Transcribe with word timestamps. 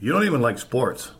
You 0.00 0.12
don't 0.12 0.22
even 0.22 0.40
like 0.40 0.60
sports. 0.60 1.10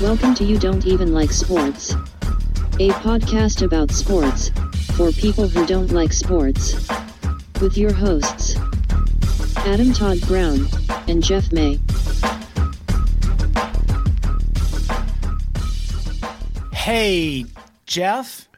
Welcome 0.00 0.34
to 0.36 0.44
You 0.44 0.58
Don't 0.58 0.86
Even 0.86 1.12
Like 1.12 1.30
Sports, 1.30 1.92
a 2.78 2.88
podcast 3.02 3.62
about 3.62 3.90
sports 3.90 4.48
for 4.96 5.12
people 5.12 5.48
who 5.48 5.66
don't 5.66 5.92
like 5.92 6.14
sports. 6.14 6.88
With 7.60 7.76
your 7.76 7.92
hosts, 7.92 8.56
Adam 9.58 9.92
Todd 9.92 10.18
Brown 10.22 10.66
and 11.08 11.22
Jeff 11.22 11.52
May. 11.52 11.78
Hey, 16.72 17.44
Jeff? 17.84 18.48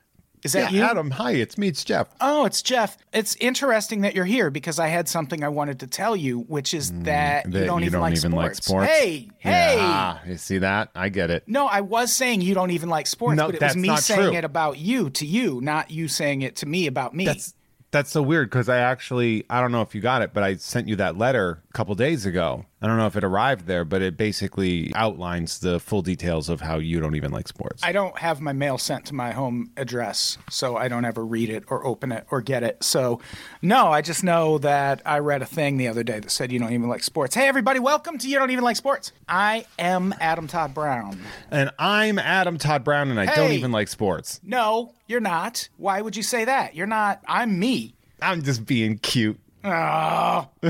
Is 0.45 0.53
that 0.55 0.73
yeah, 0.73 0.79
you? 0.79 0.91
Adam, 0.91 1.11
hi, 1.13 1.33
it's 1.33 1.57
me, 1.57 1.69
it's 1.69 1.85
Jeff. 1.85 2.09
Oh, 2.21 2.45
it's 2.45 2.63
Jeff. 2.63 2.99
It's 3.13 3.37
interesting 3.37 4.01
that 4.01 4.15
you're 4.15 4.25
here 4.25 4.51
because 4.51 4.81
I 4.81 4.89
had 4.89 5.09
something 5.09 5.45
I 5.45 5.49
wanted 5.49 5.81
to 5.81 5.87
tell 5.87 6.17
you, 6.17 6.41
which 6.41 6.75
is 6.75 6.91
that, 7.03 7.47
Mm, 7.47 7.53
That 7.53 7.61
you 7.61 7.67
don't, 7.67 7.85
even, 7.85 8.01
like, 8.33 8.57
sports. 8.57 8.67
Hey, 8.91 9.29
hey. 9.39 9.77
Yeah, 9.77 10.19
you 10.27 10.37
see 10.37 10.59
that? 10.59 10.91
I 10.97 11.09
get 11.11 11.31
it. 11.31 11.45
No, 11.47 11.67
I 11.67 11.81
was 11.81 12.13
saying 12.13 12.41
you 12.41 12.55
don't 12.55 12.71
even 12.73 12.89
like 12.89 13.07
sports, 13.07 13.37
No, 13.37 13.47
but 13.47 13.55
it 13.57 13.63
was 13.63 13.77
me 13.77 13.97
saying 13.97 14.31
true. 14.31 14.37
it 14.37 14.45
about 14.45 14.79
you 14.79 15.11
to 15.11 15.27
you, 15.27 15.61
not 15.61 15.91
you 15.93 16.09
saying 16.09 16.43
it 16.43 16.57
to 16.57 16.67
me 16.67 16.87
about 16.89 17.15
me. 17.15 17.25
That's 17.25 17.55
that's 17.93 18.11
so 18.11 18.23
weird 18.23 18.49
because 18.49 18.69
I 18.71 18.79
actually 18.79 19.45
I 19.51 19.61
don't 19.61 19.71
know 19.71 19.83
if 19.83 19.95
you 19.95 20.01
got 20.01 20.23
it, 20.23 20.33
but 20.33 20.43
I 20.43 20.57
sent 20.57 20.89
you 20.89 20.97
that 20.97 21.19
letter 21.19 21.63
a 21.69 21.73
couple 21.73 21.95
days 21.95 22.25
ago. 22.27 22.65
I 22.83 22.89
don't 22.89 22.97
know 22.97 23.07
if 23.07 23.15
it 23.15 23.23
arrived 23.23 23.69
there, 23.69 23.85
but 23.85 24.03
it 24.03 24.17
basically 24.17 24.91
outlines 24.97 25.61
the 25.61 25.79
full 25.79 26.03
details 26.03 26.49
of 26.49 26.61
how 26.61 26.79
you 26.79 26.99
don't 26.99 27.15
even 27.15 27.31
like 27.31 27.47
sports. 27.47 27.81
I 27.85 27.93
don't 27.93 28.19
have 28.19 28.41
my 28.41 28.53
mail 28.53 28.77
sent 28.77 29.07
to 29.07 29.15
my 29.15 29.31
home 29.31 29.71
address, 29.77 30.37
so 30.51 30.77
I 30.77 30.89
don't 30.89 31.05
ever 31.05 31.25
read 31.25 31.49
it 31.49 31.63
or 31.69 31.87
open 31.87 32.11
it 32.11 32.27
or 32.33 32.41
get 32.41 32.65
it. 32.65 32.83
So, 32.83 33.21
no, 33.63 33.87
I 33.93 34.03
just 34.03 34.25
know 34.25 34.59
that 34.59 35.01
I 35.07 35.21
read 35.21 35.43
a 35.43 35.47
thing 35.47 35.77
the 35.77 35.87
other 35.87 36.03
day 36.03 36.19
that 36.19 36.31
said 36.33 36.51
you 36.51 36.59
don't 36.59 36.73
even 36.73 36.89
like 36.89 37.05
sports. 37.05 37.37
Hey, 37.37 37.47
everybody, 37.47 37.79
welcome 37.79 38.19
to 38.19 38.29
You 38.29 38.41
Don't 38.41 38.51
Even 38.51 38.65
Like 38.65 38.75
Sports. 38.75 39.13
I 39.29 39.65
am 39.79 40.13
Adam 40.21 40.49
Todd 40.49 40.75
Brown. 40.75 41.21
and 41.53 41.71
I'm 41.79 42.19
Adam 42.19 42.59
Todd 42.59 42.83
Brown, 42.83 43.11
and 43.13 43.21
I 43.21 43.33
don't 43.33 43.53
even 43.53 43.71
like 43.71 43.87
sports. 43.87 44.41
No, 44.43 44.93
you're 45.07 45.21
not. 45.21 45.69
Why 45.77 46.01
would 46.03 46.17
you 46.17 46.25
say 46.25 46.47
that? 46.47 46.75
You're 46.75 46.89
not. 46.89 47.23
I'm 47.29 47.61
me. 47.61 47.95
I'm 48.21 48.43
just 48.43 48.67
being 48.67 48.99
cute. 48.99 49.39
Oh, 49.65 50.49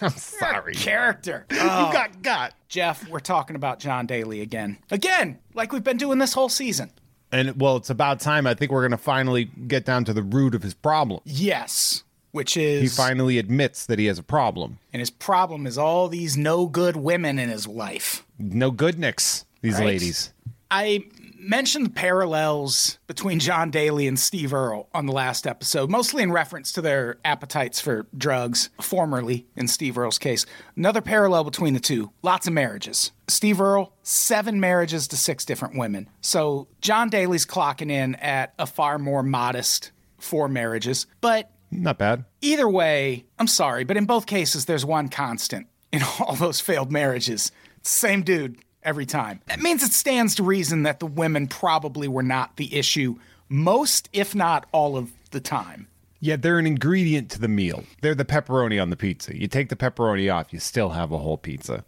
I'm 0.00 0.10
sorry. 0.10 0.74
character. 0.74 1.46
You 1.50 1.58
Oh, 1.60 1.90
got 1.92 2.22
got. 2.22 2.54
Jeff, 2.68 3.08
we're 3.08 3.20
talking 3.20 3.54
about 3.56 3.78
John 3.78 4.06
Daly 4.06 4.40
again. 4.40 4.78
Again, 4.90 5.38
like 5.54 5.72
we've 5.72 5.84
been 5.84 5.96
doing 5.98 6.18
this 6.18 6.32
whole 6.32 6.48
season. 6.48 6.90
And 7.30 7.58
well, 7.60 7.76
it's 7.76 7.90
about 7.90 8.20
time. 8.20 8.46
I 8.46 8.54
think 8.54 8.70
we're 8.72 8.82
gonna 8.82 8.96
finally 8.98 9.44
get 9.44 9.84
down 9.84 10.04
to 10.06 10.12
the 10.12 10.22
root 10.22 10.54
of 10.54 10.62
his 10.62 10.74
problem. 10.74 11.20
Yes, 11.24 12.02
which 12.32 12.56
is. 12.56 12.82
He 12.82 12.88
finally 12.88 13.38
admits 13.38 13.86
that 13.86 13.98
he 13.98 14.06
has 14.06 14.18
a 14.18 14.22
problem. 14.22 14.78
and 14.92 15.00
his 15.00 15.10
problem 15.10 15.66
is 15.66 15.78
all 15.78 16.08
these 16.08 16.36
no 16.36 16.66
good 16.66 16.96
women 16.96 17.38
in 17.38 17.48
his 17.48 17.66
life. 17.66 18.24
No 18.38 18.70
good 18.70 18.98
nicks, 18.98 19.44
these 19.60 19.74
Right. 19.74 19.86
ladies. 19.86 20.32
I 20.70 21.04
mentioned 21.42 21.94
parallels 21.94 22.98
between 23.06 23.40
John 23.40 23.70
Daly 23.70 24.06
and 24.06 24.18
Steve 24.18 24.54
Earle 24.54 24.88
on 24.94 25.06
the 25.06 25.12
last 25.12 25.46
episode, 25.46 25.90
mostly 25.90 26.22
in 26.22 26.30
reference 26.32 26.72
to 26.72 26.80
their 26.80 27.18
appetites 27.24 27.80
for 27.80 28.06
drugs, 28.16 28.70
formerly 28.80 29.46
in 29.56 29.68
Steve 29.68 29.98
Earle's 29.98 30.18
case. 30.18 30.46
Another 30.76 31.00
parallel 31.00 31.44
between 31.44 31.74
the 31.74 31.80
two 31.80 32.10
lots 32.22 32.46
of 32.46 32.52
marriages. 32.52 33.10
Steve 33.28 33.60
Earle, 33.60 33.92
seven 34.02 34.60
marriages 34.60 35.08
to 35.08 35.16
six 35.16 35.44
different 35.44 35.76
women. 35.76 36.08
So 36.20 36.68
John 36.80 37.10
Daly's 37.10 37.44
clocking 37.46 37.90
in 37.90 38.14
at 38.16 38.54
a 38.58 38.66
far 38.66 38.98
more 38.98 39.22
modest 39.22 39.90
four 40.18 40.48
marriages. 40.48 41.06
But 41.20 41.50
Not 41.70 41.98
bad. 41.98 42.24
either 42.40 42.68
way, 42.68 43.24
I'm 43.38 43.48
sorry, 43.48 43.84
but 43.84 43.96
in 43.96 44.04
both 44.06 44.26
cases, 44.26 44.66
there's 44.66 44.84
one 44.84 45.08
constant 45.08 45.66
in 45.92 46.02
all 46.20 46.36
those 46.36 46.60
failed 46.60 46.92
marriages. 46.92 47.50
Same 47.82 48.22
dude 48.22 48.58
every 48.84 49.06
time. 49.06 49.40
That 49.46 49.60
means 49.60 49.82
it 49.82 49.92
stands 49.92 50.34
to 50.36 50.42
reason 50.42 50.82
that 50.84 51.00
the 51.00 51.06
women 51.06 51.46
probably 51.46 52.08
were 52.08 52.22
not 52.22 52.56
the 52.56 52.74
issue 52.74 53.16
most, 53.48 54.08
if 54.12 54.34
not 54.34 54.66
all 54.72 54.96
of 54.96 55.12
the 55.30 55.40
time. 55.40 55.88
Yeah, 56.20 56.36
they're 56.36 56.58
an 56.58 56.66
ingredient 56.66 57.30
to 57.32 57.40
the 57.40 57.48
meal. 57.48 57.84
They're 58.00 58.14
the 58.14 58.24
pepperoni 58.24 58.80
on 58.80 58.90
the 58.90 58.96
pizza. 58.96 59.36
You 59.36 59.48
take 59.48 59.68
the 59.68 59.76
pepperoni 59.76 60.32
off, 60.32 60.52
you 60.52 60.60
still 60.60 60.90
have 60.90 61.12
a 61.12 61.18
whole 61.18 61.36
pizza. 61.36 61.84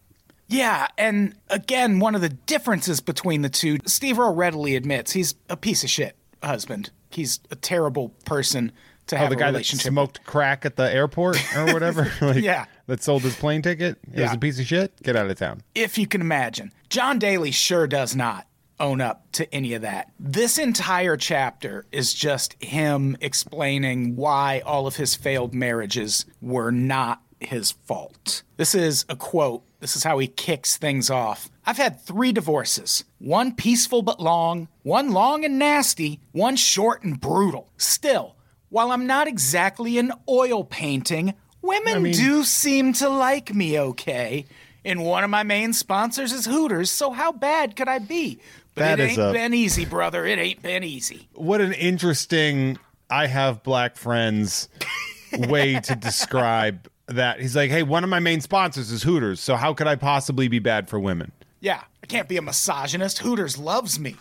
Yeah, 0.48 0.88
and 0.98 1.34
again, 1.48 2.00
one 2.00 2.14
of 2.14 2.20
the 2.20 2.28
differences 2.28 3.00
between 3.00 3.42
the 3.42 3.48
two, 3.48 3.78
Steve 3.86 4.18
Earle 4.18 4.34
readily 4.34 4.76
admits 4.76 5.12
he's 5.12 5.36
a 5.48 5.56
piece 5.56 5.84
of 5.84 5.90
shit 5.90 6.16
husband. 6.42 6.90
He's 7.10 7.40
a 7.50 7.56
terrible 7.56 8.10
person 8.24 8.72
to 9.08 9.16
Oh, 9.20 9.28
the 9.28 9.34
a 9.34 9.38
guy 9.38 9.50
that 9.50 9.64
smoked 9.66 10.24
crack 10.24 10.64
at 10.64 10.76
the 10.76 10.92
airport 10.92 11.36
or 11.56 11.72
whatever? 11.72 12.10
like, 12.20 12.42
Yeah. 12.42 12.66
That 12.86 13.02
sold 13.02 13.22
his 13.22 13.34
plane 13.36 13.62
ticket? 13.62 13.98
It 14.12 14.20
was 14.20 14.32
a 14.32 14.38
piece 14.38 14.58
of 14.60 14.66
shit? 14.66 15.00
Get 15.02 15.16
out 15.16 15.30
of 15.30 15.36
town. 15.38 15.62
if 15.74 15.96
you 15.98 16.06
can 16.06 16.20
imagine. 16.20 16.72
John 16.90 17.18
Daly 17.18 17.50
sure 17.50 17.86
does 17.86 18.14
not 18.14 18.46
own 18.80 19.00
up 19.00 19.30
to 19.32 19.52
any 19.54 19.72
of 19.74 19.82
that. 19.82 20.10
This 20.18 20.58
entire 20.58 21.16
chapter 21.16 21.86
is 21.92 22.12
just 22.12 22.60
him 22.62 23.16
explaining 23.20 24.16
why 24.16 24.60
all 24.66 24.86
of 24.86 24.96
his 24.96 25.14
failed 25.14 25.54
marriages 25.54 26.26
were 26.40 26.70
not 26.72 27.22
his 27.40 27.72
fault. 27.72 28.42
This 28.56 28.74
is 28.74 29.04
a 29.08 29.16
quote. 29.16 29.62
This 29.80 29.96
is 29.96 30.02
how 30.04 30.18
he 30.18 30.26
kicks 30.26 30.76
things 30.76 31.10
off. 31.10 31.50
I've 31.66 31.76
had 31.76 32.00
three 32.00 32.32
divorces 32.32 33.04
one 33.18 33.54
peaceful 33.54 34.02
but 34.02 34.20
long, 34.20 34.68
one 34.82 35.10
long 35.12 35.44
and 35.44 35.58
nasty, 35.58 36.20
one 36.32 36.56
short 36.56 37.02
and 37.04 37.20
brutal. 37.20 37.70
Still, 37.76 38.36
while 38.68 38.90
I'm 38.90 39.06
not 39.06 39.26
exactly 39.28 39.98
an 39.98 40.12
oil 40.28 40.64
painting, 40.64 41.34
women 41.62 42.02
mean- 42.02 42.12
do 42.14 42.44
seem 42.44 42.92
to 42.94 43.08
like 43.08 43.54
me 43.54 43.78
okay. 43.78 44.46
And 44.84 45.02
one 45.04 45.24
of 45.24 45.30
my 45.30 45.42
main 45.44 45.72
sponsors 45.72 46.32
is 46.32 46.44
Hooters, 46.44 46.90
so 46.90 47.10
how 47.10 47.32
bad 47.32 47.74
could 47.74 47.88
I 47.88 47.98
be? 47.98 48.38
But 48.74 48.82
That 48.82 49.00
it 49.00 49.10
ain't 49.10 49.18
a- 49.18 49.32
been 49.32 49.54
easy, 49.54 49.84
brother. 49.86 50.26
It 50.26 50.38
ain't 50.38 50.60
been 50.60 50.84
easy. 50.84 51.28
What 51.32 51.60
an 51.60 51.72
interesting 51.72 52.78
I 53.08 53.26
have 53.26 53.62
black 53.62 53.96
friends 53.96 54.68
way 55.32 55.80
to 55.80 55.94
describe 56.00 56.88
that. 57.06 57.40
He's 57.40 57.54
like, 57.56 57.70
hey, 57.70 57.82
one 57.82 58.04
of 58.04 58.10
my 58.10 58.18
main 58.18 58.40
sponsors 58.40 58.90
is 58.90 59.02
Hooters, 59.02 59.40
so 59.40 59.56
how 59.56 59.72
could 59.74 59.86
I 59.86 59.96
possibly 59.96 60.48
be 60.48 60.58
bad 60.58 60.88
for 60.88 60.98
women? 60.98 61.32
Yeah, 61.60 61.82
I 62.02 62.06
can't 62.06 62.28
be 62.28 62.36
a 62.36 62.42
misogynist. 62.42 63.18
Hooters 63.18 63.56
loves 63.56 63.98
me. 63.98 64.16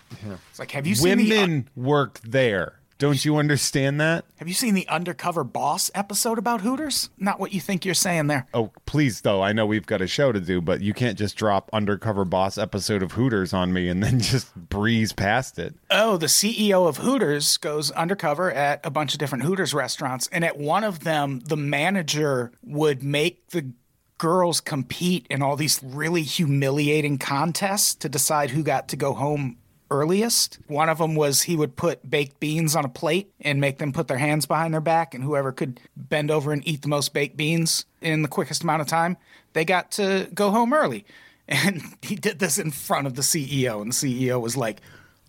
It's 0.49 0.59
like, 0.59 0.71
have 0.71 0.87
you 0.87 0.95
seen 0.95 1.17
the 1.17 1.29
Women 1.29 1.69
work 1.75 2.21
there. 2.21 2.75
Don't 3.03 3.25
you 3.25 3.35
understand 3.35 3.99
that? 3.99 4.23
have 4.37 4.47
you 4.47 4.53
seen 4.53 4.75
the 4.75 4.87
Undercover 4.87 5.43
Boss 5.43 5.91
episode 5.93 6.37
about 6.37 6.61
Hooters? 6.61 7.09
Not 7.17 7.37
what 7.37 7.51
you 7.51 7.59
think 7.59 7.83
you're 7.83 7.93
saying 7.93 8.27
there. 8.27 8.47
Oh, 8.53 8.71
please, 8.85 9.19
though. 9.19 9.41
I 9.41 9.51
know 9.51 9.65
we've 9.65 9.85
got 9.85 10.01
a 10.01 10.07
show 10.07 10.31
to 10.31 10.39
do, 10.39 10.61
but 10.61 10.79
you 10.79 10.93
can't 10.93 11.17
just 11.17 11.35
drop 11.35 11.69
Undercover 11.73 12.23
Boss 12.23 12.57
episode 12.57 13.03
of 13.03 13.11
Hooters 13.11 13.51
on 13.51 13.73
me 13.73 13.89
and 13.89 14.01
then 14.01 14.19
just 14.21 14.55
breeze 14.55 15.11
past 15.11 15.59
it. 15.59 15.75
Oh, 15.91 16.15
the 16.15 16.27
CEO 16.27 16.87
of 16.87 16.95
Hooters 16.95 17.57
goes 17.57 17.91
undercover 17.91 18.53
at 18.53 18.85
a 18.85 18.89
bunch 18.89 19.11
of 19.11 19.19
different 19.19 19.43
Hooters 19.43 19.73
restaurants, 19.73 20.29
and 20.31 20.45
at 20.45 20.57
one 20.57 20.85
of 20.85 21.01
them, 21.01 21.41
the 21.41 21.57
manager 21.57 22.53
would 22.63 23.03
make 23.03 23.49
the 23.49 23.73
girls 24.17 24.61
compete 24.61 25.27
in 25.29 25.41
all 25.41 25.57
these 25.57 25.81
really 25.83 26.21
humiliating 26.21 27.17
contests 27.17 27.95
to 27.95 28.07
decide 28.07 28.51
who 28.51 28.63
got 28.63 28.87
to 28.87 28.95
go 28.95 29.13
home 29.13 29.57
earliest. 29.93 30.57
One 30.67 30.89
of 30.89 30.97
them 30.97 31.15
was 31.15 31.43
he 31.43 31.55
would 31.55 31.75
put 31.75 32.09
baked 32.09 32.39
beans 32.39 32.75
on 32.75 32.83
a 32.83 32.89
plate 32.89 33.31
and 33.39 33.61
make 33.61 33.77
them 33.77 33.93
put 33.93 34.07
their 34.07 34.17
hands 34.17 34.45
behind 34.45 34.73
their 34.73 34.81
back, 34.81 35.13
and 35.13 35.23
whoever 35.23 35.51
could 35.51 35.79
bend 35.95 36.31
over 36.31 36.51
and 36.51 36.67
eat 36.67 36.81
the 36.81 36.87
most 36.87 37.13
baked 37.13 37.37
beans 37.37 37.85
in 38.01 38.23
the 38.23 38.27
quickest 38.27 38.63
amount 38.63 38.81
of 38.81 38.87
time, 38.87 39.15
they 39.53 39.63
got 39.63 39.91
to 39.91 40.27
go 40.33 40.51
home 40.51 40.73
early. 40.73 41.05
And 41.45 41.81
he 42.01 42.15
did 42.15 42.39
this 42.39 42.57
in 42.57 42.71
front 42.71 43.05
of 43.05 43.15
the 43.15 43.21
CEO, 43.21 43.81
and 43.81 43.91
the 43.91 43.95
CEO 44.25 44.39
was 44.39 44.55
like, 44.55 44.79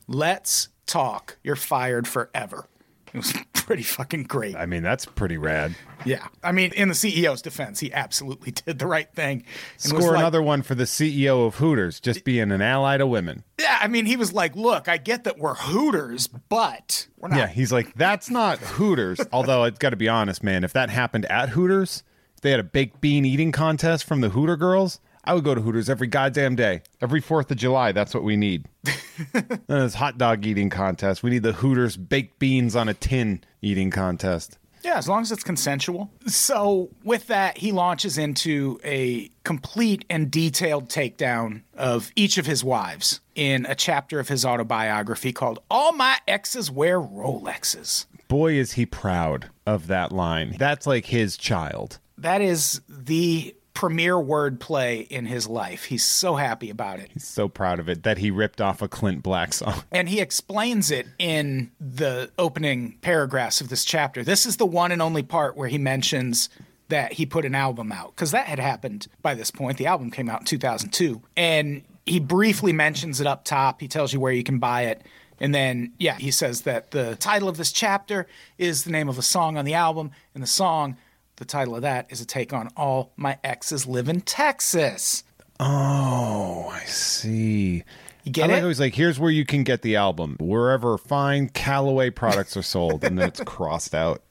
Let's 0.07 0.69
talk. 0.87 1.39
You're 1.43 1.57
fired 1.57 2.07
forever. 2.07 2.69
It 3.13 3.17
was 3.17 3.35
pretty 3.65 3.83
fucking 3.83 4.25
great. 4.25 4.55
I 4.57 4.67
mean, 4.67 4.83
that's 4.83 5.07
pretty 5.07 5.37
rad. 5.39 5.75
Yeah. 6.05 6.27
I 6.43 6.53
mean, 6.53 6.73
in 6.73 6.89
the 6.89 6.95
CEO's 6.95 7.43
defense, 7.43 7.81
he 7.81 7.93
absolutely 7.93 8.53
did 8.67 8.79
the 8.79 8.87
right 8.87 9.11
thing. 9.13 9.45
and 9.83 9.91
Score 9.91 10.13
like- 10.13 10.19
another 10.21 10.43
one 10.43 10.63
for 10.63 10.75
the 10.75 10.85
CEO 10.85 11.47
of 11.47 11.57
Hooters, 11.57 11.99
just 12.01 12.25
being 12.25 12.53
an 12.53 12.61
ally 12.63 12.97
to 12.99 13.07
women. 13.07 13.43
Yeah. 13.59 13.79
I 13.81 13.89
mean, 13.89 14.07
he 14.07 14.17
was 14.17 14.33
like, 14.33 14.55
look, 14.55 14.89
I 14.89 14.97
get 14.99 15.25
that 15.25 15.39
we're 15.39 15.55
Hooters, 15.55 16.27
but 16.27 17.07
we're 17.19 17.29
not. 17.29 17.39
Yeah, 17.39 17.47
he's 17.49 17.73
like, 17.73 17.95
that's 17.95 18.31
not 18.31 18.59
Hooters. 18.59 19.21
Although 19.33 19.65
I've 19.65 19.79
got 19.79 19.91
to 19.91 19.97
be 19.97 20.09
honest, 20.09 20.43
man, 20.43 20.63
if 20.65 20.73
that 20.75 20.91
happened 20.91 21.25
at 21.27 21.51
Hooters, 21.51 22.03
if 22.35 22.41
they 22.43 22.51
had 22.51 22.61
a 22.61 22.65
baked 22.65 23.01
bean 23.01 23.25
eating 23.25 23.53
contest 23.53 24.05
from 24.05 24.21
the 24.21 24.29
Hooter 24.31 24.57
girls, 24.57 25.01
I 25.25 25.33
would 25.33 25.45
go 25.45 25.55
to 25.55 25.61
Hooters 25.61 25.89
every 25.89 26.07
goddamn 26.07 26.55
day. 26.55 26.83
Every 27.01 27.23
4th 27.23 27.51
of 27.51 27.57
July, 27.57 27.93
that's 27.93 28.15
what 28.15 28.23
we 28.23 28.37
need. 28.37 28.67
and 29.35 29.61
this 29.69 29.95
hot 29.95 30.19
dog 30.19 30.45
eating 30.45 30.69
contest. 30.69 31.23
We 31.23 31.31
need 31.31 31.43
the 31.43 31.53
Hooters 31.53 31.97
baked 31.97 32.39
beans 32.39 32.77
on 32.77 32.89
a 32.89 32.95
tin 32.95 33.43
eating 33.63 33.91
contest. 33.91 34.59
Yeah, 34.83 34.99
as 34.99 35.09
long 35.09 35.23
as 35.23 35.33
it's 35.33 35.43
consensual. 35.43 36.11
So, 36.27 36.91
with 37.03 37.29
that, 37.29 37.57
he 37.57 37.73
launches 37.73 38.19
into 38.19 38.79
a 38.85 39.31
complete 39.43 40.05
and 40.11 40.31
detailed 40.31 40.91
takedown 40.91 41.63
of 41.75 42.13
each 42.17 42.37
of 42.37 42.45
his 42.45 42.63
wives 42.63 43.21
in 43.35 43.65
a 43.65 43.75
chapter 43.75 44.21
of 44.21 44.29
his 44.29 44.45
autobiography 44.45 45.33
called 45.33 45.61
All 45.71 45.93
My 45.93 46.19
Exes 46.29 46.71
Wear 46.71 47.01
Rolexes. 47.01 48.05
Boy, 48.29 48.55
is 48.55 48.73
he 48.73 48.85
proud 48.85 49.49
of 49.67 49.87
that 49.87 50.13
line. 50.13 50.55
That's 50.59 50.87
like 50.87 51.07
his 51.07 51.39
child. 51.39 51.99
That 52.19 52.43
is 52.43 52.83
the 52.87 53.55
premier 53.75 54.15
wordplay 54.15 55.07
in 55.09 55.27
his 55.27 55.49
life. 55.49 55.85
He's 55.85 56.05
so 56.05 56.37
happy 56.37 56.71
about 56.71 57.01
it. 57.01 57.11
He's 57.13 57.27
so 57.27 57.49
proud 57.49 57.81
of 57.81 57.89
it 57.89 58.05
that 58.05 58.19
he 58.19 58.31
ripped 58.31 58.61
off 58.61 58.81
a 58.81 58.89
Clint 58.89 59.23
Black 59.23 59.53
song. 59.53 59.83
And 59.93 60.09
he 60.09 60.21
explains 60.21 60.91
it 60.91 61.07
in 61.19 61.71
the 61.81 62.31
opening 62.39 62.97
paragraphs 63.03 63.61
of 63.61 63.69
this 63.69 63.85
chapter. 63.85 64.25
This 64.25 64.47
is 64.47 64.57
the 64.57 64.67
one 64.67 64.93
and 64.93 65.03
only 65.03 65.23
part 65.23 65.57
where 65.57 65.69
he 65.69 65.79
mentions 65.79 66.49
that 66.89 67.15
he 67.15 67.27
put 67.27 67.45
an 67.45 67.55
album 67.55 67.93
out 67.93 68.15
because 68.15 68.31
that 68.31 68.47
had 68.47 68.59
happened 68.59 69.07
by 69.23 69.35
this 69.35 69.51
point. 69.51 69.79
The 69.79 69.87
album 69.87 70.11
came 70.11 70.29
out 70.29 70.41
in 70.41 70.47
2002. 70.47 71.23
And 71.37 71.83
he 72.07 72.21
briefly 72.21 72.73
mentions 72.73 73.21
it 73.21 73.27
up 73.27 73.45
top. 73.45 73.81
He 73.81 73.89
tells 73.89 74.13
you 74.13 74.21
where 74.21 74.33
you 74.33 74.45
can 74.45 74.59
buy 74.59 74.83
it. 74.83 75.03
And 75.41 75.55
then, 75.55 75.93
yeah, 75.99 76.15
he 76.15 76.31
says 76.31 76.63
that 76.63 76.93
the 76.93 77.17
title 77.17 77.49
of 77.49 77.57
this 77.57 77.73
chapter 77.73 78.27
is 78.59 78.85
the 78.85 78.91
name 78.91 79.09
of 79.09 79.19
a 79.19 79.23
song 79.23 79.57
on 79.57 79.65
the 79.65 79.75
album. 79.75 80.13
And 80.35 80.43
the 80.43 80.49
song, 80.49 80.97
the 81.37 81.45
title 81.45 81.77
of 81.77 81.83
that, 81.83 82.07
is 82.11 82.21
a 82.21 82.27
take 82.27 82.53
on 82.53 82.69
All 82.77 83.13
My 83.17 83.39
Exes 83.45 83.87
Live 83.87 84.09
in 84.09 84.21
Texas. 84.21 85.25
Oh, 85.61 86.69
I 86.73 86.85
see. 86.85 87.85
You 88.25 88.33
get 88.33 88.45
I 88.45 88.47
like 88.55 88.59
it? 88.59 88.61
how 88.63 88.69
he's 88.69 88.81
like, 88.81 88.95
here's 88.95 89.19
where 89.19 89.31
you 89.31 89.45
can 89.45 89.65
get 89.65 89.83
the 89.83 89.97
album. 89.97 90.37
Wherever 90.41 90.97
fine 90.99 91.49
Callaway 91.49 92.11
products 92.11 92.57
are 92.57 92.63
sold. 92.63 93.05
And 93.05 93.19
then 93.19 93.29
it's 93.29 93.41
crossed 93.47 93.95
out. 93.95 94.23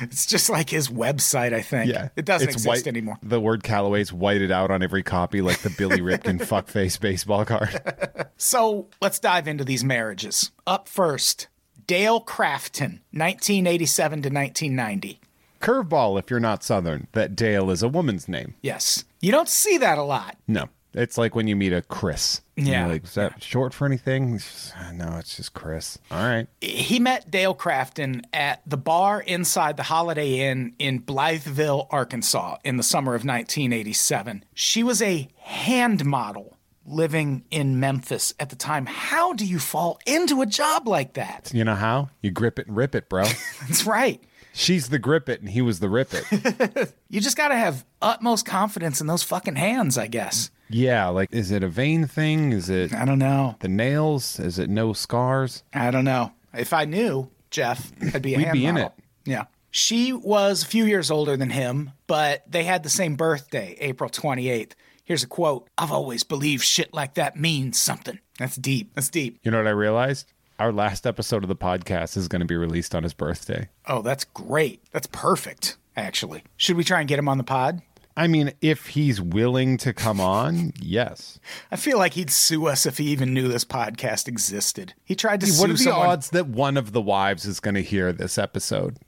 It's 0.00 0.24
just 0.24 0.48
like 0.48 0.70
his 0.70 0.88
website, 0.88 1.52
I 1.52 1.60
think. 1.60 1.92
Yeah, 1.92 2.08
It 2.16 2.24
doesn't 2.24 2.48
It's 2.48 2.56
exist 2.56 2.66
white- 2.66 2.86
anymore. 2.86 3.18
The 3.22 3.38
word 3.38 3.62
Callaway's 3.62 4.12
whited 4.12 4.50
out 4.50 4.70
on 4.70 4.82
every 4.82 5.02
copy 5.02 5.42
like 5.42 5.58
the 5.58 5.70
Billy 5.70 5.98
Ripken 6.00 6.38
fuckface 6.40 6.98
baseball 7.00 7.44
card. 7.44 7.80
So 8.40 8.86
let's 9.02 9.18
dive 9.18 9.48
into 9.48 9.64
these 9.64 9.82
marriages. 9.82 10.52
Up 10.64 10.86
first, 10.88 11.48
Dale 11.88 12.20
Crafton, 12.20 13.00
1987 13.10 14.22
to 14.22 14.28
1990. 14.28 15.20
Curveball 15.60 16.18
if 16.18 16.30
you're 16.30 16.40
not 16.40 16.62
Southern, 16.62 17.08
that 17.12 17.34
Dale 17.36 17.70
is 17.70 17.82
a 17.82 17.88
woman's 17.88 18.28
name. 18.28 18.54
Yes. 18.62 19.04
You 19.20 19.32
don't 19.32 19.48
see 19.48 19.78
that 19.78 19.98
a 19.98 20.02
lot. 20.02 20.36
No. 20.46 20.68
It's 20.94 21.18
like 21.18 21.34
when 21.34 21.46
you 21.46 21.54
meet 21.54 21.72
a 21.72 21.82
Chris. 21.82 22.40
Yeah. 22.56 22.86
like, 22.86 23.04
is 23.04 23.14
that 23.14 23.42
short 23.42 23.74
for 23.74 23.84
anything? 23.86 24.34
It's 24.34 24.44
just, 24.70 24.76
"Uh, 24.76 24.92
no, 24.92 25.16
it's 25.18 25.36
just 25.36 25.52
Chris. 25.52 25.98
All 26.10 26.24
right. 26.26 26.48
He 26.60 26.98
met 26.98 27.30
Dale 27.30 27.54
Crafton 27.54 28.24
at 28.32 28.62
the 28.66 28.78
bar 28.78 29.20
inside 29.20 29.76
the 29.76 29.84
Holiday 29.84 30.48
Inn 30.50 30.74
in 30.78 31.02
Blytheville, 31.02 31.86
Arkansas 31.90 32.56
in 32.64 32.78
the 32.78 32.82
summer 32.82 33.12
of 33.14 33.24
1987. 33.24 34.44
She 34.54 34.82
was 34.82 35.02
a 35.02 35.28
hand 35.36 36.04
model 36.04 36.56
living 36.86 37.44
in 37.50 37.78
Memphis 37.78 38.32
at 38.40 38.48
the 38.48 38.56
time. 38.56 38.86
How 38.86 39.34
do 39.34 39.44
you 39.44 39.58
fall 39.58 40.00
into 40.06 40.40
a 40.40 40.46
job 40.46 40.88
like 40.88 41.12
that? 41.12 41.50
You 41.54 41.64
know 41.64 41.74
how? 41.74 42.08
You 42.22 42.30
grip 42.30 42.58
it 42.58 42.66
and 42.66 42.76
rip 42.76 42.94
it, 42.94 43.08
bro. 43.10 43.24
That's 43.68 43.84
right. 43.86 44.22
She's 44.58 44.88
the 44.88 44.98
grip 44.98 45.28
it 45.28 45.40
and 45.40 45.48
he 45.50 45.62
was 45.62 45.80
the 45.80 45.88
rip 45.88 46.10
it. 46.12 46.92
You 47.10 47.20
just 47.20 47.36
got 47.38 47.48
to 47.48 47.56
have 47.56 47.86
utmost 48.02 48.44
confidence 48.44 49.00
in 49.00 49.06
those 49.06 49.22
fucking 49.22 49.56
hands, 49.56 49.96
I 49.96 50.08
guess. 50.08 50.50
yeah, 50.68 51.06
like 51.08 51.28
is 51.32 51.50
it 51.50 51.62
a 51.62 51.68
vein 51.68 52.06
thing? 52.06 52.52
Is 52.52 52.68
it 52.68 52.92
I 52.92 53.04
don't 53.06 53.18
know. 53.18 53.56
the 53.60 53.68
nails? 53.68 54.38
Is 54.38 54.58
it 54.58 54.68
no 54.68 54.92
scars? 54.92 55.62
I 55.72 55.90
don't 55.90 56.04
know. 56.04 56.32
If 56.52 56.72
I 56.74 56.84
knew, 56.84 57.30
Jeff, 57.50 57.90
I'd 58.14 58.20
be 58.20 58.34
a 58.34 58.36
We'd 58.38 58.44
hand 58.44 58.52
be 58.58 58.66
in 58.66 58.76
it. 58.76 58.92
Yeah. 59.24 59.44
She 59.70 60.12
was 60.12 60.62
a 60.62 60.66
few 60.66 60.84
years 60.84 61.10
older 61.10 61.36
than 61.36 61.50
him, 61.50 61.92
but 62.06 62.42
they 62.50 62.64
had 62.64 62.82
the 62.82 62.88
same 62.90 63.16
birthday, 63.16 63.76
April 63.80 64.10
28th. 64.10 64.72
Here's 65.04 65.22
a 65.22 65.26
quote 65.26 65.68
I've 65.78 65.92
always 65.92 66.24
believed 66.24 66.62
shit 66.64 66.92
like 66.92 67.14
that 67.14 67.36
means 67.36 67.78
something. 67.78 68.18
That's 68.38 68.56
deep. 68.56 68.92
That's 68.94 69.08
deep. 69.08 69.38
You 69.42 69.50
know 69.50 69.58
what 69.58 69.66
I 69.66 69.70
realized? 69.70 70.30
Our 70.58 70.72
last 70.72 71.06
episode 71.06 71.44
of 71.44 71.48
the 71.48 71.54
podcast 71.56 72.16
is 72.16 72.26
going 72.26 72.40
to 72.40 72.46
be 72.46 72.56
released 72.56 72.92
on 72.94 73.04
his 73.04 73.14
birthday. 73.14 73.68
Oh, 73.86 74.02
that's 74.02 74.24
great. 74.24 74.82
That's 74.90 75.06
perfect, 75.12 75.76
actually. 75.96 76.42
Should 76.56 76.76
we 76.76 76.82
try 76.82 76.98
and 76.98 77.08
get 77.08 77.18
him 77.18 77.28
on 77.28 77.38
the 77.38 77.44
pod? 77.44 77.80
I 78.16 78.26
mean, 78.26 78.52
if 78.60 78.88
he's 78.88 79.20
willing 79.20 79.76
to 79.78 79.92
come 79.92 80.20
on, 80.20 80.72
yes. 80.80 81.38
I 81.70 81.76
feel 81.76 81.96
like 81.98 82.14
he'd 82.14 82.30
sue 82.30 82.66
us 82.66 82.86
if 82.86 82.98
he 82.98 83.04
even 83.06 83.32
knew 83.32 83.46
this 83.46 83.64
podcast 83.64 84.26
existed. 84.26 84.94
He 85.04 85.14
tried 85.14 85.40
to 85.42 85.46
What 85.46 85.54
sue 85.54 85.60
What 85.60 85.70
are 85.70 85.72
the 85.74 85.78
someone. 85.78 86.06
odds 86.08 86.30
that 86.30 86.48
one 86.48 86.76
of 86.76 86.90
the 86.90 87.00
wives 87.00 87.44
is 87.46 87.60
going 87.60 87.76
to 87.76 87.82
hear 87.82 88.12
this 88.12 88.36
episode 88.36 88.98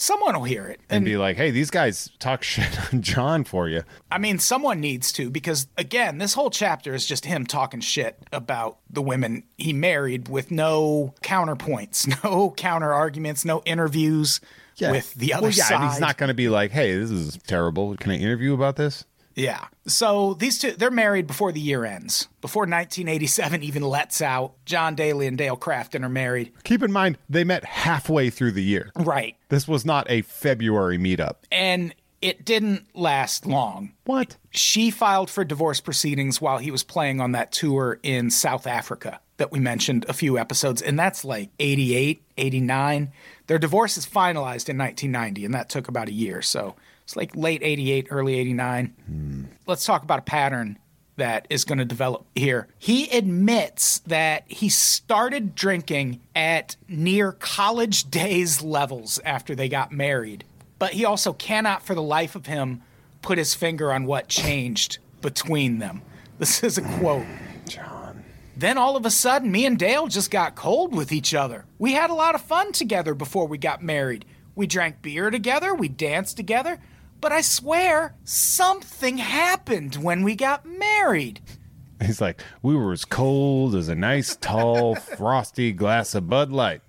Someone 0.00 0.34
will 0.34 0.44
hear 0.44 0.66
it. 0.66 0.80
and 0.88 1.04
be 1.04 1.18
like, 1.18 1.36
hey, 1.36 1.50
these 1.50 1.70
guys 1.70 2.10
talk 2.18 2.42
shit 2.44 2.92
on 2.92 3.02
John 3.02 3.44
for 3.44 3.68
you? 3.68 3.82
I 4.10 4.16
mean, 4.16 4.38
someone 4.38 4.80
needs 4.80 5.12
to 5.12 5.30
because 5.30 5.66
again, 5.76 6.18
this 6.18 6.32
whole 6.32 6.50
chapter 6.50 6.94
is 6.94 7.04
just 7.04 7.26
him 7.26 7.46
talking 7.46 7.80
shit 7.80 8.18
about 8.32 8.78
the 8.88 9.02
women 9.02 9.44
he 9.58 9.74
married 9.74 10.28
with 10.28 10.50
no 10.50 11.14
counterpoints, 11.22 12.08
no 12.24 12.52
counter 12.56 12.94
arguments, 12.94 13.44
no 13.44 13.62
interviews 13.66 14.40
with 14.80 15.12
the 15.12 15.34
other 15.34 15.42
well, 15.48 15.52
yeah, 15.52 15.64
side. 15.64 15.82
and 15.82 15.90
he's 15.90 16.00
not 16.00 16.16
going 16.16 16.28
to 16.28 16.34
be 16.34 16.48
like, 16.48 16.70
hey, 16.70 16.96
this 16.96 17.10
is 17.10 17.38
terrible. 17.46 17.94
Can 17.96 18.12
I 18.12 18.16
interview 18.16 18.54
about 18.54 18.76
this? 18.76 19.04
Yeah. 19.34 19.66
So 19.86 20.34
these 20.34 20.58
two, 20.58 20.72
they're 20.72 20.90
married 20.90 21.26
before 21.26 21.52
the 21.52 21.60
year 21.60 21.84
ends. 21.84 22.28
Before 22.40 22.62
1987 22.62 23.62
even 23.62 23.82
lets 23.82 24.20
out, 24.20 24.54
John 24.64 24.94
Daly 24.94 25.26
and 25.26 25.38
Dale 25.38 25.56
Crafton 25.56 26.04
are 26.04 26.10
married. 26.10 26.52
Keep 26.64 26.82
in 26.82 26.92
mind, 26.92 27.18
they 27.28 27.44
met 27.44 27.64
halfway 27.64 28.30
through 28.30 28.52
the 28.52 28.62
year. 28.62 28.90
Right. 28.96 29.36
This 29.48 29.66
was 29.66 29.84
not 29.84 30.10
a 30.10 30.22
February 30.22 30.98
meetup. 30.98 31.36
And 31.50 31.94
it 32.20 32.44
didn't 32.44 32.86
last 32.94 33.46
long. 33.46 33.92
What? 34.04 34.36
She 34.50 34.90
filed 34.90 35.30
for 35.30 35.44
divorce 35.44 35.80
proceedings 35.80 36.40
while 36.40 36.58
he 36.58 36.70
was 36.70 36.82
playing 36.82 37.20
on 37.20 37.32
that 37.32 37.52
tour 37.52 37.98
in 38.02 38.30
South 38.30 38.66
Africa 38.66 39.20
that 39.38 39.50
we 39.50 39.58
mentioned 39.58 40.04
a 40.06 40.12
few 40.12 40.36
episodes. 40.36 40.82
And 40.82 40.98
that's 40.98 41.24
like 41.24 41.50
88, 41.58 42.22
89. 42.36 43.10
Their 43.46 43.58
divorce 43.58 43.96
is 43.96 44.04
finalized 44.04 44.68
in 44.68 44.76
1990, 44.76 45.46
and 45.46 45.54
that 45.54 45.70
took 45.70 45.88
about 45.88 46.08
a 46.08 46.12
year. 46.12 46.42
So 46.42 46.76
it's 47.10 47.16
like 47.16 47.34
late 47.34 47.60
88, 47.64 48.06
early 48.10 48.38
89. 48.38 48.94
Hmm. 49.06 49.44
Let's 49.66 49.84
talk 49.84 50.04
about 50.04 50.20
a 50.20 50.22
pattern 50.22 50.78
that 51.16 51.44
is 51.50 51.64
going 51.64 51.78
to 51.78 51.84
develop 51.84 52.24
here. 52.36 52.68
He 52.78 53.10
admits 53.10 53.98
that 54.06 54.44
he 54.46 54.68
started 54.68 55.56
drinking 55.56 56.20
at 56.36 56.76
near 56.86 57.32
college 57.32 58.04
days 58.10 58.62
levels 58.62 59.18
after 59.24 59.56
they 59.56 59.68
got 59.68 59.90
married, 59.90 60.44
but 60.78 60.92
he 60.92 61.04
also 61.04 61.32
cannot 61.32 61.82
for 61.82 61.96
the 61.96 62.02
life 62.02 62.36
of 62.36 62.46
him 62.46 62.80
put 63.22 63.38
his 63.38 63.56
finger 63.56 63.92
on 63.92 64.04
what 64.04 64.28
changed 64.28 64.98
between 65.20 65.80
them. 65.80 66.02
This 66.38 66.62
is 66.62 66.78
a 66.78 66.82
quote. 66.82 67.26
John. 67.68 68.22
Then 68.56 68.78
all 68.78 68.96
of 68.96 69.04
a 69.04 69.10
sudden, 69.10 69.50
me 69.50 69.66
and 69.66 69.76
Dale 69.76 70.06
just 70.06 70.30
got 70.30 70.54
cold 70.54 70.94
with 70.94 71.10
each 71.10 71.34
other. 71.34 71.64
We 71.76 71.92
had 71.92 72.10
a 72.10 72.14
lot 72.14 72.36
of 72.36 72.40
fun 72.40 72.70
together 72.70 73.14
before 73.14 73.48
we 73.48 73.58
got 73.58 73.82
married. 73.82 74.24
We 74.54 74.68
drank 74.68 75.02
beer 75.02 75.30
together, 75.30 75.74
we 75.74 75.88
danced 75.88 76.36
together, 76.36 76.78
but 77.20 77.32
I 77.32 77.40
swear 77.40 78.14
something 78.24 79.18
happened 79.18 79.96
when 79.96 80.22
we 80.22 80.34
got 80.34 80.66
married. 80.66 81.40
He's 82.02 82.20
like, 82.20 82.42
we 82.62 82.74
were 82.74 82.92
as 82.92 83.04
cold 83.04 83.74
as 83.74 83.88
a 83.88 83.94
nice, 83.94 84.36
tall, 84.36 84.94
frosty 85.16 85.72
glass 85.72 86.14
of 86.14 86.28
Bud 86.28 86.50
Light. 86.50 86.80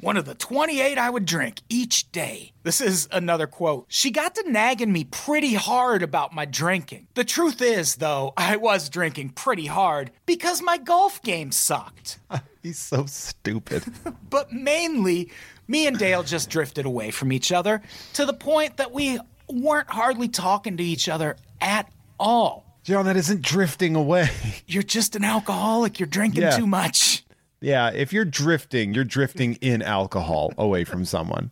One 0.00 0.16
of 0.16 0.26
the 0.26 0.34
28 0.34 0.98
I 0.98 1.10
would 1.10 1.24
drink 1.24 1.62
each 1.68 2.12
day. 2.12 2.52
This 2.62 2.80
is 2.80 3.08
another 3.10 3.46
quote. 3.46 3.86
She 3.88 4.10
got 4.10 4.34
to 4.34 4.50
nagging 4.50 4.92
me 4.92 5.04
pretty 5.04 5.54
hard 5.54 6.02
about 6.02 6.34
my 6.34 6.44
drinking. 6.44 7.08
The 7.14 7.24
truth 7.24 7.62
is, 7.62 7.96
though, 7.96 8.34
I 8.36 8.56
was 8.56 8.90
drinking 8.90 9.30
pretty 9.30 9.66
hard 9.66 10.10
because 10.26 10.60
my 10.60 10.76
golf 10.76 11.22
game 11.22 11.50
sucked. 11.50 12.18
He's 12.62 12.78
so 12.78 13.06
stupid. 13.06 13.84
but 14.30 14.52
mainly 14.52 15.30
me 15.66 15.86
and 15.86 15.98
Dale 15.98 16.22
just 16.22 16.50
drifted 16.50 16.84
away 16.84 17.10
from 17.10 17.32
each 17.32 17.50
other 17.50 17.82
to 18.12 18.26
the 18.26 18.32
point 18.32 18.76
that 18.76 18.92
we 18.92 19.18
weren't 19.48 19.90
hardly 19.90 20.28
talking 20.28 20.76
to 20.76 20.82
each 20.84 21.08
other 21.08 21.36
at 21.60 21.90
all. 22.18 22.64
John, 22.84 23.04
that 23.06 23.16
isn't 23.16 23.42
drifting 23.42 23.96
away. 23.96 24.28
You're 24.66 24.82
just 24.82 25.16
an 25.16 25.24
alcoholic. 25.24 25.98
You're 25.98 26.06
drinking 26.06 26.42
Yeah. 26.42 26.56
too 26.56 26.66
much. 26.66 27.24
yeah, 27.60 27.90
if 27.90 28.12
you're 28.12 28.24
drifting, 28.24 28.94
you're 28.94 29.02
drifting 29.04 29.54
in 29.60 29.82
alcohol 29.82 30.52
away 30.58 30.84
from 30.84 31.04
someone. 31.04 31.50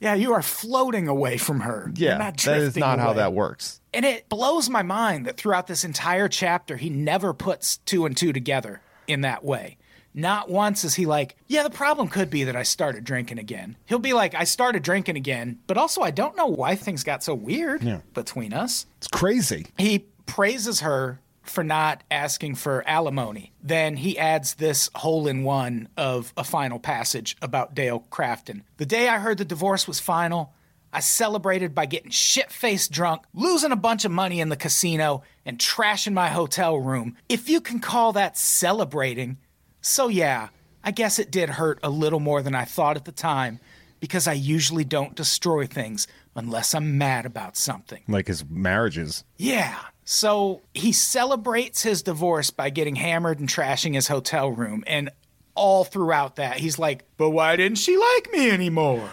Yeah, 0.00 0.14
you 0.14 0.32
are 0.32 0.42
floating 0.42 1.06
away 1.08 1.36
from 1.36 1.60
her. 1.60 1.92
Yeah, 1.96 2.16
not 2.16 2.38
that 2.38 2.58
is 2.58 2.76
not 2.76 2.98
how 2.98 3.12
that 3.14 3.32
works. 3.32 3.80
And 3.92 4.04
it 4.04 4.28
blows 4.28 4.68
my 4.70 4.82
mind 4.82 5.26
that 5.26 5.36
throughout 5.36 5.66
this 5.66 5.84
entire 5.84 6.28
chapter, 6.28 6.76
he 6.76 6.90
never 6.90 7.32
puts 7.34 7.78
two 7.78 8.06
and 8.06 8.16
two 8.16 8.32
together 8.32 8.80
in 9.06 9.20
that 9.22 9.44
way. 9.44 9.76
Not 10.14 10.48
once 10.48 10.84
is 10.84 10.94
he 10.94 11.06
like, 11.06 11.36
yeah, 11.48 11.64
the 11.64 11.70
problem 11.70 12.08
could 12.08 12.30
be 12.30 12.44
that 12.44 12.54
I 12.54 12.62
started 12.62 13.02
drinking 13.04 13.38
again. 13.38 13.76
He'll 13.86 13.98
be 13.98 14.12
like, 14.12 14.34
I 14.34 14.44
started 14.44 14.84
drinking 14.84 15.16
again, 15.16 15.58
but 15.66 15.76
also 15.76 16.02
I 16.02 16.12
don't 16.12 16.36
know 16.36 16.46
why 16.46 16.76
things 16.76 17.02
got 17.02 17.24
so 17.24 17.34
weird 17.34 17.82
between 18.14 18.52
us. 18.52 18.86
It's 18.98 19.08
crazy. 19.08 19.66
He 19.76 20.06
praises 20.26 20.80
her 20.80 21.20
for 21.42 21.64
not 21.64 22.02
asking 22.10 22.54
for 22.54 22.82
alimony. 22.88 23.52
Then 23.62 23.96
he 23.96 24.18
adds 24.18 24.54
this 24.54 24.88
hole 24.94 25.26
in 25.26 25.42
one 25.42 25.88
of 25.96 26.32
a 26.36 26.44
final 26.44 26.78
passage 26.78 27.36
about 27.42 27.74
Dale 27.74 28.06
Crafton. 28.10 28.62
The 28.78 28.86
day 28.86 29.08
I 29.08 29.18
heard 29.18 29.38
the 29.38 29.44
divorce 29.44 29.86
was 29.86 30.00
final, 30.00 30.54
I 30.92 31.00
celebrated 31.00 31.74
by 31.74 31.86
getting 31.86 32.12
shit 32.12 32.52
faced 32.52 32.92
drunk, 32.92 33.24
losing 33.34 33.72
a 33.72 33.76
bunch 33.76 34.04
of 34.04 34.12
money 34.12 34.40
in 34.40 34.48
the 34.48 34.56
casino, 34.56 35.24
and 35.44 35.58
trashing 35.58 36.12
my 36.14 36.28
hotel 36.28 36.78
room. 36.78 37.16
If 37.28 37.48
you 37.48 37.60
can 37.60 37.80
call 37.80 38.12
that 38.12 38.38
celebrating. 38.38 39.38
So, 39.84 40.08
yeah, 40.08 40.48
I 40.82 40.92
guess 40.92 41.18
it 41.18 41.30
did 41.30 41.50
hurt 41.50 41.78
a 41.82 41.90
little 41.90 42.20
more 42.20 42.42
than 42.42 42.54
I 42.54 42.64
thought 42.64 42.96
at 42.96 43.04
the 43.04 43.12
time 43.12 43.60
because 44.00 44.26
I 44.26 44.32
usually 44.32 44.84
don't 44.84 45.14
destroy 45.14 45.66
things, 45.66 46.06
unless 46.34 46.74
I'm 46.74 46.96
mad 46.96 47.26
about 47.26 47.56
something. 47.56 48.02
Like 48.08 48.26
his 48.26 48.44
marriages. 48.48 49.24
Yeah. 49.36 49.78
So 50.04 50.62
he 50.72 50.92
celebrates 50.92 51.82
his 51.82 52.02
divorce 52.02 52.50
by 52.50 52.70
getting 52.70 52.96
hammered 52.96 53.40
and 53.40 53.48
trashing 53.48 53.94
his 53.94 54.08
hotel 54.08 54.50
room. 54.50 54.84
And 54.86 55.10
all 55.54 55.84
throughout 55.84 56.36
that, 56.36 56.56
he's 56.58 56.78
like, 56.78 57.04
but 57.18 57.30
why 57.30 57.56
didn't 57.56 57.78
she 57.78 57.96
like 57.96 58.32
me 58.32 58.50
anymore? 58.50 59.10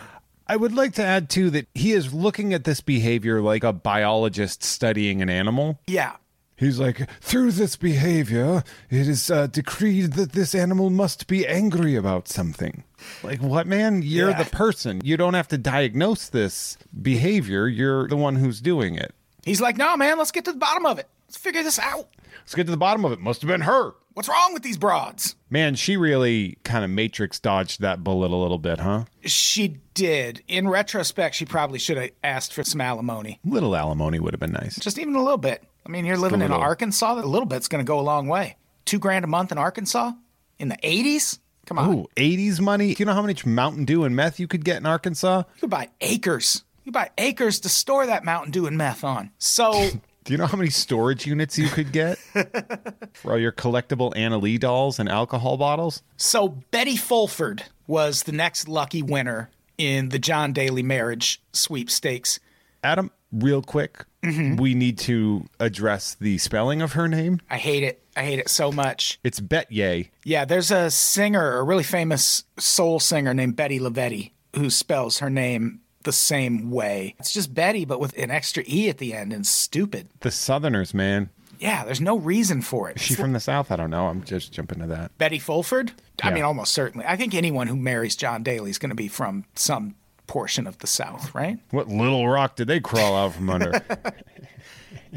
I 0.47 0.55
would 0.55 0.73
like 0.73 0.93
to 0.93 1.03
add 1.03 1.29
too 1.29 1.49
that 1.51 1.67
he 1.75 1.91
is 1.91 2.13
looking 2.13 2.53
at 2.53 2.63
this 2.63 2.81
behavior 2.81 3.41
like 3.41 3.63
a 3.63 3.73
biologist 3.73 4.63
studying 4.63 5.21
an 5.21 5.29
animal. 5.29 5.79
Yeah. 5.87 6.15
He's 6.61 6.79
like, 6.79 7.09
through 7.21 7.53
this 7.53 7.75
behavior, 7.75 8.63
it 8.91 9.07
is 9.07 9.31
uh, 9.31 9.47
decreed 9.47 10.13
that 10.13 10.33
this 10.33 10.53
animal 10.53 10.91
must 10.91 11.25
be 11.25 11.45
angry 11.47 11.95
about 11.95 12.27
something. 12.27 12.83
Like, 13.23 13.41
what, 13.41 13.65
man? 13.65 14.03
You're 14.03 14.29
Yeah. 14.29 14.43
the 14.43 14.49
person. 14.51 15.01
You 15.03 15.17
don't 15.17 15.33
have 15.33 15.47
to 15.47 15.57
diagnose 15.57 16.29
this 16.29 16.77
behavior. 17.01 17.67
You're 17.67 18.07
the 18.07 18.15
one 18.15 18.35
who's 18.35 18.61
doing 18.61 18.93
it. 18.93 19.15
He's 19.43 19.59
like, 19.59 19.75
no, 19.75 19.97
man, 19.97 20.19
let's 20.19 20.31
get 20.31 20.45
to 20.45 20.51
the 20.51 20.59
bottom 20.59 20.85
of 20.85 20.99
it. 20.99 21.09
Let's 21.27 21.37
figure 21.37 21.63
this 21.63 21.79
out. 21.79 22.09
Let's 22.41 22.53
get 22.53 22.65
to 22.65 22.71
the 22.71 22.77
bottom 22.77 23.05
of 23.05 23.11
it. 23.11 23.19
Must 23.19 23.41
have 23.41 23.47
been 23.49 23.61
her. 23.61 23.93
What's 24.13 24.29
wrong 24.29 24.53
with 24.53 24.61
these 24.61 24.77
broads? 24.77 25.35
Man, 25.49 25.73
she 25.73 25.97
really 25.97 26.59
kind 26.63 26.83
of 26.85 26.91
matrix 26.91 27.39
dodged 27.39 27.81
that 27.81 28.03
bullet 28.03 28.29
a 28.29 28.35
little 28.35 28.59
bit, 28.59 28.79
huh? 28.81 29.05
She 29.23 29.77
did. 29.95 30.43
In 30.47 30.67
retrospect, 30.67 31.33
she 31.33 31.45
probably 31.45 31.79
should 31.79 31.97
have 31.97 32.11
asked 32.23 32.53
for 32.53 32.63
some 32.63 32.81
alimony. 32.81 33.39
Little 33.43 33.75
alimony 33.75 34.19
would 34.19 34.33
have 34.33 34.39
been 34.39 34.51
nice. 34.51 34.77
Just 34.77 34.99
even 34.99 35.15
a 35.15 35.23
little 35.23 35.37
bit. 35.37 35.63
I 35.85 35.89
mean, 35.89 36.05
you're 36.05 36.17
living 36.17 36.41
in. 36.41 36.51
Arkansas. 36.51 37.13
A 37.13 37.25
little 37.25 37.45
bit's 37.45 37.67
going 37.67 37.83
to 37.83 37.87
go 37.87 37.99
a 37.99 38.01
long 38.01 38.27
way. 38.27 38.57
Two 38.85 38.99
grand 38.99 39.25
a 39.25 39.27
month 39.27 39.51
in 39.51 39.57
Arkansas 39.57 40.11
in 40.59 40.69
the 40.69 40.77
80s? 40.77 41.39
Come 41.65 41.79
on. 41.79 41.93
Ooh, 41.93 42.07
80s 42.15 42.59
money. 42.59 42.93
Do 42.93 43.01
you 43.01 43.05
know 43.05 43.13
how 43.13 43.21
much 43.21 43.45
Mountain 43.45 43.85
Dew 43.85 44.03
and 44.03 44.15
meth 44.15 44.39
you 44.39 44.47
could 44.47 44.65
get 44.65 44.77
in 44.77 44.85
Arkansas? 44.85 45.43
You 45.55 45.61
could 45.61 45.69
buy 45.69 45.89
acres. 46.01 46.63
You 46.83 46.91
buy 46.91 47.11
acres 47.17 47.59
to 47.61 47.69
store 47.69 48.05
that 48.07 48.23
Mountain 48.23 48.51
Dew 48.51 48.65
and 48.65 48.77
meth 48.77 49.03
on. 49.03 49.31
So 49.37 49.91
Do 50.23 50.33
you 50.33 50.37
know 50.37 50.45
how 50.45 50.57
many 50.57 50.69
storage 50.69 51.25
units 51.25 51.57
you 51.57 51.67
could 51.67 51.91
get 51.91 52.17
for 53.13 53.31
all 53.31 53.39
your 53.39 53.51
collectible 53.51 54.13
Annalee 54.13 54.59
dolls 54.59 54.99
and 54.99 55.09
alcohol 55.09 55.57
bottles? 55.57 56.03
So 56.17 56.49
Betty 56.69 56.95
Fulford 56.95 57.63
was 57.87 58.23
the 58.23 58.31
next 58.31 58.67
lucky 58.67 59.01
winner 59.01 59.49
in 59.79 60.09
the 60.09 60.19
John 60.19 60.53
Daly 60.53 60.83
marriage 60.83 61.41
sweepstakes. 61.53 62.39
Adam, 62.83 63.09
real 63.31 63.61
quick, 63.61 64.05
mm-hmm. 64.23 64.55
we 64.57 64.73
need 64.73 64.97
to 64.99 65.45
address 65.59 66.15
the 66.15 66.37
spelling 66.37 66.81
of 66.81 66.93
her 66.93 67.07
name. 67.07 67.39
I 67.49 67.57
hate 67.57 67.83
it. 67.83 68.03
I 68.15 68.23
hate 68.23 68.39
it 68.39 68.49
so 68.49 68.71
much. 68.71 69.19
It's 69.23 69.39
Bettye. 69.39 70.09
Yeah, 70.25 70.45
there's 70.45 70.71
a 70.71 70.91
singer, 70.91 71.57
a 71.57 71.63
really 71.63 71.83
famous 71.83 72.43
soul 72.57 72.99
singer 72.99 73.33
named 73.33 73.55
Bettye 73.55 73.79
LaVette, 73.79 74.31
who 74.55 74.69
spells 74.69 75.19
her 75.19 75.29
name 75.29 75.81
the 76.03 76.11
same 76.11 76.71
way. 76.71 77.15
It's 77.19 77.33
just 77.33 77.53
Betty, 77.53 77.85
but 77.85 77.99
with 77.99 78.17
an 78.17 78.31
extra 78.31 78.63
E 78.67 78.89
at 78.89 78.97
the 78.97 79.13
end 79.13 79.31
and 79.31 79.45
stupid. 79.45 80.09
The 80.21 80.31
Southerners, 80.31 80.93
man. 80.93 81.29
Yeah, 81.59 81.85
there's 81.85 82.01
no 82.01 82.17
reason 82.17 82.63
for 82.63 82.89
it. 82.89 82.97
Is 82.97 83.03
she 83.03 83.13
from 83.13 83.33
the 83.33 83.39
South? 83.39 83.71
I 83.71 83.75
don't 83.75 83.91
know. 83.91 84.07
I'm 84.07 84.23
just 84.23 84.51
jumping 84.51 84.79
to 84.79 84.87
that. 84.87 85.15
Betty 85.19 85.37
Fulford? 85.37 85.91
I 86.23 86.29
Yeah. 86.29 86.33
mean, 86.33 86.43
almost 86.43 86.71
certainly. 86.71 87.05
I 87.05 87.15
think 87.15 87.35
anyone 87.35 87.67
who 87.67 87.75
marries 87.75 88.15
John 88.15 88.41
Daly 88.41 88.71
is 88.71 88.79
going 88.79 88.89
to 88.89 88.95
be 88.95 89.07
from 89.07 89.45
some 89.53 89.93
portion 90.31 90.65
of 90.65 90.77
the 90.77 90.87
South, 90.87 91.35
right? 91.35 91.59
What 91.71 91.89
little 91.89 92.25
rock 92.25 92.55
did 92.55 92.69
they 92.69 92.79
crawl 92.79 93.17
out 93.17 93.33
from 93.33 93.49
under? 93.49 93.81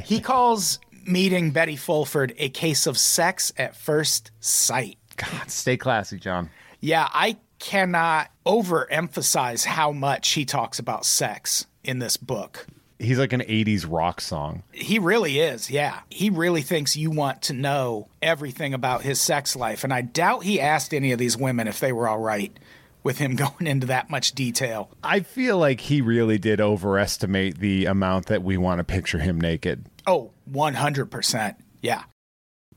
He 0.03 0.19
calls 0.19 0.81
meeting 1.07 1.53
Betty 1.53 1.77
Fulford 1.77 2.35
a 2.37 2.49
case 2.49 2.89
of 2.89 2.99
sex 2.99 3.53
at 3.57 3.77
first 3.77 4.33
sight. 4.41 4.99
God, 5.15 5.53
stay 5.53 5.77
classy, 5.77 6.19
John. 6.19 6.51
Yeah, 6.81 7.09
I 7.13 7.37
cannot 7.61 8.29
overemphasize 8.45 9.65
how 9.65 9.93
much 9.93 10.31
he 10.31 10.45
talks 10.45 10.81
about 10.81 11.07
sex 11.07 11.67
in 11.85 12.01
this 12.01 12.17
book. 12.17 12.67
He's 12.99 13.21
like 13.21 13.33
an 13.33 13.43
80s 13.43 13.87
rock 13.89 14.21
song. 14.21 14.65
He 14.73 14.99
really 14.99 15.39
is, 15.39 15.71
yeah. 15.71 16.01
He 16.11 16.29
really 16.29 16.63
thinks 16.63 16.97
you 16.97 17.13
want 17.13 17.43
to 17.43 17.53
know 17.53 18.09
everything 18.21 18.75
about 18.75 19.03
his 19.03 19.21
sex 19.21 19.55
life. 19.55 19.85
And 19.85 19.93
I 19.93 20.01
doubt 20.01 20.43
he 20.43 20.61
asked 20.61 20.93
any 20.93 21.13
of 21.13 21.21
these 21.21 21.37
women 21.37 21.69
if 21.69 21.79
they 21.79 21.93
were 21.93 22.09
all 22.09 22.19
right 22.19 22.59
with 23.05 23.19
him 23.19 23.37
going 23.37 23.69
into 23.69 23.87
that 23.87 24.11
much 24.11 24.33
detail. 24.33 24.91
I 25.05 25.21
feel 25.21 25.59
like 25.59 25.81
he 25.81 26.01
really 26.01 26.39
did 26.39 26.61
overestimate 26.61 27.59
the 27.59 27.85
amount 27.87 28.27
that 28.27 28.43
we 28.43 28.57
want 28.57 28.81
to 28.81 28.85
picture 28.85 29.21
him 29.21 29.41
naked. 29.41 29.87
Oh, 30.07 30.33
100%. 30.51 31.55
Yeah. 31.81 32.03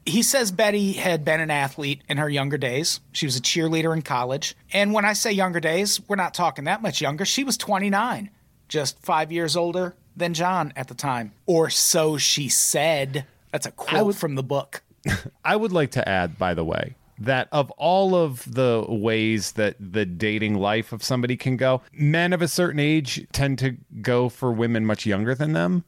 He 0.06 0.22
says 0.22 0.52
Betty 0.52 0.94
had 0.94 1.26
been 1.26 1.42
an 1.42 1.52
athlete 1.52 2.02
in 2.08 2.18
her 2.18 2.30
younger 2.30 2.58
days. 2.58 3.02
She 3.12 3.26
was 3.26 3.36
a 3.36 3.42
cheerleader 3.42 3.94
in 3.94 4.04
college. 4.04 4.56
And 4.72 4.94
when 4.94 5.04
I 5.04 5.14
say 5.14 5.32
younger 5.32 5.60
days, 5.60 6.00
we're 6.08 6.16
not 6.16 6.34
talking 6.34 6.66
that 6.66 6.82
much 6.82 7.02
younger. 7.02 7.26
She 7.26 7.44
was 7.44 7.58
29, 7.58 8.30
just 8.70 9.02
five 9.02 9.34
years 9.34 9.58
older 9.58 9.96
than 10.16 10.34
John 10.34 10.72
at 10.78 10.88
the 10.88 10.94
time. 10.94 11.34
Or 11.46 11.70
so 11.70 12.18
she 12.18 12.48
said. 12.48 13.26
That's 13.52 13.66
a 13.66 13.72
quote 13.72 14.16
from 14.16 14.36
the 14.36 14.44
book. 14.44 14.82
I 15.44 15.56
would 15.58 15.74
like 15.74 15.92
to 15.92 16.08
add, 16.08 16.38
by 16.38 16.54
the 16.54 16.64
way, 16.64 16.96
that 17.20 17.48
of 17.52 17.72
all 17.72 18.16
of 18.16 18.44
the 18.52 18.86
ways 18.88 19.54
that 19.54 19.76
the 19.80 20.06
dating 20.06 20.56
life 20.56 20.92
of 20.92 21.04
somebody 21.04 21.36
can 21.38 21.58
go, 21.58 21.82
men 21.92 22.34
of 22.34 22.42
a 22.42 22.48
certain 22.48 22.80
age 22.80 23.26
tend 23.32 23.60
to 23.60 23.78
go 24.02 24.30
for 24.30 24.52
women 24.52 24.86
much 24.86 25.06
younger 25.06 25.34
than 25.36 25.54
them. 25.54 25.84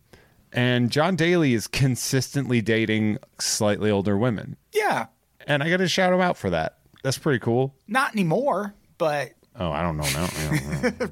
And 0.51 0.89
John 0.91 1.15
Daly 1.15 1.53
is 1.53 1.67
consistently 1.67 2.61
dating 2.61 3.19
slightly 3.39 3.91
older 3.91 4.17
women. 4.17 4.57
Yeah, 4.73 5.07
And 5.45 5.61
I 5.61 5.69
got 5.69 5.77
to 5.77 5.87
shout 5.87 6.11
him 6.13 6.21
out 6.21 6.37
for 6.37 6.49
that. 6.49 6.77
That's 7.03 7.17
pretty 7.17 7.39
cool. 7.39 7.75
not 7.87 8.13
anymore, 8.13 8.73
but 8.97 9.31
Oh, 9.59 9.71
I 9.71 9.81
don't 9.81 9.97
know 9.97 10.03
now. 10.13 10.27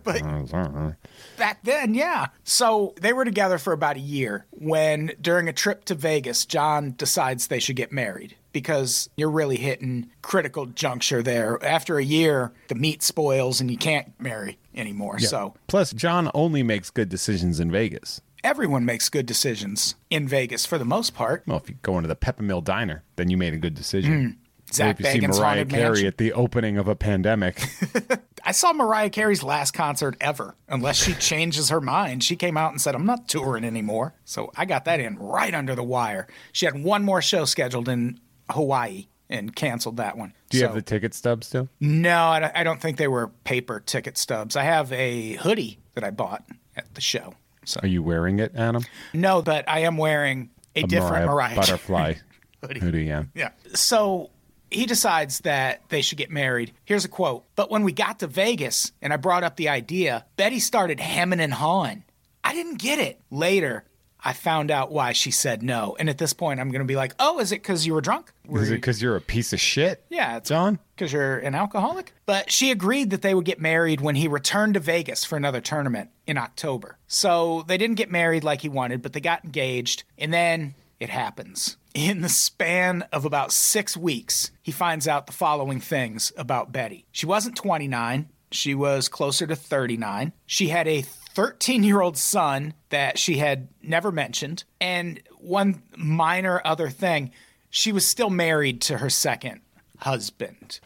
Uh, 0.08 0.12
I 0.12 0.58
uh, 0.58 0.70
uh. 0.80 0.92
back 1.38 1.60
then, 1.64 1.94
yeah. 1.94 2.28
So 2.44 2.94
they 3.02 3.12
were 3.12 3.26
together 3.26 3.58
for 3.58 3.74
about 3.74 3.98
a 3.98 4.02
year 4.02 4.46
when, 4.52 5.12
during 5.20 5.50
a 5.50 5.54
trip 5.54 5.84
to 5.86 5.96
Vegas, 5.96 6.46
John 6.46 6.94
decides 6.98 7.48
they 7.48 7.60
should 7.60 7.76
get 7.76 7.92
married 7.92 8.36
because 8.54 9.10
you're 9.18 9.30
really 9.30 9.58
hitting 9.58 10.10
critical 10.22 10.66
juncture 10.68 11.22
there. 11.22 11.64
After 11.64 11.98
a 11.98 12.04
year, 12.04 12.54
the 12.70 12.76
meat 12.76 13.04
spoils 13.04 13.60
and 13.60 13.70
you 13.70 13.78
can't 13.78 14.14
marry 14.20 14.58
anymore. 14.74 15.20
So 15.20 15.56
Plus, 15.68 15.92
John 15.92 16.32
only 16.34 16.64
makes 16.64 16.90
good 16.90 17.10
decisions 17.10 17.60
in 17.60 17.70
Vegas. 17.70 18.22
everyone 18.44 18.86
makes 18.86 19.10
good 19.10 19.26
decisions 19.26 19.96
in 20.10 20.28
Vegas 20.28 20.66
for 20.66 20.78
the 20.78 20.86
most 20.86 21.14
part. 21.14 21.44
Well, 21.46 21.58
if 21.58 21.70
you 21.70 21.76
go 21.82 21.98
into 21.98 22.08
the 22.08 22.16
Peppermill 22.16 22.64
Diner, 22.64 23.04
then 23.18 23.30
you 23.30 23.36
made 23.38 23.54
a 23.54 23.58
good 23.58 23.74
decision. 23.76 24.14
Mm. 24.14 24.36
Zach 24.74 25.00
if 25.00 25.06
see 25.08 25.20
Mariah 25.22 25.40
Haunted 25.42 25.70
Carey 25.70 25.84
Mansion. 25.90 26.08
at 26.08 26.18
the 26.18 26.34
opening 26.34 26.78
of 26.78 26.88
a 26.88 26.96
pandemic. 26.96 27.64
I 28.44 28.52
saw 28.52 28.74
Mariah 28.74 29.10
Carey's 29.10 29.44
last 29.44 29.72
concert 29.72 30.16
ever, 30.22 30.56
unless 30.68 30.96
she 31.02 31.14
changes 31.14 31.70
her 31.70 31.82
mind. 31.82 32.24
She 32.24 32.36
came 32.36 32.58
out 32.58 32.72
and 32.72 32.80
said, 32.82 32.96
I'm 32.96 33.06
not 33.06 33.28
touring 33.28 33.64
anymore. 33.66 34.14
So 34.26 34.52
I 34.56 34.66
got 34.66 34.86
that 34.86 35.00
in 35.00 35.18
right 35.18 35.54
under 35.54 35.76
the 35.76 35.84
wire. 35.84 36.28
She 36.54 36.66
had 36.66 36.82
one 36.82 37.04
more 37.04 37.22
show 37.22 37.46
scheduled 37.46 37.90
in 37.90 38.20
Hawaii 38.50 39.08
and 39.30 39.54
canceled 39.56 39.98
that 39.98 40.18
one. 40.18 40.34
Do 40.50 40.58
you 40.58 40.62
So- 40.62 40.68
have 40.68 40.76
the 40.76 40.82
ticket 40.82 41.14
stubs 41.14 41.48
still? 41.48 41.68
No, 41.82 42.20
I 42.28 42.64
don't- 42.64 42.80
think 42.82 42.98
they 42.98 43.08
were 43.10 43.28
paper 43.44 43.80
ticket 43.82 44.18
stubs. 44.18 44.56
I 44.56 44.64
have 44.64 44.92
a 44.94 45.34
hoodie 45.34 45.80
that 45.96 46.04
I 46.06 46.12
bought 46.12 46.46
at 46.76 46.94
the 46.94 47.02
show. 47.02 47.34
So 47.66 47.82
Are 47.84 47.88
you 47.88 48.02
wearing 48.02 48.40
it, 48.40 48.54
Adam? 48.56 48.86
no, 49.14 49.42
but 49.42 49.68
I 49.68 49.80
am 49.80 49.98
wearing 49.98 50.52
a, 50.76 50.84
different 50.84 51.26
Mariah, 51.26 51.48
Carey. 51.50 51.56
butterfly 51.60 52.14
Hoodie. 52.64 52.80
hoodie. 52.80 53.04
Yeah. 53.06 53.24
Yeah. 53.36 53.50
So 53.74 54.30
he 54.72 54.86
decides 54.86 55.40
that 55.42 55.82
they 55.90 56.02
should 56.02 56.18
get 56.18 56.30
married. 56.32 56.74
Here's 56.86 57.06
a 57.06 57.10
quote. 57.10 57.46
But 57.56 57.72
when 57.72 57.84
we 57.84 57.92
got 57.92 58.20
to 58.20 58.28
Vegas 58.28 58.92
and 59.02 59.14
I 59.14 59.18
brought 59.18 59.44
up 59.44 59.56
the 59.56 59.70
idea, 59.70 60.26
Betty 60.36 60.60
started 60.60 61.00
hemming 61.00 61.40
and 61.40 61.54
hawing. 61.54 62.04
I 62.44 62.54
didn't 62.54 62.80
get 62.80 63.00
it. 63.00 63.20
Later, 63.30 63.84
I 64.24 64.34
found 64.34 64.72
out 64.72 64.92
why 64.92 65.14
she 65.14 65.32
said 65.32 65.62
no. 65.64 65.96
And 66.00 66.10
at 66.10 66.18
this 66.18 66.34
point, 66.34 66.60
I'm 66.60 66.70
going 66.72 66.82
to 66.82 66.86
be 66.88 66.96
like, 66.96 67.14
oh, 67.20 67.40
is 67.40 67.52
it 67.52 67.62
because 67.62 67.86
you 67.86 67.94
were 67.94 68.02
drunk? 68.02 68.32
Were 68.46 68.62
Is 68.62 68.72
it 68.72 68.76
because 68.76 69.02
you're 69.02 69.16
a 69.16 69.22
piece 69.22 69.54
of 69.54 69.60
shit? 69.60 70.04
yeah, 70.10 70.38
it's 70.38 70.50
John? 70.50 70.80
because 70.96 71.14
you're 71.14 71.38
an 71.38 71.54
alcoholic. 71.54 72.12
But 72.26 72.52
she 72.52 72.72
agreed 72.72 73.12
that 73.12 73.22
they 73.22 73.36
would 73.36 73.46
get 73.46 73.62
married 73.62 74.02
when 74.02 74.16
he 74.16 74.28
returned 74.28 74.74
to 74.74 74.80
Vegas 74.80 75.24
for 75.24 75.38
another 75.38 75.62
tournament 75.62 76.10
in 76.26 76.38
October. 76.38 76.98
So 77.08 77.64
they 77.68 77.78
didn't 77.78 77.98
get 77.98 78.10
married 78.12 78.44
like 78.44 78.62
he 78.62 78.70
wanted, 78.70 79.02
but 79.02 79.14
they 79.14 79.20
got 79.22 79.46
engaged. 79.46 80.04
And 80.18 80.34
then 80.34 80.74
it 81.00 81.10
happens. 81.10 81.78
In 81.94 82.22
the 82.22 82.30
span 82.30 83.04
of 83.12 83.26
about 83.26 83.52
six 83.52 83.98
weeks, 83.98 84.52
he 84.62 84.72
finds 84.72 85.08
out 85.08 85.28
the 85.28 85.34
following 85.34 85.80
things 85.80 86.32
about 86.38 86.72
Betty. 86.72 87.06
She 87.12 87.26
wasn't 87.26 87.56
29, 87.56 88.30
she 88.52 88.74
was 88.74 89.10
closer 89.10 89.46
to 89.48 89.56
39. 89.56 90.34
She 90.46 90.70
had 90.70 90.88
a 90.88 91.02
13 91.02 91.84
year 91.84 92.02
old 92.02 92.18
son 92.18 92.74
that 92.90 93.20
she 93.20 93.38
had 93.38 93.68
never 93.82 94.12
mentioned. 94.12 94.64
And 94.80 95.22
one 95.40 95.84
minor 95.96 96.62
other 96.64 96.90
thing, 96.90 97.32
she 97.70 97.92
was 97.92 98.08
still 98.08 98.30
married 98.30 98.82
to 98.84 98.98
her 99.00 99.10
second 99.10 99.62
husband. 100.00 100.80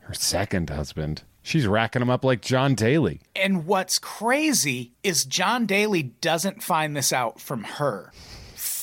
Her 0.00 0.14
second 0.14 0.70
husband. 0.70 1.22
She's 1.42 1.66
racking 1.66 2.02
him 2.02 2.10
up 2.10 2.24
like 2.24 2.42
John 2.42 2.74
Daly. 2.74 3.20
And 3.34 3.64
what's 3.64 3.98
crazy 3.98 4.92
is 5.02 5.24
John 5.24 5.66
Daly 5.66 6.02
doesn't 6.02 6.62
find 6.62 6.96
this 6.96 7.12
out 7.12 7.40
from 7.40 7.64
her. 7.64 8.12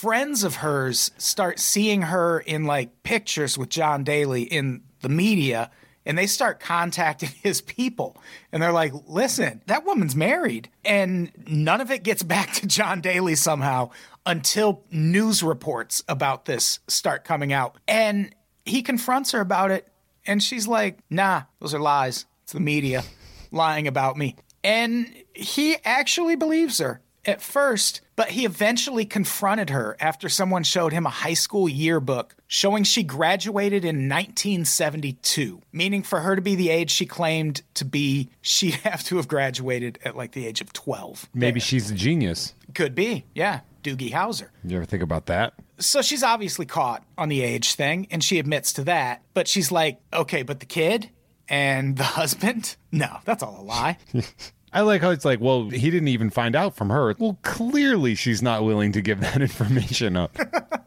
Friends 0.05 0.43
of 0.43 0.57
hers 0.57 1.09
start 1.17 1.57
seeing 1.57 2.03
her 2.03 2.39
in 2.39 2.65
like 2.65 3.01
pictures 3.01 3.57
with 3.57 3.69
John 3.69 4.03
Daly 4.03 4.43
in 4.43 4.83
the 5.01 5.09
media 5.09 5.71
and 6.05 6.15
they 6.15 6.27
start 6.27 6.59
contacting 6.59 7.29
his 7.41 7.59
people. 7.59 8.15
And 8.51 8.61
they're 8.61 8.71
like, 8.71 8.93
listen, 9.07 9.63
that 9.65 9.83
woman's 9.83 10.15
married. 10.15 10.69
And 10.85 11.31
none 11.47 11.81
of 11.81 11.89
it 11.89 12.03
gets 12.03 12.21
back 12.35 12.53
to 12.53 12.67
John 12.67 13.01
Daly 13.01 13.33
somehow 13.33 13.89
until 14.27 14.83
news 14.91 15.41
reports 15.41 16.03
about 16.07 16.45
this 16.45 16.81
start 16.87 17.23
coming 17.23 17.51
out. 17.51 17.75
And 17.87 18.29
he 18.63 18.83
confronts 18.83 19.31
her 19.31 19.39
about 19.39 19.71
it. 19.71 19.87
And 20.27 20.43
she's 20.43 20.67
like, 20.67 20.99
nah, 21.09 21.45
those 21.59 21.73
are 21.73 21.79
lies. 21.79 22.27
It's 22.43 22.53
the 22.53 22.59
media 22.59 23.03
lying 23.49 23.87
about 23.87 24.17
me. 24.17 24.35
And 24.63 25.11
he 25.33 25.77
actually 25.83 26.35
believes 26.35 26.77
her 26.77 27.01
at 27.25 27.41
first, 27.41 28.01
but 28.15 28.29
he 28.29 28.45
eventually 28.45 29.05
confronted 29.05 29.69
her 29.69 29.95
after 29.99 30.29
someone 30.29 30.63
showed 30.63 30.93
him 30.93 31.05
a 31.05 31.09
high 31.09 31.33
school 31.33 31.67
yearbook 31.67 32.35
showing 32.47 32.83
she 32.83 33.03
graduated 33.03 33.83
in 33.83 34.07
1972, 34.09 35.61
meaning 35.71 36.03
for 36.03 36.21
her 36.21 36.35
to 36.35 36.41
be 36.41 36.55
the 36.55 36.69
age 36.69 36.91
she 36.91 37.05
claimed 37.05 37.61
to 37.73 37.85
be, 37.85 38.29
she'd 38.41 38.75
have 38.75 39.03
to 39.03 39.17
have 39.17 39.27
graduated 39.27 39.99
at 40.03 40.15
like 40.15 40.31
the 40.31 40.45
age 40.45 40.61
of 40.61 40.71
12. 40.73 41.29
Maybe 41.33 41.59
she's 41.59 41.89
a 41.91 41.95
genius. 41.95 42.53
Could 42.73 42.95
be, 42.95 43.25
yeah. 43.33 43.61
Doogie 43.83 44.11
Howser. 44.11 44.49
You 44.63 44.77
ever 44.77 44.85
think 44.85 45.03
about 45.03 45.27
that? 45.27 45.53
So 45.77 46.01
she's 46.01 46.23
obviously 46.23 46.65
caught 46.65 47.03
on 47.19 47.29
the 47.29 47.43
age 47.43 47.75
thing, 47.75 48.07
and 48.09 48.23
she 48.23 48.39
admits 48.39 48.73
to 48.73 48.83
that. 48.85 49.21
But 49.35 49.47
she's 49.47 49.71
like, 49.71 49.99
okay, 50.11 50.41
but 50.41 50.59
the 50.59 50.65
kid 50.65 51.11
and 51.47 51.95
the 51.97 52.03
husband? 52.03 52.75
No, 52.91 53.17
that's 53.25 53.43
all 53.43 53.59
a 53.59 53.61
lie. 53.61 53.97
I 54.75 54.81
like 54.81 55.01
how 55.01 55.09
it's 55.11 55.25
like, 55.25 55.39
well, 55.39 55.69
he 55.69 55.89
didn't 55.89 56.09
even 56.09 56.29
find 56.29 56.55
out 56.55 56.75
from 56.75 56.89
her. 56.89 57.15
Well, 57.17 57.37
clearly 57.41 58.13
she's 58.13 58.41
not 58.43 58.63
willing 58.63 58.91
to 58.91 59.01
give 59.01 59.19
that 59.21 59.41
information 59.41 60.15
up. 60.17 60.37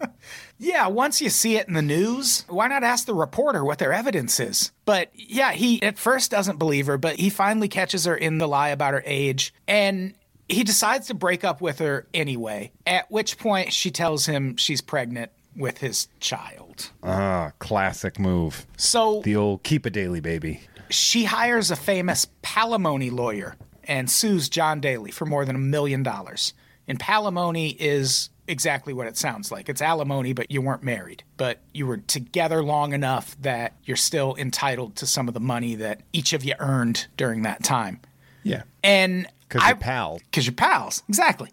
yeah, 0.58 0.86
once 0.88 1.20
you 1.20 1.30
see 1.30 1.56
it 1.56 1.68
in 1.68 1.74
the 1.74 1.82
news, 1.82 2.44
why 2.48 2.68
not 2.68 2.84
ask 2.84 3.06
the 3.06 3.14
reporter 3.14 3.64
what 3.64 3.78
their 3.78 3.92
evidence 3.92 4.38
is? 4.40 4.72
But 4.84 5.10
yeah, 5.14 5.52
he 5.52 5.82
at 5.82 5.98
first 5.98 6.30
doesn't 6.30 6.58
believe 6.58 6.86
her, 6.86 6.98
but 6.98 7.16
he 7.16 7.30
finally 7.30 7.68
catches 7.68 8.04
her 8.04 8.14
in 8.16 8.38
the 8.38 8.46
lie 8.46 8.68
about 8.68 8.94
her 8.94 9.02
age. 9.06 9.54
And 9.66 10.14
he 10.48 10.64
decides 10.64 11.06
to 11.08 11.14
break 11.14 11.42
up 11.44 11.60
with 11.60 11.78
her 11.78 12.06
anyway, 12.14 12.72
at 12.86 13.10
which 13.10 13.38
point 13.38 13.72
she 13.72 13.90
tells 13.90 14.26
him 14.26 14.56
she's 14.56 14.80
pregnant 14.80 15.30
with 15.56 15.78
his 15.78 16.08
child. 16.20 16.90
Ah, 17.02 17.52
classic 17.58 18.18
move. 18.18 18.66
So 18.76 19.22
The 19.22 19.34
old 19.36 19.62
keep 19.62 19.86
a 19.86 19.90
daily 19.90 20.20
baby. 20.20 20.60
she 20.90 21.24
hires 21.24 21.70
a 21.70 21.76
famous 21.76 22.26
palimony 22.42 23.10
lawyer 23.10 23.56
and 23.88 24.10
sues 24.10 24.48
John 24.48 24.80
Daly 24.80 25.10
for 25.10 25.26
more 25.26 25.44
than 25.44 25.56
a 25.56 25.60
million 25.60 26.02
dollars. 26.02 26.52
And 26.86 26.98
palimony 26.98 27.76
is 27.78 28.30
exactly 28.46 28.92
what 28.94 29.06
it 29.06 29.16
sounds 29.16 29.50
like. 29.52 29.68
It's 29.68 29.82
alimony, 29.82 30.32
but 30.32 30.50
you 30.50 30.62
weren't 30.62 30.82
married. 30.82 31.22
But 31.36 31.58
you 31.74 31.86
were 31.86 31.98
together 31.98 32.62
long 32.62 32.92
enough 32.94 33.36
that 33.42 33.74
you're 33.84 33.96
still 33.96 34.34
entitled 34.36 34.96
to 34.96 35.06
some 35.06 35.28
of 35.28 35.34
the 35.34 35.40
money 35.40 35.74
that 35.74 36.00
each 36.12 36.32
of 36.32 36.44
you 36.44 36.54
earned 36.58 37.06
during 37.16 37.42
that 37.42 37.62
time. 37.62 38.00
Yeah. 38.44 38.62
And 38.82 39.26
Because 39.48 39.66
you're 39.68 39.76
pal. 39.76 40.20
because 40.30 40.46
you're 40.46 40.54
pals, 40.54 41.02
exactly. 41.08 41.50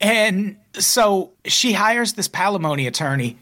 And 0.00 0.56
so 0.74 1.32
she 1.44 1.72
hires 1.74 2.14
this 2.14 2.28
palimony 2.28 2.86
attorney, 2.88 3.36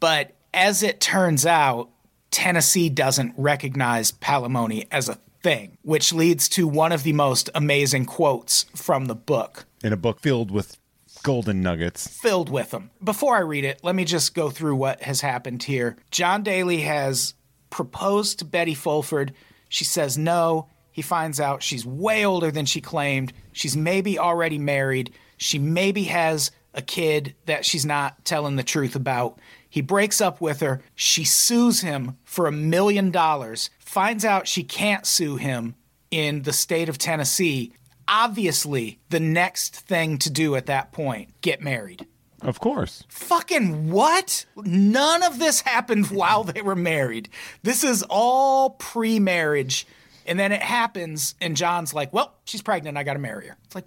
but 0.00 0.32
as 0.52 0.82
it 0.82 1.00
turns 1.00 1.46
out, 1.46 1.90
Tennessee 2.32 2.88
doesn't 2.88 3.34
recognize 3.36 4.10
palimony 4.10 4.88
as 4.90 5.08
a 5.08 5.18
thing, 5.42 5.78
which 5.82 6.12
leads 6.12 6.48
to 6.50 6.66
one 6.66 6.92
of 6.92 7.02
the 7.02 7.12
most 7.12 7.50
amazing 7.54 8.06
quotes 8.06 8.64
from 8.74 9.06
the 9.06 9.14
book, 9.14 9.66
In 9.82 9.92
a 9.92 9.96
book 9.96 10.20
filled 10.20 10.50
with 10.50 10.78
golden 11.22 11.60
nuggets. 11.60 12.06
filled 12.20 12.48
with 12.48 12.70
them. 12.70 12.90
Before 13.02 13.36
I 13.36 13.40
read 13.40 13.64
it, 13.64 13.80
let 13.82 13.94
me 13.94 14.04
just 14.04 14.34
go 14.34 14.50
through 14.50 14.76
what 14.76 15.02
has 15.02 15.20
happened 15.20 15.62
here. 15.62 15.96
John 16.10 16.42
Daly 16.42 16.80
has 16.82 17.34
proposed 17.70 18.38
to 18.40 18.44
Betty 18.44 18.74
Fulford. 18.74 19.32
She 19.68 19.84
says 19.84 20.16
no. 20.18 20.68
He 20.90 21.02
finds 21.02 21.40
out 21.40 21.62
she's 21.62 21.86
way 21.86 22.24
older 22.24 22.50
than 22.50 22.66
she 22.66 22.80
claimed. 22.80 23.32
She's 23.52 23.76
maybe 23.76 24.18
already 24.18 24.58
married. 24.58 25.12
She 25.38 25.58
maybe 25.58 26.04
has 26.04 26.50
a 26.74 26.82
kid 26.82 27.34
that 27.46 27.64
she's 27.64 27.84
not 27.84 28.24
telling 28.24 28.56
the 28.56 28.62
truth 28.62 28.96
about. 28.96 29.38
He 29.68 29.80
breaks 29.80 30.20
up 30.20 30.40
with 30.40 30.60
her. 30.60 30.82
She 30.94 31.24
sues 31.24 31.80
him 31.80 32.16
for 32.24 32.46
a 32.46 32.52
million 32.52 33.10
dollars, 33.10 33.70
finds 33.78 34.24
out 34.24 34.48
she 34.48 34.64
can't 34.64 35.06
sue 35.06 35.36
him 35.36 35.74
in 36.10 36.42
the 36.42 36.52
state 36.52 36.88
of 36.88 36.98
Tennessee. 36.98 37.72
Obviously, 38.06 38.98
the 39.08 39.20
next 39.20 39.76
thing 39.76 40.18
to 40.18 40.30
do 40.30 40.54
at 40.56 40.66
that 40.66 40.92
point, 40.92 41.40
get 41.40 41.62
married. 41.62 42.06
Of 42.42 42.58
course. 42.60 43.04
Fucking 43.08 43.90
what? 43.90 44.44
None 44.56 45.22
of 45.22 45.38
this 45.38 45.60
happened 45.60 46.06
while 46.10 46.44
they 46.44 46.60
were 46.60 46.76
married. 46.76 47.28
This 47.62 47.84
is 47.84 48.04
all 48.10 48.70
pre 48.70 49.18
marriage. 49.18 49.86
And 50.24 50.38
then 50.38 50.52
it 50.52 50.62
happens, 50.62 51.34
and 51.40 51.56
John's 51.56 51.92
like, 51.92 52.12
well, 52.12 52.34
she's 52.44 52.62
pregnant. 52.62 52.96
I 52.96 53.02
got 53.02 53.14
to 53.14 53.18
marry 53.18 53.48
her. 53.48 53.56
It's 53.64 53.74
like, 53.74 53.86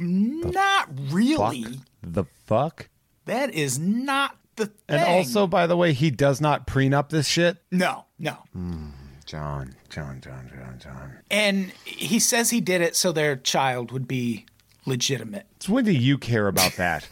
not 0.00 0.88
really. 1.10 1.62
Fuck. 1.62 1.72
The 2.02 2.24
fuck? 2.46 2.88
That 3.26 3.54
is 3.54 3.78
not 3.78 4.36
the 4.56 4.66
thing. 4.66 4.74
And 4.88 5.02
also, 5.04 5.46
by 5.46 5.66
the 5.66 5.76
way, 5.76 5.92
he 5.92 6.10
does 6.10 6.40
not 6.40 6.66
prenup 6.66 7.08
this 7.08 7.26
shit. 7.26 7.58
no, 7.70 8.06
no. 8.18 8.38
John, 9.24 9.74
John, 9.88 10.20
John, 10.20 10.50
John, 10.52 10.78
John. 10.78 11.18
And 11.30 11.72
he 11.84 12.18
says 12.18 12.50
he 12.50 12.60
did 12.60 12.82
it 12.82 12.96
so 12.96 13.12
their 13.12 13.36
child 13.36 13.90
would 13.90 14.06
be 14.06 14.44
legitimate. 14.84 15.46
So 15.60 15.72
when 15.72 15.84
do 15.84 15.92
you 15.92 16.18
care 16.18 16.48
about 16.48 16.72
that? 16.76 17.08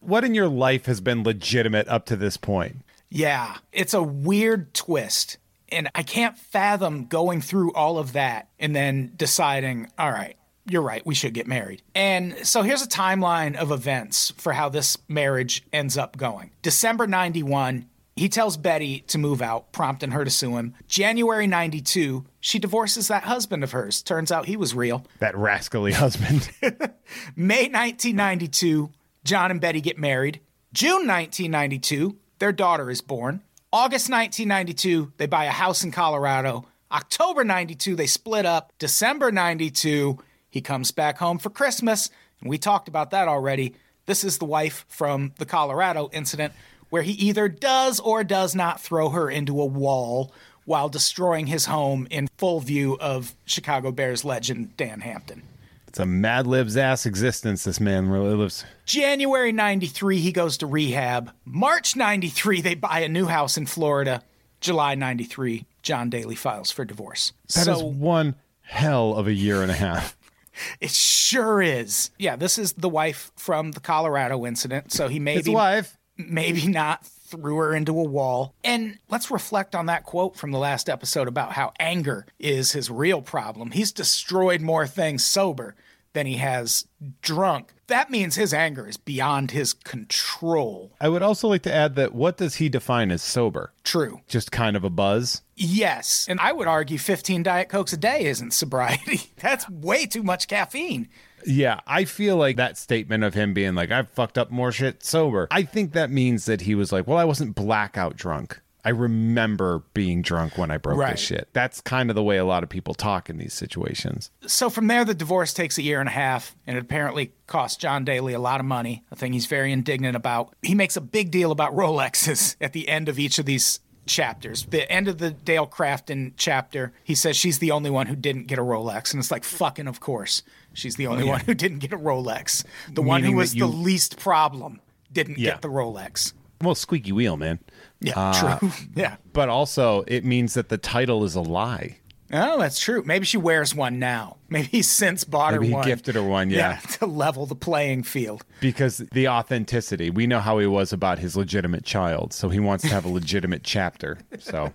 what 0.00 0.24
in 0.24 0.34
your 0.34 0.48
life 0.48 0.86
has 0.86 1.00
been 1.00 1.24
legitimate 1.24 1.88
up 1.88 2.06
to 2.06 2.16
this 2.16 2.36
point? 2.36 2.78
Yeah, 3.10 3.58
it's 3.72 3.92
a 3.92 4.02
weird 4.02 4.72
twist. 4.72 5.36
And 5.68 5.90
I 5.94 6.02
can't 6.02 6.38
fathom 6.38 7.06
going 7.06 7.40
through 7.40 7.72
all 7.74 7.98
of 7.98 8.12
that 8.14 8.48
and 8.58 8.74
then 8.74 9.12
deciding, 9.16 9.90
all 9.98 10.10
right, 10.10 10.36
you're 10.68 10.82
right, 10.82 11.04
we 11.04 11.14
should 11.14 11.34
get 11.34 11.46
married. 11.46 11.82
And 11.94 12.46
so 12.46 12.62
here's 12.62 12.82
a 12.82 12.88
timeline 12.88 13.56
of 13.56 13.70
events 13.70 14.32
for 14.36 14.52
how 14.52 14.68
this 14.68 14.96
marriage 15.08 15.64
ends 15.72 15.96
up 15.96 16.16
going. 16.16 16.50
December 16.62 17.06
91, 17.06 17.86
he 18.16 18.28
tells 18.28 18.56
Betty 18.56 19.00
to 19.08 19.18
move 19.18 19.42
out, 19.42 19.72
prompting 19.72 20.10
her 20.12 20.24
to 20.24 20.30
sue 20.30 20.56
him. 20.56 20.74
January 20.86 21.46
92, 21.46 22.24
she 22.40 22.58
divorces 22.58 23.08
that 23.08 23.24
husband 23.24 23.64
of 23.64 23.72
hers. 23.72 24.02
Turns 24.02 24.30
out 24.30 24.46
he 24.46 24.56
was 24.56 24.74
real. 24.74 25.04
That 25.18 25.36
rascally 25.36 25.92
husband. 25.92 26.50
May 27.36 27.68
1992, 27.68 28.90
John 29.24 29.50
and 29.50 29.60
Betty 29.60 29.80
get 29.80 29.98
married. 29.98 30.40
June 30.72 31.06
1992, 31.06 32.16
their 32.38 32.52
daughter 32.52 32.90
is 32.90 33.00
born. 33.00 33.42
August 33.72 34.10
1992, 34.10 35.12
they 35.16 35.26
buy 35.26 35.46
a 35.46 35.50
house 35.50 35.82
in 35.82 35.90
Colorado. 35.90 36.66
October 36.90 37.42
92, 37.42 37.96
they 37.96 38.06
split 38.06 38.44
up. 38.44 38.72
December 38.78 39.32
92, 39.32 40.18
he 40.52 40.60
comes 40.60 40.90
back 40.90 41.16
home 41.16 41.38
for 41.38 41.48
Christmas. 41.48 42.10
And 42.40 42.50
we 42.50 42.58
talked 42.58 42.86
about 42.86 43.10
that 43.12 43.26
already. 43.26 43.74
This 44.04 44.22
is 44.22 44.36
the 44.36 44.44
wife 44.44 44.84
from 44.86 45.32
the 45.38 45.46
Colorado 45.46 46.10
incident 46.12 46.52
where 46.90 47.00
he 47.00 47.12
either 47.12 47.48
does 47.48 47.98
or 47.98 48.22
does 48.22 48.54
not 48.54 48.78
throw 48.78 49.08
her 49.08 49.30
into 49.30 49.62
a 49.62 49.64
wall 49.64 50.30
while 50.66 50.90
destroying 50.90 51.46
his 51.46 51.64
home 51.64 52.06
in 52.10 52.28
full 52.36 52.60
view 52.60 52.98
of 53.00 53.34
Chicago 53.46 53.90
Bears 53.90 54.26
legend 54.26 54.76
Dan 54.76 55.00
Hampton. 55.00 55.42
it's 55.88 55.98
a 55.98 56.04
Mad 56.04 56.46
Lib's 56.46 56.76
ass 56.76 57.06
existence 57.06 57.64
this 57.64 57.80
man 57.80 58.10
really 58.10 58.34
lives. 58.34 58.66
January 58.84 59.52
93, 59.52 60.18
he 60.18 60.32
goes 60.32 60.58
to 60.58 60.66
rehab. 60.66 61.32
March 61.46 61.96
93, 61.96 62.60
they 62.60 62.74
buy 62.74 63.00
a 63.00 63.08
new 63.08 63.24
house 63.24 63.56
in 63.56 63.64
Florida. 63.64 64.22
July 64.60 64.94
93, 64.94 65.64
John 65.80 66.10
Daly 66.10 66.34
files 66.34 66.70
for 66.70 66.84
divorce. 66.84 67.32
That 67.54 67.68
is 67.68 67.78
so 67.78 67.86
one 67.86 68.34
hell 68.60 69.14
of 69.14 69.26
a 69.26 69.32
year 69.32 69.62
and 69.62 69.70
a 69.70 69.74
half. 69.74 70.14
it 70.80 70.90
sure 70.90 71.62
is. 71.62 72.10
Yeah, 72.18 72.36
this 72.36 72.58
is 72.58 72.74
the 72.74 72.88
wife 72.88 73.32
from 73.36 73.72
the 73.72 73.80
Colorado 73.80 74.44
incident. 74.46 74.92
So 74.92 75.08
he 75.08 75.14
His 75.16 75.22
maybe 75.22 75.50
wife. 75.50 75.98
maybe 76.16 76.66
not 76.66 77.06
threw 77.06 77.56
her 77.56 77.74
into 77.74 77.98
a 77.98 78.04
wall. 78.04 78.54
And 78.62 78.98
let's 79.08 79.30
reflect 79.30 79.74
on 79.74 79.86
that 79.86 80.04
quote 80.04 80.36
from 80.36 80.50
the 80.50 80.58
last 80.58 80.88
episode 80.88 81.28
about 81.28 81.52
how 81.52 81.72
anger 81.80 82.26
is 82.38 82.72
his 82.72 82.90
real 82.90 83.22
problem. 83.22 83.70
He's 83.70 83.90
destroyed 83.92 84.60
more 84.60 84.86
things 84.86 85.24
sober 85.24 85.74
than 86.12 86.26
he 86.26 86.36
has 86.36 86.86
drunk. 87.20 87.72
That 87.86 88.10
means 88.10 88.36
his 88.36 88.54
anger 88.54 88.86
is 88.86 88.96
beyond 88.96 89.50
his 89.50 89.72
control. 89.72 90.92
I 91.00 91.08
would 91.08 91.22
also 91.22 91.48
like 91.48 91.62
to 91.62 91.74
add 91.74 91.94
that 91.96 92.14
what 92.14 92.36
does 92.36 92.56
he 92.56 92.68
define 92.68 93.10
as 93.10 93.22
sober? 93.22 93.72
True. 93.84 94.20
Just 94.28 94.52
kind 94.52 94.76
of 94.76 94.84
a 94.84 94.90
buzz? 94.90 95.42
Yes. 95.56 96.26
And 96.28 96.40
I 96.40 96.52
would 96.52 96.68
argue 96.68 96.98
15 96.98 97.42
Diet 97.42 97.68
Cokes 97.68 97.92
a 97.92 97.96
day 97.96 98.24
isn't 98.24 98.52
sobriety. 98.52 99.20
That's 99.40 99.68
way 99.68 100.06
too 100.06 100.22
much 100.22 100.48
caffeine. 100.48 101.08
Yeah, 101.44 101.80
I 101.86 102.04
feel 102.04 102.36
like 102.36 102.56
that 102.56 102.78
statement 102.78 103.24
of 103.24 103.34
him 103.34 103.52
being 103.52 103.74
like, 103.74 103.90
I've 103.90 104.08
fucked 104.10 104.38
up 104.38 104.50
more 104.50 104.70
shit 104.70 105.04
sober. 105.04 105.48
I 105.50 105.64
think 105.64 105.92
that 105.92 106.10
means 106.10 106.44
that 106.46 106.62
he 106.62 106.74
was 106.74 106.92
like, 106.92 107.06
well, 107.06 107.18
I 107.18 107.24
wasn't 107.24 107.56
blackout 107.56 108.16
drunk. 108.16 108.60
I 108.84 108.90
remember 108.90 109.84
being 109.94 110.22
drunk 110.22 110.58
when 110.58 110.70
I 110.70 110.76
broke 110.78 110.98
Right. 110.98 111.12
this 111.12 111.20
shit. 111.20 111.48
That's 111.52 111.80
kind 111.80 112.10
of 112.10 112.16
the 112.16 112.22
way 112.22 112.36
a 112.36 112.44
lot 112.44 112.62
of 112.64 112.68
people 112.68 112.94
talk 112.94 113.30
in 113.30 113.38
these 113.38 113.54
situations. 113.54 114.30
So 114.46 114.68
from 114.70 114.88
there, 114.88 115.04
the 115.04 115.14
divorce 115.14 115.52
takes 115.54 115.78
a 115.78 115.82
year 115.82 116.00
and 116.00 116.08
a 116.08 116.12
half, 116.12 116.56
and 116.66 116.76
it 116.76 116.80
apparently 116.82 117.32
cost 117.46 117.80
John 117.80 118.04
Daly 118.04 118.32
a 118.32 118.40
lot 118.40 118.58
of 118.60 118.66
money, 118.66 119.04
a 119.12 119.16
thing 119.16 119.32
he's 119.32 119.46
very 119.46 119.70
indignant 119.72 120.16
about. 120.16 120.54
He 120.62 120.74
makes 120.74 120.96
a 120.96 121.00
big 121.00 121.30
deal 121.30 121.52
about 121.52 121.74
Rolexes 121.74 122.56
at 122.60 122.72
the 122.72 122.88
end 122.88 123.08
of 123.08 123.18
each 123.20 123.38
of 123.38 123.46
these 123.46 123.78
chapters. 124.04 124.66
The 124.68 124.90
end 124.90 125.06
of 125.06 125.18
the 125.18 125.30
Dale 125.30 125.66
Crafton 125.68 126.32
chapter, 126.36 126.92
he 127.04 127.14
says 127.14 127.36
she's 127.36 127.60
the 127.60 127.70
only 127.70 127.88
one 127.90 128.08
who 128.08 128.16
didn't 128.16 128.48
get 128.48 128.58
a 128.58 128.62
Rolex. 128.62 129.12
And 129.12 129.20
it's 129.20 129.30
like, 129.30 129.44
fucking, 129.44 129.86
of 129.86 130.00
course. 130.00 130.42
She's 130.74 130.96
the 130.96 131.06
only 131.06 131.22
one 131.22 131.38
who 131.40 131.54
didn't 131.54 131.78
get 131.78 131.92
a 131.92 131.98
Rolex. 131.98 132.64
The 132.92 133.02
one 133.02 133.22
who 133.22 133.36
was 133.36 133.54
you- 133.54 133.60
the 133.60 133.68
least 133.68 134.18
problem 134.18 134.80
didn't 135.12 135.38
Yeah. 135.38 135.52
get 135.52 135.62
the 135.62 135.68
Rolex. 135.68 136.32
Well, 136.60 136.74
squeaky 136.74 137.12
wheel, 137.12 137.36
man. 137.36 137.58
Yeah, 138.02 138.12
Uh, 138.16 138.58
true. 138.58 138.70
yeah. 138.94 139.16
But 139.32 139.48
also, 139.48 140.04
it 140.06 140.24
means 140.24 140.54
that 140.54 140.68
the 140.68 140.78
title 140.78 141.24
is 141.24 141.34
a 141.34 141.40
lie. 141.40 141.98
Oh, 142.34 142.58
that's 142.58 142.80
true. 142.80 143.02
Maybe 143.04 143.26
she 143.26 143.36
wears 143.36 143.74
one 143.74 143.98
now. 143.98 144.36
Maybe 144.48 144.66
he's 144.68 144.90
since 144.90 145.22
bought 145.24 145.52
Maybe 145.52 145.66
her 145.66 145.68
he 145.68 145.74
one. 145.74 145.86
gifted 145.86 146.14
her 146.14 146.22
one, 146.22 146.48
yeah. 146.50 146.76
to 146.98 147.06
level 147.06 147.44
the 147.46 147.54
playing 147.54 148.04
field. 148.04 148.44
Because 148.60 148.98
the 149.12 149.28
authenticity, 149.28 150.08
we 150.10 150.26
know 150.26 150.40
how 150.40 150.58
he 150.58 150.66
was 150.66 150.92
about 150.92 151.18
his 151.18 151.36
legitimate 151.36 151.84
child, 151.84 152.32
so 152.32 152.48
he 152.48 152.58
wants 152.58 152.84
to 152.84 152.90
have 152.90 153.04
a 153.04 153.08
legitimate 153.10 153.64
chapter. 153.64 154.18
So, 154.38 154.72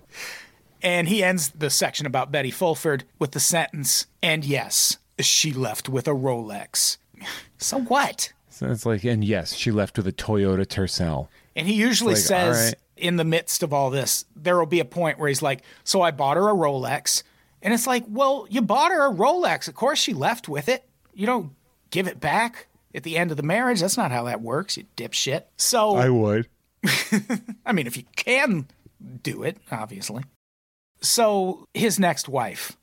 And 0.84 1.08
he 1.10 1.24
ends 1.24 1.50
the 1.50 1.72
section 1.72 2.06
about 2.06 2.32
Betty 2.32 2.52
Fulford 2.52 3.06
with 3.18 3.32
the 3.32 3.40
sentence, 3.40 4.06
and 4.22 4.46
yes, 4.46 4.98
she 5.20 5.52
left 5.52 5.90
with 5.90 6.08
a 6.08 6.12
Rolex. 6.12 6.98
So 7.60 7.80
what? 7.80 8.34
so 8.52 8.70
it's 8.70 8.86
like, 8.86 9.04
and 9.04 9.24
yes, 9.24 9.56
she 9.56 9.72
left 9.72 9.98
with 9.98 10.06
a 10.08 10.12
Toyota 10.12 10.64
Tercel. 10.64 11.28
And 11.56 11.68
he 11.68 11.74
usually 11.74 12.14
Like, 12.14 12.22
says 12.24 12.66
right. 12.68 12.76
In 12.98 13.16
the 13.16 13.24
midst 13.24 13.64
of 13.64 13.74
all 13.74 13.90
this, 13.90 14.26
there 14.36 14.58
will 14.58 14.66
be 14.66 14.80
a 14.80 14.86
point 14.86 15.20
where 15.20 15.28
he's 15.28 15.42
like, 15.42 15.62
So 15.84 16.02
I 16.02 16.12
bought 16.12 16.38
her 16.38 16.50
a 16.50 16.54
Rolex. 16.54 17.24
And 17.62 17.74
it's 17.74 17.88
like, 17.88 18.04
Well, 18.08 18.48
you 18.50 18.62
bought 18.62 18.92
her 18.92 19.08
a 19.08 19.14
Rolex. 19.14 19.68
Of 19.68 19.76
course 19.76 20.00
she 20.00 20.14
left 20.14 20.48
with 20.48 20.70
it. 20.70 20.88
You 21.14 21.26
don't 21.26 21.52
give 21.90 22.08
it 22.08 22.20
back 22.20 22.68
at 22.94 23.04
the 23.04 23.18
end 23.18 23.32
of 23.32 23.38
the 23.38 23.44
marriage. 23.44 23.82
That's 23.82 23.98
not 23.98 24.12
how 24.12 24.24
that 24.26 24.42
works, 24.42 24.78
you 24.78 24.86
dipshit. 24.96 25.44
So, 25.58 25.96
I, 25.96 26.10
would. 26.10 26.48
I 27.66 27.74
mean, 27.74 27.88
if 27.88 27.98
you 27.98 28.04
can 28.16 28.68
do 29.24 29.44
it, 29.44 29.58
obviously. 29.72 30.24
So 31.02 31.68
his 31.74 32.00
next 32.00 32.28
wife, 32.28 32.78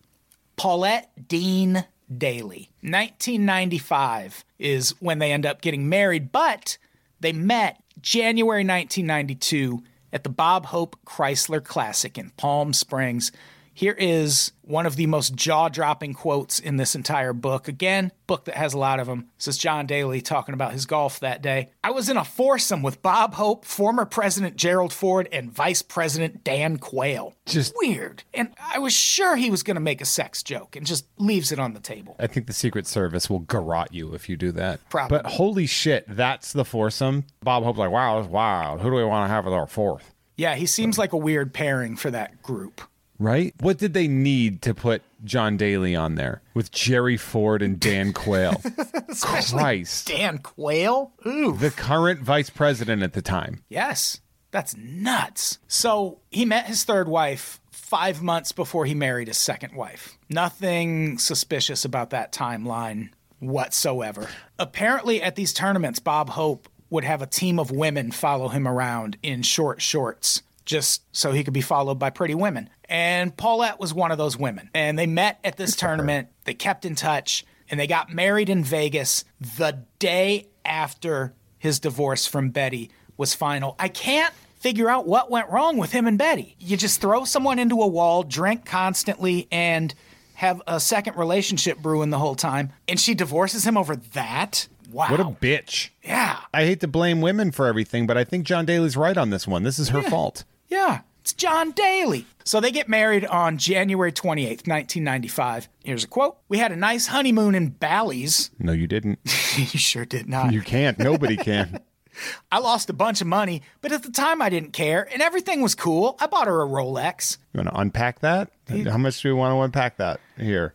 Paulette 0.57 1.29
Dean 1.29 1.85
Daly. 2.16 2.70
1995 2.83 4.44
is 4.59 4.90
when 5.00 5.18
they 5.18 5.33
end 5.33 5.46
up 5.46 5.61
getting 5.61 5.88
married, 5.88 6.31
but 6.31 6.79
they 7.20 7.33
met 7.33 7.83
January 8.00 8.64
1992 8.64 9.83
at 10.14 10.22
the 10.22 10.31
Bob 10.31 10.66
Hope 10.66 10.96
Chrysler 11.05 11.62
Classic 11.62 12.16
in 12.16 12.31
Palm 12.38 12.72
Springs. 12.72 13.33
Here 13.76 13.96
is 13.98 14.52
one 14.62 14.87
of 14.87 14.94
the 14.94 15.06
most 15.06 15.34
jaw 15.34 15.68
dropping 15.68 16.14
quotes 16.14 16.60
in 16.60 16.76
this 16.76 16.94
entire 16.94 17.32
book. 17.32 17.66
Again, 17.66 18.12
book 18.28 18.44
that 18.44 18.54
has 18.54 18.72
a 18.72 18.78
lot 18.78 19.00
of 19.00 19.08
them. 19.08 19.26
This 19.37 19.48
is 19.48 19.58
John 19.58 19.87
Daly 19.87 20.20
talking 20.20 20.54
about 20.54 20.72
his 20.72 20.87
golf 20.87 21.18
that 21.20 21.42
day. 21.42 21.70
I 21.82 21.90
was 21.90 22.08
in 22.08 22.16
a 22.16 22.24
foursome 22.24 22.82
with 22.82 23.02
Bob 23.02 23.34
Hope, 23.34 23.64
former 23.64 24.04
President 24.04 24.54
Gerald 24.54 24.92
Ford, 24.92 25.28
and 25.32 25.50
Vice 25.50 25.82
President 25.82 26.44
Dan 26.44 26.78
Quayle. 26.78 27.34
Just- 27.46 27.74
weird. 27.76 28.22
And 28.32 28.54
I 28.72 28.78
was 28.78 28.92
sure 28.92 29.34
he 29.34 29.50
was 29.50 29.64
going 29.64 29.74
to 29.74 29.80
make 29.80 30.00
a 30.00 30.06
sex 30.06 30.44
joke 30.44 30.76
and 30.76 30.87
just 30.87 31.06
leaves 31.18 31.50
it 31.50 31.58
on 31.58 31.74
the 31.74 31.80
table. 31.80 32.14
I 32.20 32.28
think 32.28 32.46
the 32.46 32.52
Secret 32.52 32.87
Service 32.87 33.28
will 33.28 33.40
garrot 33.40 33.88
you 33.90 34.14
if 34.14 34.28
you 34.28 34.37
do 34.37 34.52
that. 34.52 34.88
Probably. 34.88 35.18
But 35.18 35.26
holy 35.26 35.66
shit, 35.66 36.04
that's 36.08 36.52
the 36.52 36.64
foursome. 36.64 37.24
Bob 37.42 37.64
Hope's 37.64 37.78
like, 37.80 37.90
wow, 37.90 38.20
that's 38.20 38.30
wild. 38.32 38.82
Who 38.82 38.90
do 38.90 38.96
we 38.96 39.04
want 39.04 39.28
to 39.28 39.34
have 39.34 39.48
as 39.48 39.52
our 39.52 39.66
fourth? 39.66 40.14
Yeah, 40.37 40.54
he 40.54 40.66
seems 40.66 40.96
like 40.96 41.12
a 41.12 41.16
weird 41.16 41.52
pairing 41.52 41.96
for 41.96 42.10
that 42.12 42.40
group. 42.40 42.80
Right? 43.24 43.54
What 43.60 43.78
did 43.78 43.94
they 43.94 44.06
need 44.06 44.60
to 44.62 44.74
put 44.74 45.00
John 45.24 45.56
Daly 45.56 45.96
on 45.96 46.16
there 46.16 46.42
with 46.52 46.70
Jerry 46.70 47.16
Ford 47.16 47.62
and 47.62 47.80
Dan 47.80 48.12
Quayle? 48.12 48.60
Christ. 49.22 50.08
Dan 50.08 50.38
Quayle? 50.38 51.10
Ooh. 51.26 51.56
The 51.56 51.70
current 51.70 52.20
vice 52.20 52.50
president 52.50 53.02
at 53.02 53.14
the 53.14 53.22
time. 53.22 53.64
Yes, 53.70 54.20
that's 54.50 54.76
nuts. 54.76 55.58
So 55.68 56.20
he 56.30 56.44
met 56.44 56.66
his 56.66 56.84
third 56.84 57.08
wife 57.08 57.60
five 57.70 58.22
months 58.22 58.52
before 58.52 58.84
he 58.84 58.94
married 58.94 59.28
his 59.28 59.38
second 59.38 59.74
wife. 59.74 60.18
Nothing 60.28 61.16
suspicious 61.16 61.87
about 61.87 62.10
that 62.10 62.30
timeline 62.30 63.08
whatsoever. 63.38 64.28
Apparently, 64.58 65.22
at 65.22 65.34
these 65.34 65.54
tournaments, 65.54 65.98
Bob 65.98 66.28
Hope 66.28 66.68
would 66.90 67.04
have 67.04 67.22
a 67.22 67.26
team 67.26 67.58
of 67.58 67.70
women 67.70 68.10
follow 68.10 68.48
him 68.48 68.68
around 68.68 69.16
in 69.22 69.42
short 69.42 69.80
shorts. 69.80 70.42
Just 70.64 71.02
so 71.14 71.32
he 71.32 71.44
could 71.44 71.52
be 71.52 71.60
followed 71.60 71.98
by 71.98 72.10
pretty 72.10 72.34
women. 72.34 72.70
And 72.94 73.37
Paulette 73.37 73.80
was 73.80 73.92
one 73.92 74.12
of 74.12 74.18
those 74.18 74.38
women. 74.38 74.70
And 74.72 74.96
they 74.96 75.09
met 75.09 75.40
at 75.42 75.57
this 75.57 75.74
tournament. 75.85 76.28
They 76.44 76.54
kept 76.54 76.85
in 76.85 76.94
touch 76.94 77.44
and 77.68 77.80
they 77.80 77.88
got 77.88 78.14
married 78.14 78.48
in 78.48 78.62
Vegas 78.62 79.24
the 79.59 79.85
day 79.98 80.46
after 80.64 81.35
his 81.59 81.80
divorce 81.80 82.24
from 82.28 82.50
Betty 82.50 82.92
was 83.16 83.35
final. 83.35 83.74
I 83.80 83.88
can't 83.88 84.33
figure 84.61 84.88
out 84.88 85.09
what 85.09 85.28
went 85.28 85.50
wrong 85.50 85.76
with 85.76 85.90
him 85.90 86.07
and 86.07 86.16
Betty. 86.16 86.54
You 86.61 86.76
just 86.76 87.00
throw 87.00 87.24
someone 87.24 87.59
into 87.59 87.83
a 87.83 87.87
wall, 87.88 88.22
drink 88.22 88.64
constantly, 88.64 89.48
and 89.50 89.92
have 90.35 90.62
a 90.68 90.78
second 90.78 91.16
relationship 91.16 91.78
brewing 91.78 92.11
the 92.11 92.18
whole 92.18 92.37
time. 92.37 92.72
And 92.87 93.00
she 93.00 93.14
divorces 93.14 93.66
him 93.66 93.76
over 93.76 93.96
that? 93.96 94.68
Wow. 94.92 95.11
What 95.11 95.18
a 95.18 95.24
bitch. 95.24 95.90
yeah. 96.04 96.38
I 96.54 96.64
hate 96.64 96.78
to 96.83 96.88
blame 96.88 97.20
women 97.20 97.50
for 97.50 97.66
everything, 97.66 98.07
but 98.07 98.16
I 98.16 98.22
think 98.22 98.46
John 98.46 98.64
Daly's 98.66 98.96
right 98.96 99.16
on 99.16 99.30
this 99.30 99.48
one. 99.48 99.64
This 99.64 99.80
is 99.80 99.88
her 99.88 100.00
fault. 100.02 100.44
Yeah, 100.68 101.00
it's 101.24 101.32
John 101.32 101.70
Daly. 101.70 102.26
So 102.44 102.60
they 102.60 102.70
get 102.70 102.87
married 102.87 103.24
on 103.24 103.56
January 103.56 104.12
28th, 104.12 104.68
1995. 104.68 105.70
Here's 105.82 106.04
a 106.04 106.06
quote 106.06 106.37
We 106.50 106.58
had 106.58 106.70
a 106.70 106.76
nice 106.76 107.06
honeymoon 107.06 107.54
in 107.54 107.70
Bally's. 107.70 108.50
No, 108.58 108.72
you 108.72 108.87
didn't. 108.87 109.20
you 109.56 109.78
sure 109.78 110.04
did 110.04 110.28
not. 110.28 110.52
You 110.52 110.60
can't. 110.60 110.98
Nobody 110.98 111.38
can. 111.38 111.80
I 112.52 112.58
lost 112.58 112.90
a 112.90 112.92
bunch 112.92 113.22
of 113.22 113.26
money, 113.26 113.62
but 113.80 113.90
at 113.90 114.02
the 114.02 114.12
time 114.12 114.42
I 114.42 114.50
didn't 114.50 114.74
care, 114.74 115.08
and 115.10 115.22
everything 115.22 115.62
was 115.62 115.74
cool. 115.74 116.14
I 116.20 116.26
bought 116.26 116.46
her 116.46 116.62
a 116.62 116.66
Rolex. 116.66 117.38
You 117.54 117.58
want 117.60 117.70
to 117.70 117.80
unpack 117.80 118.20
that? 118.20 118.50
How 118.68 118.98
much 118.98 119.22
do 119.22 119.28
we 119.30 119.34
want 119.34 119.52
to 119.52 119.60
unpack 119.62 119.96
that 119.96 120.20
here? 120.37 120.74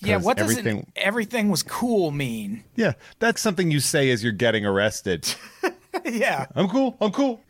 Yeah, 0.00 0.16
what 0.16 0.38
does 0.38 0.50
everything- 0.50 0.66
everything... 0.66 0.92
everything 0.96 1.48
was 1.50 1.62
cool 1.62 2.10
mean? 2.10 2.64
Yeah, 2.74 2.94
that's 3.18 3.42
something 3.42 3.70
you 3.70 3.80
say 3.80 4.10
as 4.10 4.24
you're 4.24 4.32
getting 4.32 4.64
arrested. 4.64 5.32
yeah. 6.06 6.46
I'm 6.54 6.68
cool. 6.68 6.96
I'm 7.02 7.12
cool. 7.12 7.42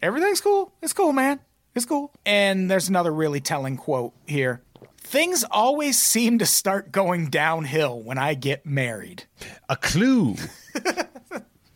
Everything's 0.00 0.40
cool. 0.40 0.72
It's 0.80 0.92
cool, 0.92 1.12
man. 1.12 1.40
It's 1.76 1.84
cool. 1.84 2.10
And 2.24 2.70
there's 2.70 2.88
another 2.88 3.12
really 3.12 3.40
telling 3.40 3.76
quote 3.76 4.14
here. 4.26 4.62
Things 4.96 5.44
always 5.50 5.98
seem 5.98 6.38
to 6.38 6.46
start 6.46 6.90
going 6.90 7.28
downhill 7.28 8.00
when 8.00 8.16
I 8.16 8.32
get 8.32 8.64
married. 8.64 9.24
A 9.68 9.76
clue. 9.76 10.36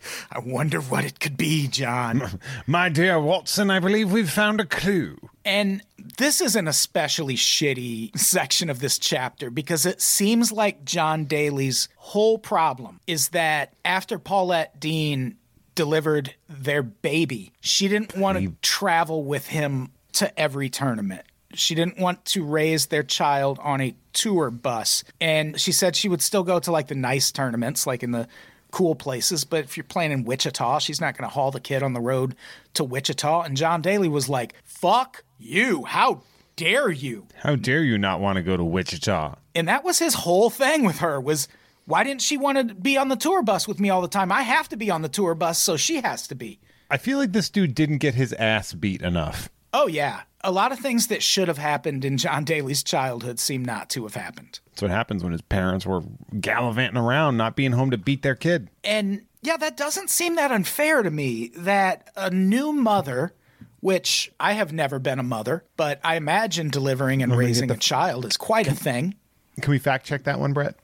I 0.32 0.38
wonder 0.38 0.80
what 0.80 1.04
it 1.04 1.20
could 1.20 1.36
be, 1.36 1.68
John. 1.68 2.40
My 2.66 2.88
dear 2.88 3.20
Watson, 3.20 3.70
I 3.70 3.80
believe 3.80 4.12
we've 4.12 4.30
found 4.30 4.60
a 4.60 4.66
clue. 4.66 5.18
And 5.44 5.82
this 6.18 6.40
is 6.40 6.56
an 6.56 6.68
especially 6.68 7.36
shitty 7.36 8.16
section 8.18 8.70
of 8.70 8.80
this 8.80 8.98
chapter 8.98 9.50
because 9.50 9.86
it 9.86 10.00
seems 10.00 10.52
like 10.52 10.84
John 10.84 11.24
Daly's 11.24 11.88
whole 11.96 12.38
problem 12.38 13.00
is 13.06 13.30
that 13.30 13.74
after 13.84 14.18
Paulette 14.18 14.78
Dean 14.78 15.36
delivered 15.74 16.34
their 16.48 16.82
baby, 16.82 17.52
she 17.60 17.88
didn't 17.88 18.16
want 18.16 18.38
to 18.38 18.54
travel 18.62 19.24
with 19.24 19.48
him 19.48 19.90
to 20.12 20.38
every 20.38 20.68
tournament. 20.68 21.22
She 21.54 21.74
didn't 21.74 21.98
want 21.98 22.24
to 22.26 22.44
raise 22.44 22.86
their 22.86 23.02
child 23.02 23.58
on 23.62 23.80
a 23.80 23.94
tour 24.12 24.50
bus. 24.50 25.02
And 25.20 25.60
she 25.60 25.72
said 25.72 25.96
she 25.96 26.08
would 26.08 26.22
still 26.22 26.44
go 26.44 26.60
to 26.60 26.70
like 26.70 26.88
the 26.88 26.94
nice 26.94 27.32
tournaments, 27.32 27.86
like 27.86 28.02
in 28.02 28.12
the 28.12 28.28
cool 28.70 28.94
places. 28.94 29.44
But 29.44 29.64
if 29.64 29.76
you're 29.76 29.84
playing 29.84 30.12
in 30.12 30.24
Wichita, 30.24 30.78
she's 30.78 31.00
not 31.00 31.16
going 31.16 31.28
to 31.28 31.34
haul 31.34 31.50
the 31.50 31.60
kid 31.60 31.82
on 31.82 31.92
the 31.92 32.00
road 32.00 32.36
to 32.74 32.84
Wichita. 32.84 33.42
And 33.42 33.56
John 33.56 33.82
Daly 33.82 34.08
was 34.08 34.28
like, 34.28 34.54
fuck 34.64 35.24
you. 35.38 35.84
How 35.84 36.22
dare 36.56 36.90
you? 36.90 37.26
How 37.36 37.56
dare 37.56 37.82
you 37.82 37.98
not 37.98 38.20
want 38.20 38.36
to 38.36 38.42
go 38.42 38.56
to 38.56 38.64
Wichita? 38.64 39.34
And 39.54 39.66
that 39.66 39.84
was 39.84 39.98
his 39.98 40.14
whole 40.14 40.50
thing 40.50 40.84
with 40.84 40.98
her 40.98 41.20
was 41.20 41.48
why 41.90 42.04
didn't 42.04 42.22
she 42.22 42.36
want 42.36 42.56
to 42.68 42.74
be 42.74 42.96
on 42.96 43.08
the 43.08 43.16
tour 43.16 43.42
bus 43.42 43.66
with 43.68 43.80
me 43.80 43.90
all 43.90 44.00
the 44.00 44.08
time? 44.08 44.30
I 44.32 44.42
have 44.42 44.68
to 44.70 44.76
be 44.76 44.90
on 44.90 45.02
the 45.02 45.08
tour 45.08 45.34
bus, 45.34 45.58
so 45.58 45.76
she 45.76 46.00
has 46.00 46.26
to 46.28 46.34
be. 46.34 46.60
I 46.90 46.96
feel 46.96 47.18
like 47.18 47.32
this 47.32 47.50
dude 47.50 47.74
didn't 47.74 47.98
get 47.98 48.14
his 48.14 48.32
ass 48.34 48.72
beat 48.72 49.02
enough. 49.02 49.48
Oh 49.74 49.86
yeah. 49.86 50.22
A 50.42 50.50
lot 50.50 50.72
of 50.72 50.78
things 50.78 51.08
that 51.08 51.22
should 51.22 51.48
have 51.48 51.58
happened 51.58 52.04
in 52.04 52.16
John 52.16 52.44
Daly's 52.44 52.82
childhood 52.82 53.38
seem 53.38 53.62
not 53.64 53.90
to 53.90 54.04
have 54.04 54.14
happened. 54.14 54.58
That's 54.70 54.82
what 54.82 54.90
happens 54.90 55.22
when 55.22 55.32
his 55.32 55.42
parents 55.42 55.84
were 55.84 56.00
gallivanting 56.40 56.96
around, 56.96 57.36
not 57.36 57.56
being 57.56 57.72
home 57.72 57.90
to 57.90 57.98
beat 57.98 58.22
their 58.22 58.34
kid. 58.34 58.70
And 58.82 59.22
yeah, 59.42 59.58
that 59.58 59.76
doesn't 59.76 60.08
seem 60.10 60.36
that 60.36 60.50
unfair 60.50 61.02
to 61.02 61.10
me 61.10 61.50
that 61.56 62.08
a 62.16 62.30
new 62.30 62.72
mother, 62.72 63.34
which 63.80 64.32
I 64.40 64.54
have 64.54 64.72
never 64.72 64.98
been 64.98 65.18
a 65.18 65.22
mother, 65.24 65.64
but 65.76 66.00
I 66.02 66.16
imagine 66.16 66.70
delivering 66.70 67.22
and 67.22 67.36
raising 67.36 67.68
the- 67.68 67.74
a 67.74 67.78
child 67.78 68.24
is 68.24 68.36
quite 68.36 68.66
a 68.66 68.74
thing. 68.74 69.14
Can 69.60 69.70
we 69.70 69.78
fact 69.78 70.06
check 70.06 70.24
that 70.24 70.40
one, 70.40 70.52
Brett? 70.54 70.74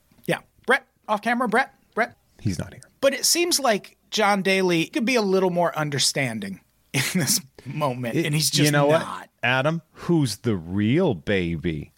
Yeah. 1.07 1.13
Off 1.13 1.21
camera, 1.21 1.47
Brett, 1.47 1.73
Brett. 1.95 2.15
He's 2.39 2.59
not 2.59 2.73
here. 2.73 2.83
But 3.01 3.13
it 3.13 3.25
seems 3.25 3.59
like 3.59 3.97
John 4.11 4.41
Daly 4.41 4.85
could 4.85 5.05
be 5.05 5.15
a 5.15 5.21
little 5.21 5.49
more 5.49 5.75
understanding 5.77 6.61
in 6.93 7.01
this 7.15 7.39
moment, 7.65 8.15
and 8.15 8.33
he's 8.33 8.49
just 8.49 8.65
you 8.65 8.71
know 8.71 8.89
not. 8.89 9.01
what, 9.19 9.29
Adam? 9.43 9.81
Who's 9.93 10.37
the 10.37 10.55
real 10.55 11.13
baby? 11.13 11.91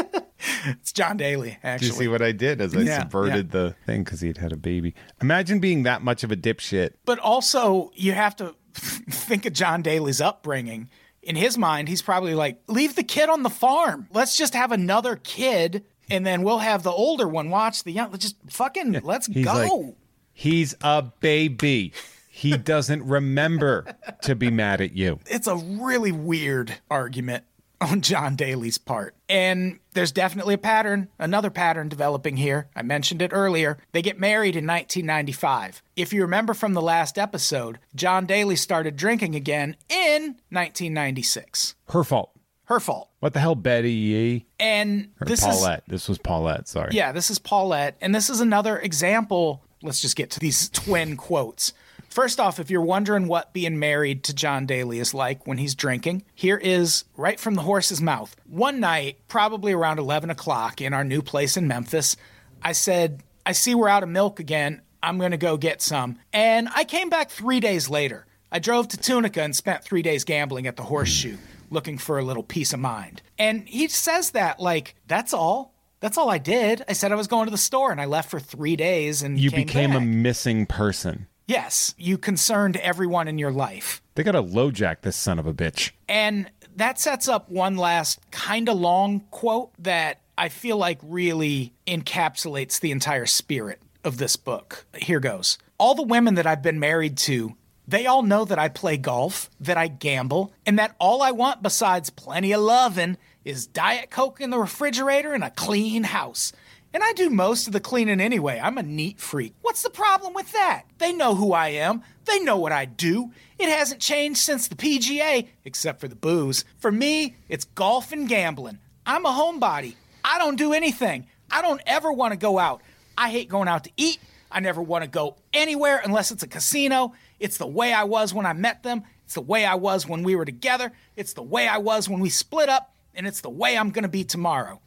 It's 0.66 0.92
John 0.94 1.16
Daly, 1.18 1.58
actually. 1.64 1.90
Do 1.90 1.94
you 1.94 2.00
see 2.00 2.08
what 2.10 2.22
I 2.22 2.32
did 2.32 2.60
as 2.62 2.76
I 2.76 2.82
Yeah, 2.82 3.00
subverted 3.00 3.52
the 3.52 3.76
thing 3.86 4.04
because 4.04 4.22
he'd 4.22 4.38
had 4.38 4.52
a 4.52 4.58
baby? 4.58 4.94
Imagine 5.22 5.60
being 5.60 5.84
that 5.84 6.02
much 6.02 6.24
of 6.24 6.32
a 6.32 6.36
dipshit. 6.36 6.92
but 7.06 7.18
also, 7.20 7.92
you 7.94 8.12
have 8.14 8.36
to 8.38 8.56
think 8.74 9.46
of 9.46 9.54
John 9.54 9.82
Daly's 9.82 10.20
upbringing. 10.22 10.90
in 11.22 11.36
his 11.36 11.58
mind, 11.58 11.88
he's 11.90 12.02
probably 12.02 12.36
like, 12.36 12.62
leave 12.68 12.96
the 12.96 13.04
kid 13.04 13.30
on 13.30 13.44
the 13.44 13.50
farm. 13.50 14.08
Let's 14.12 14.38
just 14.38 14.54
have 14.54 14.72
another 14.72 15.18
kid 15.18 15.86
and 16.10 16.26
then 16.26 16.44
we'll 16.44 16.60
have 16.60 16.84
the 16.84 16.92
older 16.92 17.28
one 17.28 17.50
watch 17.50 17.84
the 17.84 17.92
young. 17.92 18.18
Just 18.18 18.36
fucking 18.50 19.00
let's 19.04 19.28
He's 19.28 19.46
go. 19.46 19.54
like- 19.54 19.96
He's 20.34 20.74
a 20.82 21.02
baby. 21.20 21.92
He 22.30 22.56
doesn't 22.58 23.04
remember 23.04 23.86
to 24.22 24.36
be 24.36 24.50
mad 24.50 24.80
at 24.80 24.94
you. 24.94 25.20
it's 25.26 25.48
a 25.48 25.56
really 25.58 26.14
weird 26.14 26.76
argument 26.90 27.44
on 27.82 28.00
John 28.02 28.36
Daly's 28.38 28.78
part. 28.78 29.16
And 29.28 29.80
there's 29.94 30.12
definitely 30.14 30.54
a 30.54 30.58
pattern, 30.58 31.10
another 31.20 31.50
pattern 31.50 31.90
developing 31.90 32.38
here. 32.38 32.70
I 32.76 32.82
mentioned 32.82 33.22
it 33.22 33.32
earlier. 33.34 33.78
They 33.92 34.02
get 34.02 34.20
married 34.20 34.56
in 34.56 34.66
1995. 34.66 35.82
If 35.98 36.14
you 36.14 36.22
remember 36.22 36.54
from 36.54 36.74
the 36.74 36.82
last 36.82 37.18
episode, 37.18 37.80
John 37.96 38.26
Daly 38.26 38.56
started 38.56 38.96
drinking 38.96 39.36
again 39.36 39.76
in 39.90 40.38
1996. 40.50 41.76
Her 41.90 42.04
fault. 42.04 42.32
Her 42.70 42.80
fault. 42.80 43.10
What 43.20 43.34
the 43.34 43.40
hell, 43.40 43.56
Betty 43.56 43.92
Yee? 43.92 44.46
And 44.60 45.10
Or 45.20 45.26
this 45.26 45.40
is 45.40 45.48
Paulette. 45.48 45.84
This 45.88 46.08
was 46.08 46.20
Paulette. 46.20 46.68
Sorry. 46.68 46.92
Yeah, 46.94 47.12
this 47.12 47.32
is 47.32 47.40
Paulette, 47.40 47.98
and 48.00 48.14
this 48.14 48.30
is 48.30 48.42
another 48.42 48.78
example. 48.78 49.64
Let's 49.82 50.02
just 50.02 50.16
get 50.16 50.30
to 50.32 50.40
these 50.40 50.70
twin 50.70 51.18
quotes. 51.18 51.74
First 52.10 52.40
off, 52.40 52.60
if 52.60 52.70
you're 52.70 52.84
wondering 52.84 53.28
what 53.28 53.54
being 53.54 53.80
married 53.80 54.24
to 54.26 54.36
John 54.36 54.68
Daly 54.68 55.00
is 55.00 55.16
like 55.16 55.48
when 55.48 55.58
he's 55.58 55.74
drinking, 55.74 56.26
here 56.36 56.58
is 56.58 57.06
right 57.18 57.40
from 57.40 57.56
the 57.56 57.64
horse's 57.64 58.02
mouth. 58.04 58.36
One 58.46 58.80
night, 58.80 59.18
probably 59.28 59.74
around 59.74 59.98
11 59.98 60.30
o'clock 60.30 60.80
in 60.80 60.94
our 60.94 61.04
new 61.04 61.24
place 61.24 61.58
in 61.58 61.68
Memphis, 61.68 62.16
I 62.62 62.74
said, 62.74 63.24
I 63.48 63.54
see 63.54 63.74
we're 63.74 63.90
out 63.90 64.04
of 64.04 64.10
milk 64.10 64.40
again. 64.40 64.82
I'm 65.02 65.18
going 65.18 65.32
to 65.32 65.38
go 65.38 65.58
get 65.58 65.82
some. 65.82 66.20
And 66.34 66.70
I 66.76 66.84
came 66.84 67.10
back 67.10 67.32
three 67.32 67.60
days 67.60 67.90
later. 67.90 68.28
I 68.52 68.60
drove 68.60 68.90
to 68.90 68.98
Tunica 68.98 69.42
and 69.42 69.56
spent 69.56 69.84
three 69.84 70.04
days 70.04 70.24
gambling 70.24 70.68
at 70.68 70.76
the 70.76 70.84
horseshoe, 70.84 71.38
looking 71.70 71.98
for 71.98 72.20
a 72.20 72.24
little 72.24 72.44
peace 72.44 72.74
of 72.74 72.80
mind. 72.80 73.22
And 73.38 73.68
he 73.68 73.88
says 73.88 74.32
that 74.32 74.60
like, 74.60 74.96
that's 75.08 75.34
all. 75.34 75.74
That's 76.00 76.18
all 76.18 76.30
I 76.30 76.38
did. 76.38 76.84
I 76.88 76.94
said 76.94 77.12
I 77.12 77.16
was 77.16 77.28
going 77.28 77.46
to 77.46 77.52
the 77.52 77.58
store 77.58 77.92
and 77.92 78.00
I 78.00 78.06
left 78.06 78.30
for 78.32 78.40
three 78.40 78.76
days 78.76 79.22
and 79.22 79.40
You 79.40 79.52
came 79.52 79.66
became 79.66 79.92
a 79.94 80.02
missing 80.02 80.66
person. 80.66 81.28
Yes, 81.46 81.96
you 81.98 82.18
concerned 82.18 82.78
everyone 82.78 83.28
in 83.28 83.38
your 83.38 83.52
life. 83.52 84.02
They 84.16 84.24
got 84.24 84.34
to 84.34 84.44
LoJack 84.44 85.02
this 85.02 85.16
son 85.16 85.40
of 85.40 85.48
a 85.48 85.54
bitch. 85.54 85.92
And 86.08 86.50
that 86.76 87.00
sets 87.00 87.28
up 87.28 87.50
one 87.50 87.76
last 87.76 88.20
kind 88.32 88.70
of 88.70 88.78
long 88.78 89.22
quote 89.32 89.72
that 89.80 90.22
I 90.38 90.50
feel 90.50 90.78
like 90.78 91.00
really 91.04 91.74
encapsulates 91.88 92.80
the 92.80 92.92
entire 92.92 93.26
spirit 93.26 93.82
of 94.04 94.18
this 94.18 94.36
book. 94.36 94.86
Here 94.96 95.20
goes. 95.20 95.58
All 95.78 95.96
the 95.96 96.04
women 96.04 96.36
that 96.36 96.48
I've 96.48 96.62
been 96.62 96.80
married 96.80 97.18
to, 97.20 97.56
they 97.90 98.06
all 98.06 98.22
know 98.22 98.46
that 98.46 98.60
I 98.60 98.70
play 98.70 98.98
golf, 98.98 99.50
that 99.60 99.78
I 99.78 99.88
gamble, 99.88 100.54
and 100.64 100.78
that 100.78 100.96
all 101.00 101.24
I 101.24 101.32
want 101.32 101.64
besides 101.64 102.12
plenty 102.12 102.52
of 102.52 102.62
loving 102.62 103.18
is 103.44 103.66
Diet 103.66 104.12
Coke 104.12 104.40
in 104.40 104.52
the 104.52 104.60
refrigerator 104.60 105.34
and 105.34 105.44
a 105.44 105.50
clean 105.50 106.04
house. 106.04 106.54
And 106.94 107.02
I 107.04 107.14
do 107.14 107.32
most 107.32 107.66
of 107.66 107.74
the 107.74 107.80
cleaning 107.80 108.22
anyway. 108.22 108.60
I'm 108.62 108.78
a 108.78 108.84
neat 108.84 109.20
freak. 109.20 109.56
What's 109.62 109.82
the 109.82 109.90
problem 109.90 110.36
with 110.36 110.52
that? 110.54 110.84
They 111.00 111.14
know 111.14 111.34
who 111.34 111.52
I 111.52 111.70
am. 111.70 112.04
They 112.26 112.40
know 112.40 112.58
what 112.58 112.72
I 112.72 112.86
do. 112.86 113.32
It 113.58 113.70
hasn't 113.70 114.02
changed 114.02 114.40
since 114.40 114.68
the 114.68 114.76
PGA, 114.76 115.48
except 115.66 116.00
for 116.00 116.08
the 116.08 116.16
booze. 116.16 116.66
For 116.78 116.92
me, 116.92 117.36
it's 117.48 117.66
golf 117.66 118.12
and 118.12 118.30
gambling. 118.30 118.78
I'm 119.04 119.26
a 119.26 119.30
homebody. 119.30 119.96
I 120.24 120.38
don't 120.38 120.58
do 120.58 120.74
anything. 120.74 121.26
I 121.50 121.64
don't 121.64 121.82
ever 121.88 122.12
want 122.12 122.34
to 122.34 122.38
go 122.38 122.60
out. 122.60 122.82
I 123.18 123.32
hate 123.32 123.50
going 123.50 123.68
out 123.68 123.86
to 123.86 123.92
eat. 123.98 124.20
I 124.52 124.60
never 124.60 124.82
want 124.82 125.04
to 125.04 125.10
go 125.10 125.38
anywhere 125.54 126.02
unless 126.04 126.32
it's 126.32 126.44
a 126.44 126.48
casino. 126.48 127.14
It's 127.40 127.58
the 127.58 127.68
way 127.68 127.94
I 127.94 128.04
was 128.04 128.34
when 128.34 128.46
I 128.46 128.54
met 128.54 128.84
them. 128.84 129.04
It's 129.26 129.36
the 129.36 129.42
way 129.42 129.66
I 129.66 129.76
was 129.76 130.08
when 130.08 130.24
we 130.24 130.36
were 130.36 130.46
together. 130.46 130.92
It's 131.16 131.34
the 131.34 131.44
way 131.44 131.68
I 131.68 131.78
was 131.78 132.10
when 132.10 132.20
we 132.20 132.30
split 132.30 132.70
up. 132.70 132.94
And 133.14 133.28
it's 133.28 133.42
the 133.42 133.50
way 133.50 133.78
I'm 133.78 133.92
going 133.92 134.04
to 134.04 134.10
be 134.10 134.24
tomorrow. 134.24 134.82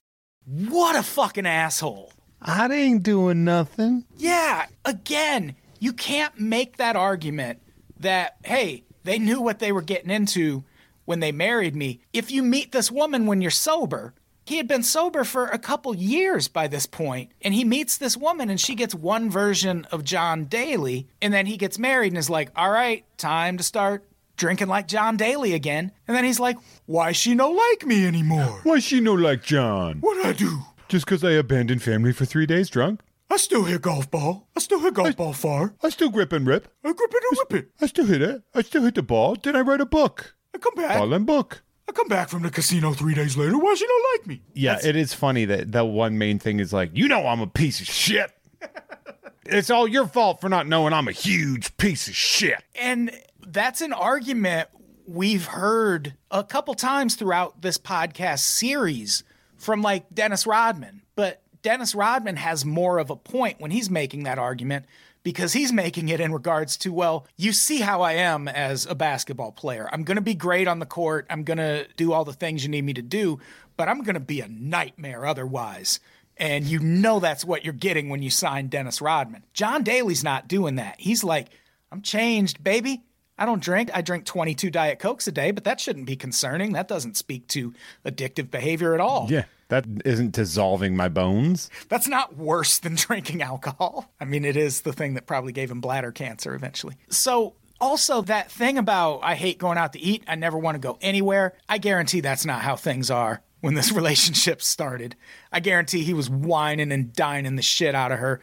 What 0.45 0.97
a 0.97 1.03
fucking 1.03 1.47
asshole. 1.47 2.13
I 2.41 2.73
ain't 2.73 3.03
doing 3.03 3.45
nothing. 3.45 4.05
Yeah, 4.17 4.67
again, 4.85 5.55
you 5.79 5.93
can't 5.93 6.39
make 6.41 6.77
that 6.77 6.97
argument 6.97 7.61
that, 8.01 8.37
hey, 8.45 8.85
they 9.05 9.19
knew 9.19 9.41
what 9.41 9.59
they 9.59 9.71
were 9.71 9.83
getting 9.83 10.11
into 10.11 10.65
when 11.05 11.21
they 11.21 11.33
married 11.33 11.77
me. 11.77 12.01
If 12.13 12.31
you 12.31 12.43
meet 12.43 12.73
this 12.73 12.91
woman 12.91 13.27
when 13.27 13.41
you're 13.41 13.51
sober, 13.51 14.15
he 14.53 14.59
had 14.59 14.69
been 14.69 14.83
sober 14.83 15.25
for 15.25 15.47
a 15.47 15.59
couple 15.59 15.95
years 15.95 16.47
by 16.47 16.69
this 16.69 16.85
point, 16.85 17.33
and 17.41 17.55
he 17.55 17.65
meets 17.65 17.97
this 17.97 18.19
woman 18.19 18.51
and 18.51 18.61
she 18.61 18.75
gets 18.75 18.95
one 18.95 19.31
version 19.31 19.87
of 19.91 20.05
John 20.05 20.45
Daly, 20.45 21.09
and 21.23 21.33
then 21.33 21.47
he 21.47 21.57
gets 21.57 21.79
married 21.79 22.13
and 22.13 22.19
is 22.19 22.29
like, 22.29 22.51
all 22.55 22.71
right, 22.71 23.05
time 23.17 23.57
to 23.57 23.63
start 23.63 24.05
drinking 24.37 24.69
like 24.69 24.89
John 24.89 25.17
Daly 25.17 25.55
again. 25.55 25.91
And 26.07 26.15
then 26.15 26.25
he's 26.25 26.39
like, 26.39 26.59
why 26.85 27.13
she 27.13 27.35
no 27.35 27.51
like 27.51 27.87
me 27.87 28.07
anymore? 28.07 28.61
Why 28.63 28.79
she 28.79 29.01
no 29.01 29.15
like 29.15 29.43
John? 29.43 30.01
What 30.01 30.23
do 30.23 30.29
I 30.29 30.33
do? 30.35 30.61
Just 30.89 31.07
because 31.07 31.25
I 31.25 31.31
abandoned 31.31 31.83
family 31.83 32.13
for 32.13 32.27
three 32.27 32.45
days 32.45 32.69
drunk? 32.69 33.01
I 33.31 33.39
still 33.39 33.65
hit 33.65 33.81
golf 33.81 34.11
ball. 34.11 34.49
I 34.55 34.61
still 34.61 34.81
hit 34.81 34.93
golf 34.93 35.17
ball 35.17 35.33
far. 35.33 35.75
I 35.83 35.89
still 35.89 36.11
grip 36.11 36.35
and 36.35 36.47
rip. 36.47 36.69
I 36.85 36.93
grip 36.93 37.11
it 37.15 37.23
and 37.31 37.39
rip 37.39 37.65
it. 37.65 37.71
I 37.81 37.87
still 37.87 38.05
hit 38.05 38.21
it. 38.21 38.43
I 38.55 38.61
still 38.61 38.83
hit 38.83 38.97
the 38.97 39.03
ball. 39.03 39.37
Then 39.43 39.57
I 39.57 39.63
write 39.63 39.81
a 39.81 39.87
book. 39.87 40.35
I 40.55 40.59
come 40.59 40.75
back. 40.75 40.99
Ball 40.99 41.15
and 41.15 41.25
book. 41.25 41.63
I 41.93 41.95
come 41.95 42.09
back 42.09 42.31
from 42.31 42.43
the 42.43 42.51
casino 42.51 42.95
three 42.95 43.13
days 43.13 43.37
later. 43.37 43.59
Why 43.59 43.75
she 43.75 43.87
don't 43.87 44.05
like 44.15 44.27
me? 44.27 44.41
Yeah, 44.55 44.79
it 44.83 44.97
is 44.97 45.13
funny 45.13 45.45
that 45.45 45.73
the 45.73 45.85
one 45.85 46.17
main 46.17 46.39
thing 46.39 46.59
is 46.59 46.73
like, 46.73 46.89
you 46.95 47.07
know, 47.07 47.27
I'm 47.27 47.41
a 47.41 47.47
piece 47.47 47.83
of 47.83 47.87
shit. 47.87 48.33
it's 49.45 49.69
all 49.69 49.87
your 49.87 50.07
fault 50.07 50.41
for 50.41 50.49
not 50.49 50.67
knowing 50.67 50.95
I'm 50.95 51.07
a 51.07 51.13
huge 51.13 51.77
piece 51.77 52.09
of 52.09 52.17
shit. 52.17 52.63
And 52.77 53.11
that's 53.47 53.83
an 53.83 53.93
argument 53.93 54.71
we've 55.07 55.45
heard 55.45 56.15
a 56.31 56.43
couple 56.43 56.73
times 56.73 57.15
throughout 57.15 57.61
this 57.61 57.77
podcast 57.77 58.39
series 58.39 59.23
from 59.59 59.83
like 59.83 60.07
Dennis 60.15 60.47
Rodman. 60.47 61.03
But 61.15 61.43
Dennis 61.61 61.95
Rodman 61.95 62.37
has 62.37 62.65
more 62.65 63.01
of 63.01 63.11
a 63.11 63.17
point 63.17 63.61
when 63.61 63.71
he's 63.71 63.91
making 63.91 64.23
that 64.23 64.39
argument 64.39 64.87
because 65.23 65.53
he's 65.53 65.73
making 65.73 66.09
it 66.09 66.21
in 66.21 66.33
regards 66.33 66.77
to, 66.79 66.93
well, 66.93 67.27
you 67.37 67.53
see 67.53 67.81
how 67.81 68.03
I 68.03 68.13
am 68.15 68.49
as 68.49 68.87
a 68.87 68.95
basketball 68.95 69.53
player. 69.53 69.89
I'm 69.93 70.05
going 70.05 70.17
to 70.17 70.23
be 70.23 70.35
great 70.35 70.69
on 70.69 70.79
the 70.79 70.87
court. 70.87 71.27
I'm 71.31 71.45
going 71.45 71.59
to 71.59 71.87
do 71.97 72.13
all 72.13 72.25
the 72.25 72.33
things 72.33 72.63
you 72.63 72.69
need 72.69 72.85
me 72.85 72.95
to 72.95 73.03
do, 73.03 73.39
but 73.77 73.89
I'm 73.89 74.03
going 74.03 74.15
to 74.15 74.21
be 74.21 74.41
a 74.41 74.49
nightmare 74.49 75.25
otherwise. 75.27 76.01
And 76.37 76.65
you 76.65 76.79
know 76.79 77.21
that's 77.21 77.45
what 77.45 77.65
you're 77.65 77.73
getting 77.73 78.09
when 78.09 78.23
you 78.23 78.31
sign 78.31 78.69
Dennis 78.69 79.01
Rodman. 79.01 79.45
John 79.53 79.83
Daly's 79.83 80.25
not 80.25 80.49
doing 80.49 80.77
that. 80.77 80.97
He's 80.99 81.23
like, 81.23 81.49
I'm 81.91 82.03
changed, 82.03 82.65
baby. 82.65 83.03
I 83.39 83.47
don't 83.47 83.63
drink. 83.63 83.91
I 83.93 84.03
drink 84.03 84.25
22 84.25 84.71
Diet 84.71 84.99
Cokes 84.99 85.27
a 85.27 85.33
day, 85.33 85.51
but 85.51 85.65
that 85.65 85.81
shouldn't 85.81 86.07
be 86.07 86.17
concerning. 86.17 86.73
That 86.73 86.89
doesn't 86.89 87.17
speak 87.17 87.49
to 87.49 87.75
addictive 88.05 88.51
behavior 88.51 88.95
at 88.95 89.01
all. 89.01 89.27
Yeah, 89.31 89.45
that 89.73 89.87
isn't 90.05 90.33
dissolving 90.33 90.95
my 90.95 91.09
bones. 91.09 91.71
That's 91.89 92.07
not 92.07 92.37
worse 92.37 92.79
than 92.79 92.95
drinking 92.97 93.41
alcohol. 93.41 94.13
I 94.21 94.27
mean, 94.27 94.45
it 94.45 94.55
is 94.55 94.83
the 94.83 94.93
thing 94.93 95.15
that 95.15 95.27
probably 95.27 95.53
gave 95.53 95.71
him 95.71 95.81
bladder 95.81 96.13
cancer 96.13 96.55
eventually. 96.55 96.97
So, 97.09 97.55
also, 97.81 98.21
that 98.23 98.53
thing 98.53 98.77
about 98.77 99.21
I 99.23 99.35
hate 99.35 99.57
going 99.57 99.79
out 99.79 99.95
to 99.95 99.99
eat, 99.99 100.25
I 100.29 100.35
never 100.35 100.59
want 100.59 100.75
to 100.75 100.79
go 100.79 100.99
anywhere, 101.01 101.55
I 101.71 101.79
guarantee 101.79 102.21
that's 102.21 102.45
not 102.45 102.61
how 102.61 102.77
things 102.77 103.11
are 103.11 103.41
when 103.61 103.73
this 103.73 103.91
relationship 103.95 104.61
started. 104.61 105.17
I 105.51 105.61
guarantee 105.61 106.03
he 106.03 106.13
was 106.13 106.29
wining 106.29 106.93
and 106.93 107.11
dining 107.11 107.57
the 107.57 107.63
shit 107.63 107.95
out 107.95 108.13
of 108.13 108.19
her. 108.19 108.43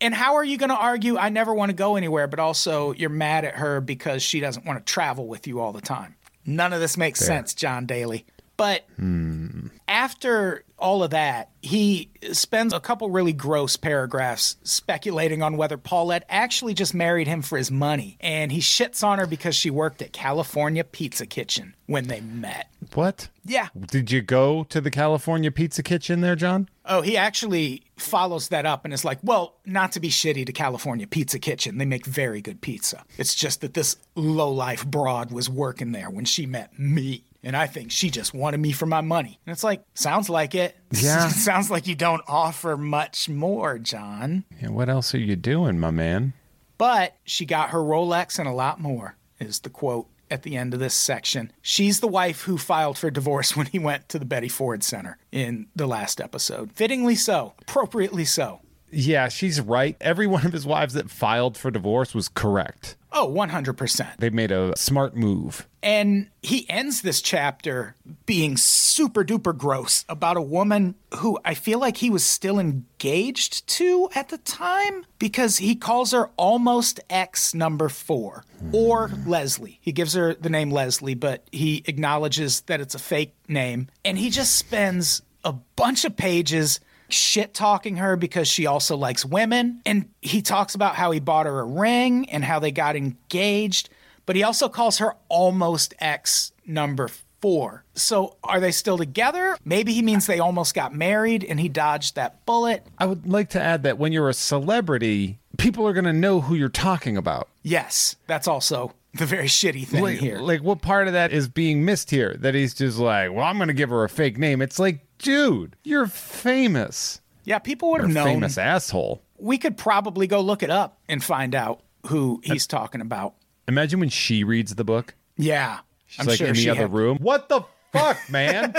And 0.00 0.14
how 0.14 0.36
are 0.36 0.44
you 0.44 0.56
going 0.56 0.70
to 0.70 0.76
argue, 0.76 1.18
I 1.18 1.28
never 1.28 1.52
want 1.52 1.68
to 1.68 1.76
go 1.76 1.96
anywhere, 1.96 2.26
but 2.26 2.38
also 2.38 2.92
you're 2.92 3.10
mad 3.10 3.44
at 3.44 3.56
her 3.56 3.82
because 3.82 4.22
she 4.22 4.40
doesn't 4.40 4.64
want 4.64 4.78
to 4.78 4.90
travel 4.90 5.28
with 5.28 5.46
you 5.46 5.60
all 5.60 5.74
the 5.74 5.82
time? 5.82 6.16
None 6.46 6.72
of 6.72 6.80
this 6.80 6.96
makes 6.96 7.20
sense, 7.20 7.52
John 7.52 7.84
Daly. 7.84 8.24
But 8.56 8.86
hmm. 8.96 9.68
After 9.90 10.64
all 10.78 11.02
of 11.02 11.10
that, 11.10 11.50
he 11.60 12.10
spends 12.32 12.72
a 12.72 12.80
couple 12.80 13.10
really 13.10 13.32
gross 13.32 13.76
paragraphs 13.76 14.56
speculating 14.62 15.42
on 15.42 15.56
whether 15.56 15.76
Paulette 15.76 16.24
actually 16.28 16.74
just 16.74 16.94
married 16.94 17.26
him 17.26 17.42
for 17.42 17.58
his 17.58 17.70
money. 17.70 18.16
And 18.20 18.52
he 18.52 18.60
shits 18.60 19.04
on 19.04 19.18
her 19.18 19.26
because 19.26 19.56
she 19.56 19.68
worked 19.68 20.00
at 20.00 20.12
California 20.12 20.84
Pizza 20.84 21.26
Kitchen 21.26 21.74
when 21.86 22.06
they 22.06 22.20
met. 22.20 22.70
What? 22.94 23.28
Yeah. 23.44 23.68
Did 23.78 24.10
you 24.10 24.22
go 24.22 24.64
to 24.64 24.80
the 24.80 24.90
California 24.90 25.50
Pizza 25.50 25.82
Kitchen 25.82 26.20
there, 26.20 26.36
John? 26.36 26.68
Oh, 26.86 27.02
he 27.02 27.16
actually 27.16 27.82
follows 27.96 28.48
that 28.48 28.64
up 28.64 28.84
and 28.84 28.94
is 28.94 29.04
like, 29.04 29.18
well, 29.22 29.56
not 29.66 29.92
to 29.92 30.00
be 30.00 30.08
shitty 30.08 30.46
to 30.46 30.52
California 30.52 31.06
Pizza 31.06 31.38
Kitchen. 31.38 31.78
They 31.78 31.84
make 31.84 32.06
very 32.06 32.40
good 32.40 32.60
pizza. 32.60 33.04
It's 33.18 33.34
just 33.34 33.60
that 33.60 33.74
this 33.74 33.96
lowlife 34.14 34.86
broad 34.86 35.32
was 35.32 35.50
working 35.50 35.92
there 35.92 36.10
when 36.10 36.24
she 36.24 36.46
met 36.46 36.78
me. 36.78 37.24
And 37.42 37.56
I 37.56 37.66
think 37.66 37.90
she 37.90 38.10
just 38.10 38.34
wanted 38.34 38.58
me 38.58 38.72
for 38.72 38.86
my 38.86 39.00
money. 39.00 39.38
And 39.46 39.52
it's 39.52 39.64
like, 39.64 39.82
sounds 39.94 40.28
like 40.28 40.54
it. 40.54 40.76
Yeah. 40.92 41.28
sounds 41.28 41.70
like 41.70 41.86
you 41.86 41.94
don't 41.94 42.22
offer 42.26 42.76
much 42.76 43.28
more, 43.28 43.78
John. 43.78 44.44
Yeah, 44.60 44.70
what 44.70 44.88
else 44.88 45.14
are 45.14 45.20
you 45.20 45.36
doing, 45.36 45.78
my 45.78 45.90
man? 45.92 46.32
But 46.78 47.16
she 47.24 47.46
got 47.46 47.70
her 47.70 47.78
Rolex 47.78 48.38
and 48.38 48.48
a 48.48 48.52
lot 48.52 48.80
more, 48.80 49.16
is 49.38 49.60
the 49.60 49.70
quote 49.70 50.08
at 50.30 50.42
the 50.42 50.56
end 50.56 50.74
of 50.74 50.80
this 50.80 50.94
section. 50.94 51.52
She's 51.62 52.00
the 52.00 52.08
wife 52.08 52.42
who 52.42 52.58
filed 52.58 52.98
for 52.98 53.10
divorce 53.10 53.56
when 53.56 53.66
he 53.66 53.78
went 53.78 54.08
to 54.10 54.18
the 54.18 54.24
Betty 54.24 54.48
Ford 54.48 54.82
Center 54.82 55.18
in 55.32 55.68
the 55.76 55.86
last 55.86 56.20
episode. 56.20 56.72
Fittingly 56.72 57.14
so, 57.14 57.54
appropriately 57.60 58.24
so. 58.24 58.60
Yeah, 58.90 59.28
she's 59.28 59.60
right. 59.60 59.96
Every 60.00 60.26
one 60.26 60.46
of 60.46 60.52
his 60.52 60.66
wives 60.66 60.94
that 60.94 61.10
filed 61.10 61.56
for 61.56 61.70
divorce 61.70 62.14
was 62.14 62.28
correct. 62.28 62.96
Oh, 63.12 63.28
100%. 63.28 64.18
They 64.18 64.30
made 64.30 64.52
a 64.52 64.76
smart 64.76 65.16
move. 65.16 65.66
And 65.82 66.28
he 66.42 66.68
ends 66.70 67.02
this 67.02 67.20
chapter 67.20 67.96
being 68.24 68.56
super 68.56 69.24
duper 69.24 69.56
gross 69.56 70.04
about 70.08 70.36
a 70.36 70.42
woman 70.42 70.94
who 71.16 71.38
I 71.44 71.54
feel 71.54 71.80
like 71.80 71.96
he 71.96 72.10
was 72.10 72.24
still 72.24 72.60
engaged 72.60 73.66
to 73.68 74.08
at 74.14 74.28
the 74.28 74.38
time 74.38 75.04
because 75.18 75.56
he 75.56 75.74
calls 75.74 76.12
her 76.12 76.30
almost 76.36 77.00
ex 77.10 77.52
number 77.52 77.88
four 77.88 78.44
or 78.72 79.10
Leslie. 79.26 79.78
He 79.80 79.90
gives 79.90 80.12
her 80.14 80.34
the 80.34 80.50
name 80.50 80.70
Leslie, 80.70 81.14
but 81.14 81.42
he 81.50 81.82
acknowledges 81.86 82.60
that 82.62 82.80
it's 82.80 82.94
a 82.94 83.00
fake 83.00 83.34
name. 83.48 83.88
And 84.04 84.18
he 84.18 84.30
just 84.30 84.54
spends 84.54 85.22
a 85.42 85.52
bunch 85.52 86.04
of 86.04 86.16
pages 86.16 86.78
shit 87.12 87.54
talking 87.54 87.96
her 87.96 88.16
because 88.16 88.48
she 88.48 88.66
also 88.66 88.96
likes 88.96 89.24
women. 89.24 89.80
And 89.86 90.08
he 90.22 90.42
talks 90.42 90.74
about 90.74 90.94
how 90.96 91.10
he 91.10 91.20
bought 91.20 91.46
her 91.46 91.60
a 91.60 91.64
ring 91.64 92.28
and 92.30 92.44
how 92.44 92.58
they 92.58 92.70
got 92.72 92.96
engaged, 92.96 93.88
but 94.26 94.36
he 94.36 94.42
also 94.42 94.68
calls 94.68 94.98
her 94.98 95.14
almost 95.28 95.94
ex 95.98 96.52
number 96.66 97.08
four. 97.40 97.84
So 97.94 98.36
are 98.44 98.60
they 98.60 98.70
still 98.72 98.98
together? 98.98 99.56
Maybe 99.64 99.92
he 99.92 100.02
means 100.02 100.26
they 100.26 100.38
almost 100.40 100.74
got 100.74 100.94
married 100.94 101.42
and 101.44 101.58
he 101.58 101.68
dodged 101.68 102.14
that 102.16 102.44
bullet. 102.46 102.86
I 102.98 103.06
would 103.06 103.26
like 103.26 103.48
to 103.50 103.60
add 103.60 103.82
that 103.84 103.98
when 103.98 104.12
you're 104.12 104.28
a 104.28 104.34
celebrity, 104.34 105.38
people 105.58 105.86
are 105.86 105.92
going 105.92 106.04
to 106.04 106.12
know 106.12 106.40
who 106.42 106.54
you're 106.54 106.68
talking 106.68 107.16
about. 107.16 107.48
Yes, 107.62 108.16
that's 108.26 108.46
also 108.46 108.92
the 109.14 109.26
very 109.26 109.46
shitty 109.46 109.86
thing 109.86 110.02
Like, 110.02 110.18
here. 110.18 110.38
like, 110.38 110.62
what 110.62 110.82
part 110.82 111.06
of 111.08 111.14
that 111.14 111.32
is 111.32 111.48
being 111.48 111.84
missed 111.84 112.10
here? 112.10 112.36
That 112.38 112.54
he's 112.54 112.74
just 112.74 112.98
like, 112.98 113.32
well, 113.32 113.44
I'm 113.44 113.56
going 113.56 113.68
to 113.68 113.74
give 113.74 113.90
her 113.90 114.04
a 114.04 114.08
fake 114.08 114.38
name. 114.38 114.62
It's 114.62 114.78
like, 114.78 115.00
dude, 115.22 115.76
you're 115.84 116.06
famous. 116.06 117.20
yeah, 117.44 117.58
people 117.58 117.90
would 117.92 118.00
have 118.02 118.10
known. 118.10 118.26
famous 118.26 118.58
asshole. 118.58 119.22
We 119.38 119.58
could 119.58 119.76
probably 119.76 120.26
go 120.26 120.40
look 120.40 120.62
it 120.62 120.70
up 120.70 120.98
and 121.08 121.22
find 121.24 121.54
out 121.54 121.82
who 122.06 122.40
he's 122.44 122.66
talking 122.66 123.00
about. 123.00 123.34
Imagine 123.68 124.00
when 124.00 124.08
she 124.08 124.44
reads 124.44 124.74
the 124.74 124.84
book. 124.84 125.14
Yeah. 125.36 125.78
She's 126.06 126.20
I'm 126.20 126.26
like 126.26 126.38
sure 126.38 126.48
in 126.48 126.54
the 126.54 126.70
other 126.70 126.80
had- 126.82 126.92
room. 126.92 127.18
What 127.18 127.48
the 127.48 127.62
fuck, 127.92 128.18
man? 128.30 128.74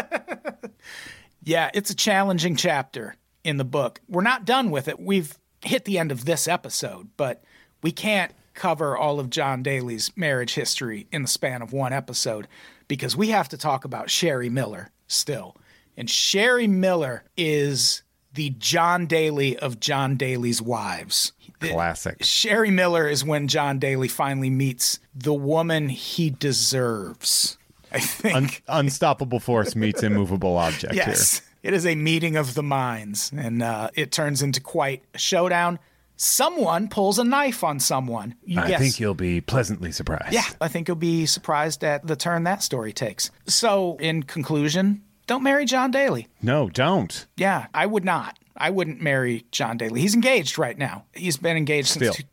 Yeah, 1.44 1.72
it's 1.74 1.90
a 1.90 1.96
challenging 1.96 2.56
chapter 2.56 3.16
in 3.44 3.58
the 3.58 3.64
book. 3.66 4.00
We're 4.08 4.22
not 4.22 4.46
done 4.46 4.70
with 4.70 4.88
it. 4.88 5.00
We've 5.00 5.36
hit 5.64 5.86
the 5.86 5.98
end 5.98 6.12
of 6.12 6.26
this 6.26 6.48
episode, 6.48 7.10
but 7.18 7.44
we 7.82 7.92
can't 7.92 8.32
cover 8.54 8.96
all 8.96 9.20
of 9.20 9.30
John 9.30 9.64
Daly's 9.64 10.12
marriage 10.16 10.54
history 10.54 11.08
in 11.12 11.24
the 11.24 11.28
span 11.28 11.62
of 11.62 11.74
one 11.74 11.94
episode 11.94 12.48
because 12.88 13.16
we 13.16 13.30
have 13.30 13.50
to 13.50 13.58
talk 13.58 13.86
about 13.86 14.10
Sherry 14.12 14.50
Miller 14.50 14.90
still. 15.08 15.56
And 16.02 16.10
Sherry 16.10 16.66
Miller 16.66 17.26
is 17.38 18.02
the 18.34 18.50
John 18.58 19.06
Daly 19.06 19.56
of 19.56 19.80
John 19.80 20.16
Daly's 20.18 20.60
wives. 20.60 21.32
The- 21.60 21.70
Classic. 21.70 22.24
Sherry 22.24 22.72
Miller 22.72 23.08
is 23.08 23.24
when 23.24 23.48
John 23.48 23.78
Daly 23.78 24.08
finally 24.08 24.50
meets 24.50 24.98
the 25.14 25.36
woman 25.36 25.90
he 25.90 26.32
deserves. 26.32 27.60
I 27.92 28.00
think. 28.00 28.64
Un- 28.68 28.80
unstoppable 28.80 29.40
force 29.40 29.76
meets 29.76 30.02
immovable 30.02 30.58
object 30.58 30.96
Yes. 30.96 31.44
It 31.62 31.76
is 31.76 31.86
a 31.86 31.94
meeting 31.94 32.36
of 32.36 32.56
the 32.56 32.64
minds, 32.64 33.32
and 33.38 33.62
uh, 33.62 33.92
it 33.94 34.12
turns 34.12 34.42
into 34.42 34.60
quite 34.60 35.04
a 35.14 35.20
showdown. 35.20 35.78
Someone 36.16 36.88
pulls 36.88 37.20
a 37.20 37.24
knife 37.24 37.64
on 37.64 37.80
someone. 37.80 38.34
I 38.58 38.76
think 38.78 39.00
you'll 39.00 39.14
be 39.14 39.40
pleasantly 39.40 39.92
surprised. 39.92 40.34
yeah, 40.34 40.46
I 40.60 40.68
think 40.68 40.88
you'll 40.88 40.96
be 40.98 41.28
surprised 41.28 41.84
at 41.84 42.08
the 42.08 42.16
turn 42.16 42.46
that 42.46 42.64
story 42.64 42.92
takes. 42.92 43.30
So, 43.46 43.98
in 44.00 44.24
conclusion, 44.24 45.04
don't 45.32 45.44
marry 45.44 45.66
John 45.66 45.92
Daly. 45.92 46.28
No, 46.42 46.70
don't. 46.70 47.26
Yeah, 47.38 47.68
I 47.74 47.86
would 47.86 48.04
not. 48.04 48.38
I 48.58 48.70
wouldn't 48.70 49.02
marry 49.02 49.46
John 49.52 49.78
Daly. 49.78 50.02
He's 50.02 50.14
engaged 50.14 50.58
right 50.58 50.78
now. 50.78 51.06
He's 51.14 51.38
been 51.38 51.56
engaged 51.56 51.88
since 51.88 52.04
Still. 52.04 52.14
two- 52.14 52.24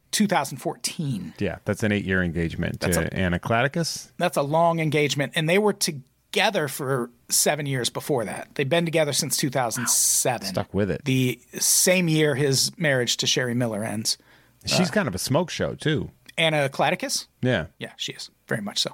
2014. 0.57 1.35
Yeah, 1.39 1.59
that's 1.65 1.83
an 1.83 1.93
eight 1.93 2.05
year 2.05 2.23
engagement 2.23 2.81
to 2.81 3.01
a- 3.01 3.17
Anna 3.17 3.39
Cladakis. 3.39 4.11
That's 4.17 4.37
a 4.37 4.43
long 4.43 4.81
engagement, 4.81 5.33
and 5.37 5.49
they 5.49 5.59
were 5.59 5.73
together 5.73 6.67
for 6.69 7.11
seven 7.29 7.67
years 7.67 7.89
before 7.91 8.25
that. 8.25 8.49
They've 8.55 8.69
been 8.69 8.85
together 8.85 9.13
since 9.13 9.37
2007. 9.37 10.49
Stuck 10.49 10.73
with 10.75 10.91
it. 10.91 11.05
the 11.05 11.41
same 11.59 12.09
year 12.09 12.35
his 12.35 12.77
marriage 12.79 13.17
to 13.19 13.27
Sherry 13.27 13.55
Miller 13.55 13.85
ends. 13.85 14.19
She's 14.67 14.91
uh, 14.91 14.93
kind 14.93 15.09
of 15.09 15.15
a 15.15 15.19
smoke 15.19 15.51
show, 15.51 15.75
too. 15.75 16.11
Anna 16.37 16.69
Cladakis? 16.69 17.27
Yeah. 17.43 17.67
Yeah, 17.79 17.93
she 17.97 18.13
is. 18.13 18.31
Very 18.49 18.61
much 18.63 18.79
so. 18.79 18.91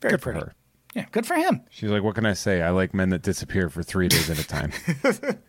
Very 0.00 0.12
Good 0.12 0.22
for 0.22 0.32
pretty. 0.32 0.46
her. 0.46 0.54
Yeah, 0.94 1.06
good 1.10 1.26
for 1.26 1.34
him. 1.34 1.62
She's 1.70 1.90
like, 1.90 2.02
what 2.02 2.14
can 2.14 2.24
I 2.24 2.34
say? 2.34 2.62
I 2.62 2.70
like 2.70 2.94
men 2.94 3.10
that 3.10 3.22
disappear 3.22 3.68
for 3.68 3.82
three 3.82 4.08
days 4.08 4.30
at 4.30 4.38
a 4.38 4.46
time. 4.46 4.72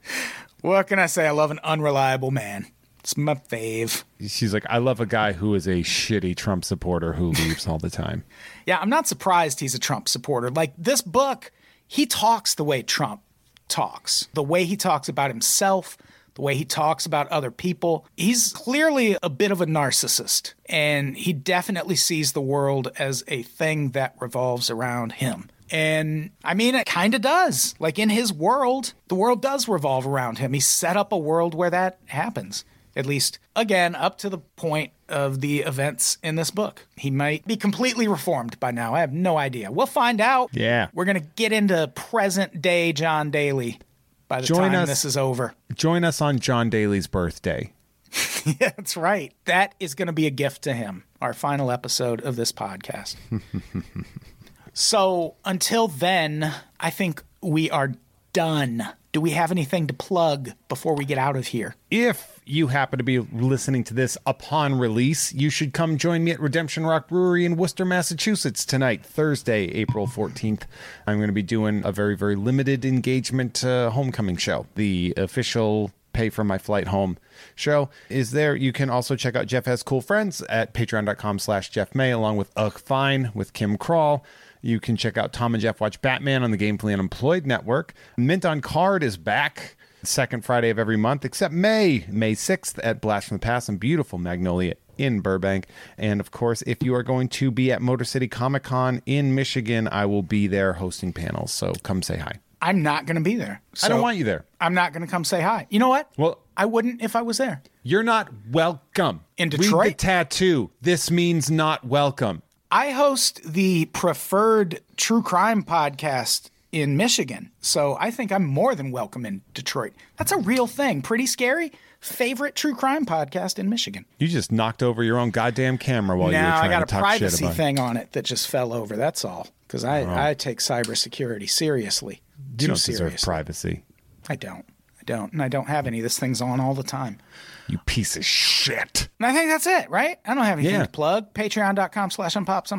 What 0.66 0.88
can 0.88 0.98
I 0.98 1.06
say? 1.06 1.28
I 1.28 1.32
love 1.32 1.52
an 1.52 1.60
unreliable 1.64 2.32
man. 2.32 2.66
It's 3.02 3.16
my 3.16 3.36
fave. 3.36 4.04
She's 4.20 4.52
like, 4.52 4.66
I 4.68 4.80
love 4.80 5.00
a 5.00 5.06
guy 5.06 5.34
who 5.34 5.54
is 5.54 5.68
a 5.68 5.84
shitty 5.84 6.36
Trump 6.36 6.66
supporter 6.66 7.14
who 7.14 7.30
leaves 7.34 7.68
all 7.68 7.78
the 7.78 7.92
time. 7.92 8.24
Yeah, 8.66 8.80
I'm 8.80 8.90
not 8.90 9.08
surprised 9.08 9.60
he's 9.60 9.76
a 9.76 9.80
Trump 9.80 10.10
supporter. 10.10 10.50
Like 10.50 10.74
this 10.76 11.02
book, 11.04 11.52
he 11.86 12.08
talks 12.08 12.56
the 12.56 12.64
way 12.64 12.82
Trump 12.82 13.22
talks, 13.68 14.28
the 14.34 14.42
way 14.42 14.66
he 14.66 14.76
talks 14.76 15.08
about 15.08 15.30
himself, 15.30 16.00
the 16.36 16.42
way 16.42 16.56
he 16.56 16.66
talks 16.66 17.06
about 17.06 17.28
other 17.30 17.52
people. 17.52 18.06
He's 18.16 18.54
clearly 18.54 19.18
a 19.24 19.30
bit 19.30 19.52
of 19.52 19.62
a 19.62 19.66
narcissist, 19.66 20.54
and 20.68 21.18
he 21.18 21.34
definitely 21.34 21.96
sees 21.96 22.34
the 22.34 22.42
world 22.42 22.92
as 23.00 23.24
a 23.28 23.42
thing 23.44 23.92
that 23.92 24.16
revolves 24.20 24.70
around 24.70 25.14
him. 25.14 25.50
And 25.72 26.32
I 26.44 26.54
mean, 26.54 26.76
it 26.76 26.86
kind 26.86 27.16
of 27.16 27.22
does. 27.22 27.74
Like 27.80 27.98
in 27.98 28.10
his 28.10 28.32
world, 28.32 28.94
the 29.08 29.16
world 29.16 29.42
does 29.42 29.68
revolve 29.68 30.06
around 30.06 30.38
him. 30.38 30.54
He 30.54 30.60
set 30.60 30.96
up 30.96 31.12
a 31.12 31.18
world 31.18 31.56
where 31.56 31.72
that 31.72 31.98
happens. 32.06 32.64
At 32.98 33.06
least, 33.06 33.40
again, 33.58 33.94
up 33.94 34.18
to 34.20 34.30
the 34.30 34.38
point 34.38 34.94
of 35.10 35.42
the 35.42 35.60
events 35.60 36.18
in 36.24 36.36
this 36.36 36.50
book. 36.50 36.88
He 36.96 37.12
might 37.12 37.46
be 37.46 37.58
completely 37.58 38.08
reformed 38.08 38.58
by 38.62 38.72
now. 38.72 38.96
I 38.96 39.02
have 39.02 39.12
no 39.12 39.38
idea. 39.38 39.70
We'll 39.70 39.86
find 39.86 40.22
out. 40.22 40.52
Yeah. 40.54 40.88
We're 40.94 41.04
going 41.04 41.20
to 41.20 41.28
get 41.36 41.52
into 41.52 41.90
present 41.90 42.62
day 42.62 42.94
John 42.94 43.32
Daly 43.32 43.80
by 44.28 44.42
the 44.42 44.48
Join 44.48 44.72
time 44.72 44.84
us- 44.84 44.90
this 44.90 45.06
is 45.06 45.18
over. 45.18 45.54
Join 45.74 46.04
us 46.04 46.22
on 46.22 46.40
John 46.40 46.70
Daly's 46.70 47.08
birthday. 47.08 47.72
Yeah, 48.46 48.74
that's 48.78 48.96
right. 48.96 49.34
That 49.46 49.74
is 49.80 49.96
going 49.96 50.06
to 50.06 50.14
be 50.14 50.28
a 50.28 50.30
gift 50.30 50.62
to 50.66 50.74
him, 50.74 51.04
our 51.20 51.34
final 51.34 51.72
episode 51.72 52.22
of 52.22 52.36
this 52.36 52.52
podcast. 52.52 53.16
so 54.74 55.36
until 55.44 55.88
then, 55.88 56.54
I 56.80 56.92
think 56.92 57.24
we 57.42 57.72
are 57.72 57.94
done. 58.34 58.88
Do 59.16 59.22
we 59.22 59.32
have 59.32 59.50
anything 59.50 59.88
to 59.88 59.94
plug 59.94 60.52
before 60.68 60.94
we 60.94 61.06
get 61.06 61.18
out 61.18 61.38
of 61.38 61.48
here? 61.48 61.78
If 61.90 62.42
you 62.46 62.68
happen 62.68 62.98
to 62.98 63.04
be 63.06 63.20
listening 63.20 63.86
to 63.86 63.94
this 63.94 64.18
upon 64.26 64.78
release, 64.78 65.34
you 65.34 65.50
should 65.50 65.72
come 65.72 65.98
join 65.98 66.26
me 66.26 66.32
at 66.32 66.40
Redemption 66.42 66.86
Rock 66.86 67.08
Brewery 67.08 67.46
in 67.46 67.56
Worcester, 67.56 67.86
Massachusetts 67.86 68.66
tonight, 68.66 69.06
Thursday, 69.06 69.68
April 69.68 70.06
14th. 70.06 70.64
I'm 71.08 71.16
going 71.16 71.30
to 71.30 71.34
be 71.34 71.44
doing 71.44 71.82
a 71.86 71.94
very, 71.94 72.18
very 72.18 72.36
limited 72.36 72.84
engagement 72.84 73.64
uh, 73.64 73.90
homecoming 73.92 74.36
show. 74.36 74.68
The 74.76 75.14
official 75.16 75.94
pay 76.12 76.30
for 76.30 76.44
my 76.44 76.58
flight 76.58 76.88
home 76.88 77.18
show 77.56 77.90
is 78.10 78.32
there. 78.32 78.54
You 78.54 78.74
can 78.74 78.90
also 78.90 79.16
check 79.16 79.38
out 79.38 79.48
Jeff 79.48 79.64
Has 79.64 79.82
Cool 79.82 80.02
Friends 80.02 80.42
at 80.50 80.74
patreon.com 80.74 81.40
slash 81.40 81.70
Jeff 81.70 81.96
May, 81.96 82.12
along 82.12 82.36
with 82.36 82.52
Ugh 82.58 82.78
Fine 82.78 83.32
with 83.34 83.54
Kim 83.54 83.78
Crawl. 83.78 84.26
You 84.66 84.80
can 84.80 84.96
check 84.96 85.16
out 85.16 85.32
Tom 85.32 85.54
and 85.54 85.62
Jeff 85.62 85.80
Watch 85.80 86.02
Batman 86.02 86.42
on 86.42 86.50
the 86.50 86.58
Gamefully 86.58 86.92
Unemployed 86.92 87.46
Network. 87.46 87.94
Mint 88.18 88.44
on 88.46 88.62
Card 88.62 89.04
is 89.04 89.16
back 89.16 89.78
second 90.02 90.44
Friday 90.44 90.72
of 90.72 90.80
every 90.80 90.98
month, 90.98 91.24
except 91.24 91.54
May, 91.54 92.04
May 92.10 92.34
6th 92.34 92.80
at 92.84 93.00
Blast 93.00 93.28
from 93.28 93.38
the 93.38 93.42
Past 93.42 93.70
and 93.70 93.80
beautiful 93.80 94.18
Magnolia 94.18 94.74
in 94.98 95.20
Burbank. 95.20 95.68
And 96.00 96.20
of 96.20 96.32
course, 96.32 96.64
if 96.64 96.82
you 96.82 96.96
are 96.96 97.04
going 97.04 97.30
to 97.30 97.52
be 97.52 97.72
at 97.72 97.80
Motor 97.80 98.06
City 98.06 98.28
Comic 98.28 98.64
Con 98.64 99.04
in 99.06 99.36
Michigan, 99.36 99.88
I 99.88 100.08
will 100.08 100.24
be 100.24 100.48
there 100.48 100.74
hosting 100.74 101.14
panels. 101.14 101.54
So 101.54 101.74
come 101.84 102.02
say 102.02 102.18
hi. 102.18 102.40
I'm 102.60 102.82
not 102.82 103.06
going 103.06 103.18
to 103.18 103.22
be 103.22 103.36
there. 103.36 103.62
I 103.84 103.88
don't 103.88 104.02
want 104.02 104.18
you 104.18 104.24
there. 104.24 104.46
I'm 104.60 104.74
not 104.74 104.94
going 104.94 105.06
to 105.06 105.12
come 105.12 105.26
say 105.26 105.42
hi. 105.42 105.68
You 105.70 105.78
know 105.78 105.90
what? 105.90 106.12
Well- 106.18 106.40
I 106.58 106.66
wouldn't 106.66 107.04
if 107.04 107.16
I 107.16 107.22
was 107.22 107.38
there. 107.38 107.62
You're 107.84 108.02
not 108.02 108.30
welcome. 108.50 109.22
In 109.38 109.50
Detroit? 109.50 109.74
Read 109.74 109.92
the 109.92 109.98
tattoo. 109.98 110.72
This 110.82 111.12
means 111.12 111.52
not 111.52 111.86
welcome. 111.86 112.42
I 112.72 112.92
host 112.92 113.42
the 113.44 113.86
preferred 113.86 114.82
true 114.98 115.22
crime 115.22 115.64
podcast 115.64 116.50
in 116.72 116.98
Michigan. 116.98 117.52
So 117.62 117.96
I 118.00 118.12
think 118.12 118.32
I'm 118.32 118.46
more 118.46 118.76
than 118.76 118.92
welcome 118.92 119.26
in 119.26 119.42
Detroit. 119.54 119.94
That's 120.18 120.32
a 120.32 120.38
real 120.38 120.68
thing. 120.68 121.02
Pretty 121.02 121.26
scary. 121.26 121.72
Favorite 122.02 122.56
true 122.56 122.76
crime 122.76 123.06
podcast 123.06 123.58
in 123.58 123.70
Michigan. 123.70 124.06
You 124.20 124.28
just 124.28 124.52
knocked 124.52 124.84
over 124.84 125.04
your 125.04 125.18
own 125.18 125.32
goddamn 125.32 125.78
camera 125.78 126.18
while 126.18 126.30
you 126.32 126.38
were 126.38 126.42
now 126.44 126.60
trying 126.60 126.72
I 126.72 126.74
got 126.80 126.88
to 126.88 126.98
a 126.98 127.00
talk 127.00 127.12
shit 127.14 127.20
privacy 127.20 127.46
about. 127.46 127.54
it. 127.54 127.58
thing 127.58 127.80
on 127.80 127.98
it 127.98 128.12
that 128.12 128.26
just 128.26 128.48
fell 128.48 128.74
over. 128.74 128.96
That's 128.96 129.24
all. 129.26 129.48
Because 129.68 129.84
I, 129.84 130.30
I 130.30 130.34
take 130.34 130.60
cybersecurity 130.60 131.50
seriously. 131.50 132.22
You 132.60 132.68
don't 132.68 132.76
deserve 132.76 132.98
seriously. 132.98 133.26
privacy. 133.26 133.84
I 134.30 134.36
don't. 134.36 134.66
I 135.00 135.04
don't. 135.06 135.34
And 135.34 135.42
I 135.42 135.48
don't 135.48 135.68
have 135.68 135.88
any. 135.88 136.00
of 136.00 136.04
This 136.04 136.20
thing's 136.20 136.42
on 136.42 136.60
all 136.60 136.74
the 136.76 136.84
time. 136.84 137.20
You 137.68 137.80
piece 137.86 138.16
of 138.16 138.24
shit. 138.26 139.10
And 139.20 139.26
I 139.26 139.34
think 139.34 139.50
that's 139.50 139.66
it, 139.68 139.90
right? 139.90 140.18
I 140.26 140.36
don't 140.36 140.44
have 140.46 140.60
anything 140.60 140.76
Yeah. 140.76 140.84
to 140.84 140.90
plug. 140.92 141.34
Patreon.com 141.34 142.12
slash 142.12 142.36
unpops, 142.36 142.72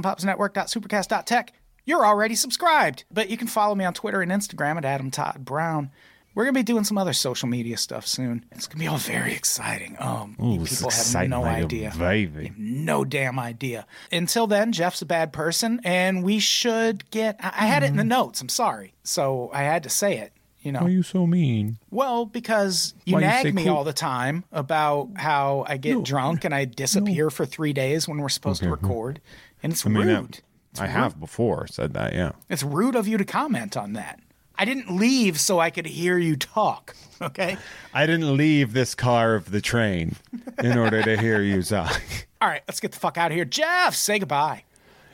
unpopsnetwork.supercast.tech. 0.60 1.52
You're 1.84 2.04
already 2.06 2.34
subscribed. 2.34 3.04
But 3.10 3.28
you 3.30 3.36
can 3.36 3.46
follow 3.48 3.74
me 3.74 3.84
on 3.84 3.94
Twitter 3.94 4.22
and 4.22 4.30
Instagram 4.32 4.76
at 4.76 4.84
Adam 4.84 5.10
Todd 5.10 5.44
Brown. 5.44 5.90
We're 6.34 6.44
gonna 6.44 6.52
be 6.52 6.62
doing 6.64 6.84
some 6.84 6.98
other 6.98 7.14
social 7.14 7.48
media 7.48 7.78
stuff 7.78 8.06
soon. 8.06 8.44
It's 8.52 8.66
gonna 8.66 8.78
be 8.80 8.86
all 8.86 8.98
very 8.98 9.32
exciting. 9.32 9.96
Um, 9.98 10.36
Ooh, 10.38 10.62
people 10.66 10.90
have 10.90 11.28
no 11.30 11.40
like 11.40 11.64
idea. 11.64 11.94
baby. 11.98 12.52
No 12.58 13.06
damn 13.06 13.38
idea. 13.38 13.86
Until 14.12 14.46
then, 14.46 14.72
Jeff's 14.72 15.00
a 15.00 15.06
bad 15.06 15.32
person, 15.32 15.80
and 15.82 16.22
we 16.22 16.38
should 16.38 17.10
get. 17.10 17.36
I, 17.40 17.46
I 17.46 17.66
had 17.66 17.82
it 17.82 17.86
in 17.86 17.96
the 17.96 18.02
Mm-hmm. 18.02 18.08
notes. 18.10 18.42
I'm 18.42 18.50
sorry, 18.50 18.92
so 19.02 19.50
I 19.54 19.62
had 19.62 19.82
to 19.84 19.88
say 19.88 20.18
it. 20.18 20.32
You 20.66 20.72
know, 20.72 20.80
Why 20.80 20.86
are 20.86 20.90
you 20.90 21.04
so 21.04 21.28
mean? 21.28 21.78
well, 21.92 22.26
because 22.26 22.92
you 23.04 23.14
Why 23.14 23.20
nag 23.20 23.42
say 23.44 23.52
me 23.52 23.64
cool- 23.64 23.76
all 23.76 23.84
the 23.84 23.92
time 23.92 24.42
about 24.50 25.10
how 25.14 25.64
I 25.68 25.76
get 25.76 26.02
drunk 26.02 26.44
and 26.44 26.52
I 26.52 26.64
disappear 26.64 27.30
for 27.30 27.46
three 27.46 27.72
days 27.72 28.08
when 28.08 28.18
we're 28.18 28.28
supposed 28.28 28.62
to 28.62 28.68
mm-hmm. 28.68 28.84
record, 28.84 29.20
and 29.62 29.72
it's 29.72 29.86
I 29.86 29.90
mean, 29.90 30.08
rude. 30.08 30.40
I 30.76 30.88
have 30.88 31.20
before 31.20 31.68
said 31.68 31.94
that, 31.94 32.14
yeah. 32.14 32.32
It's 32.50 32.64
rude 32.64 32.96
of 32.96 33.06
you 33.06 33.16
to 33.16 33.24
comment 33.24 33.76
on 33.76 33.92
that. 33.92 34.18
I 34.58 34.64
didn't 34.64 34.90
leave 34.90 35.38
so 35.38 35.60
I 35.60 35.70
could 35.70 35.86
hear 35.86 36.18
you 36.18 36.36
talk. 36.36 36.94
Okay. 37.22 37.56
I 37.94 38.04
didn't 38.04 38.36
leave 38.36 38.74
this 38.74 38.94
car 38.94 39.36
of 39.36 39.50
the 39.50 39.62
train 39.62 40.16
in 40.62 40.76
order 40.76 41.02
to 41.02 41.16
hear 41.16 41.40
you 41.40 41.62
talk. 41.62 41.98
All 42.42 42.48
right, 42.48 42.60
let's 42.68 42.78
get 42.78 42.92
the 42.92 42.98
fuck 42.98 43.16
out 43.16 43.30
of 43.30 43.34
here. 43.34 43.46
Jeff, 43.46 43.94
say 43.94 44.18
goodbye. 44.18 44.64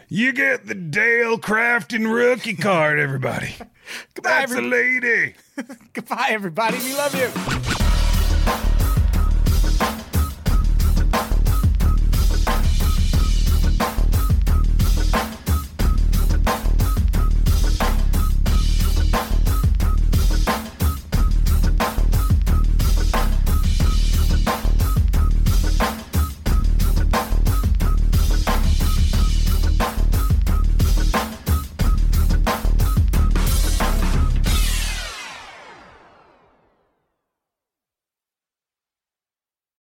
You 0.09 0.32
get 0.32 0.66
the 0.66 0.74
Dale 0.74 1.38
Crafton 1.38 2.12
rookie 2.12 2.57
card, 2.57 2.98
everybody. 2.98 3.55
Goodbye, 4.14 4.43
every- 4.43 4.62
lady. 4.62 5.35
goodbye, 5.93 6.26
everybody. 6.30 6.78
We 6.78 6.95
love 6.95 7.14
you. 7.14 7.71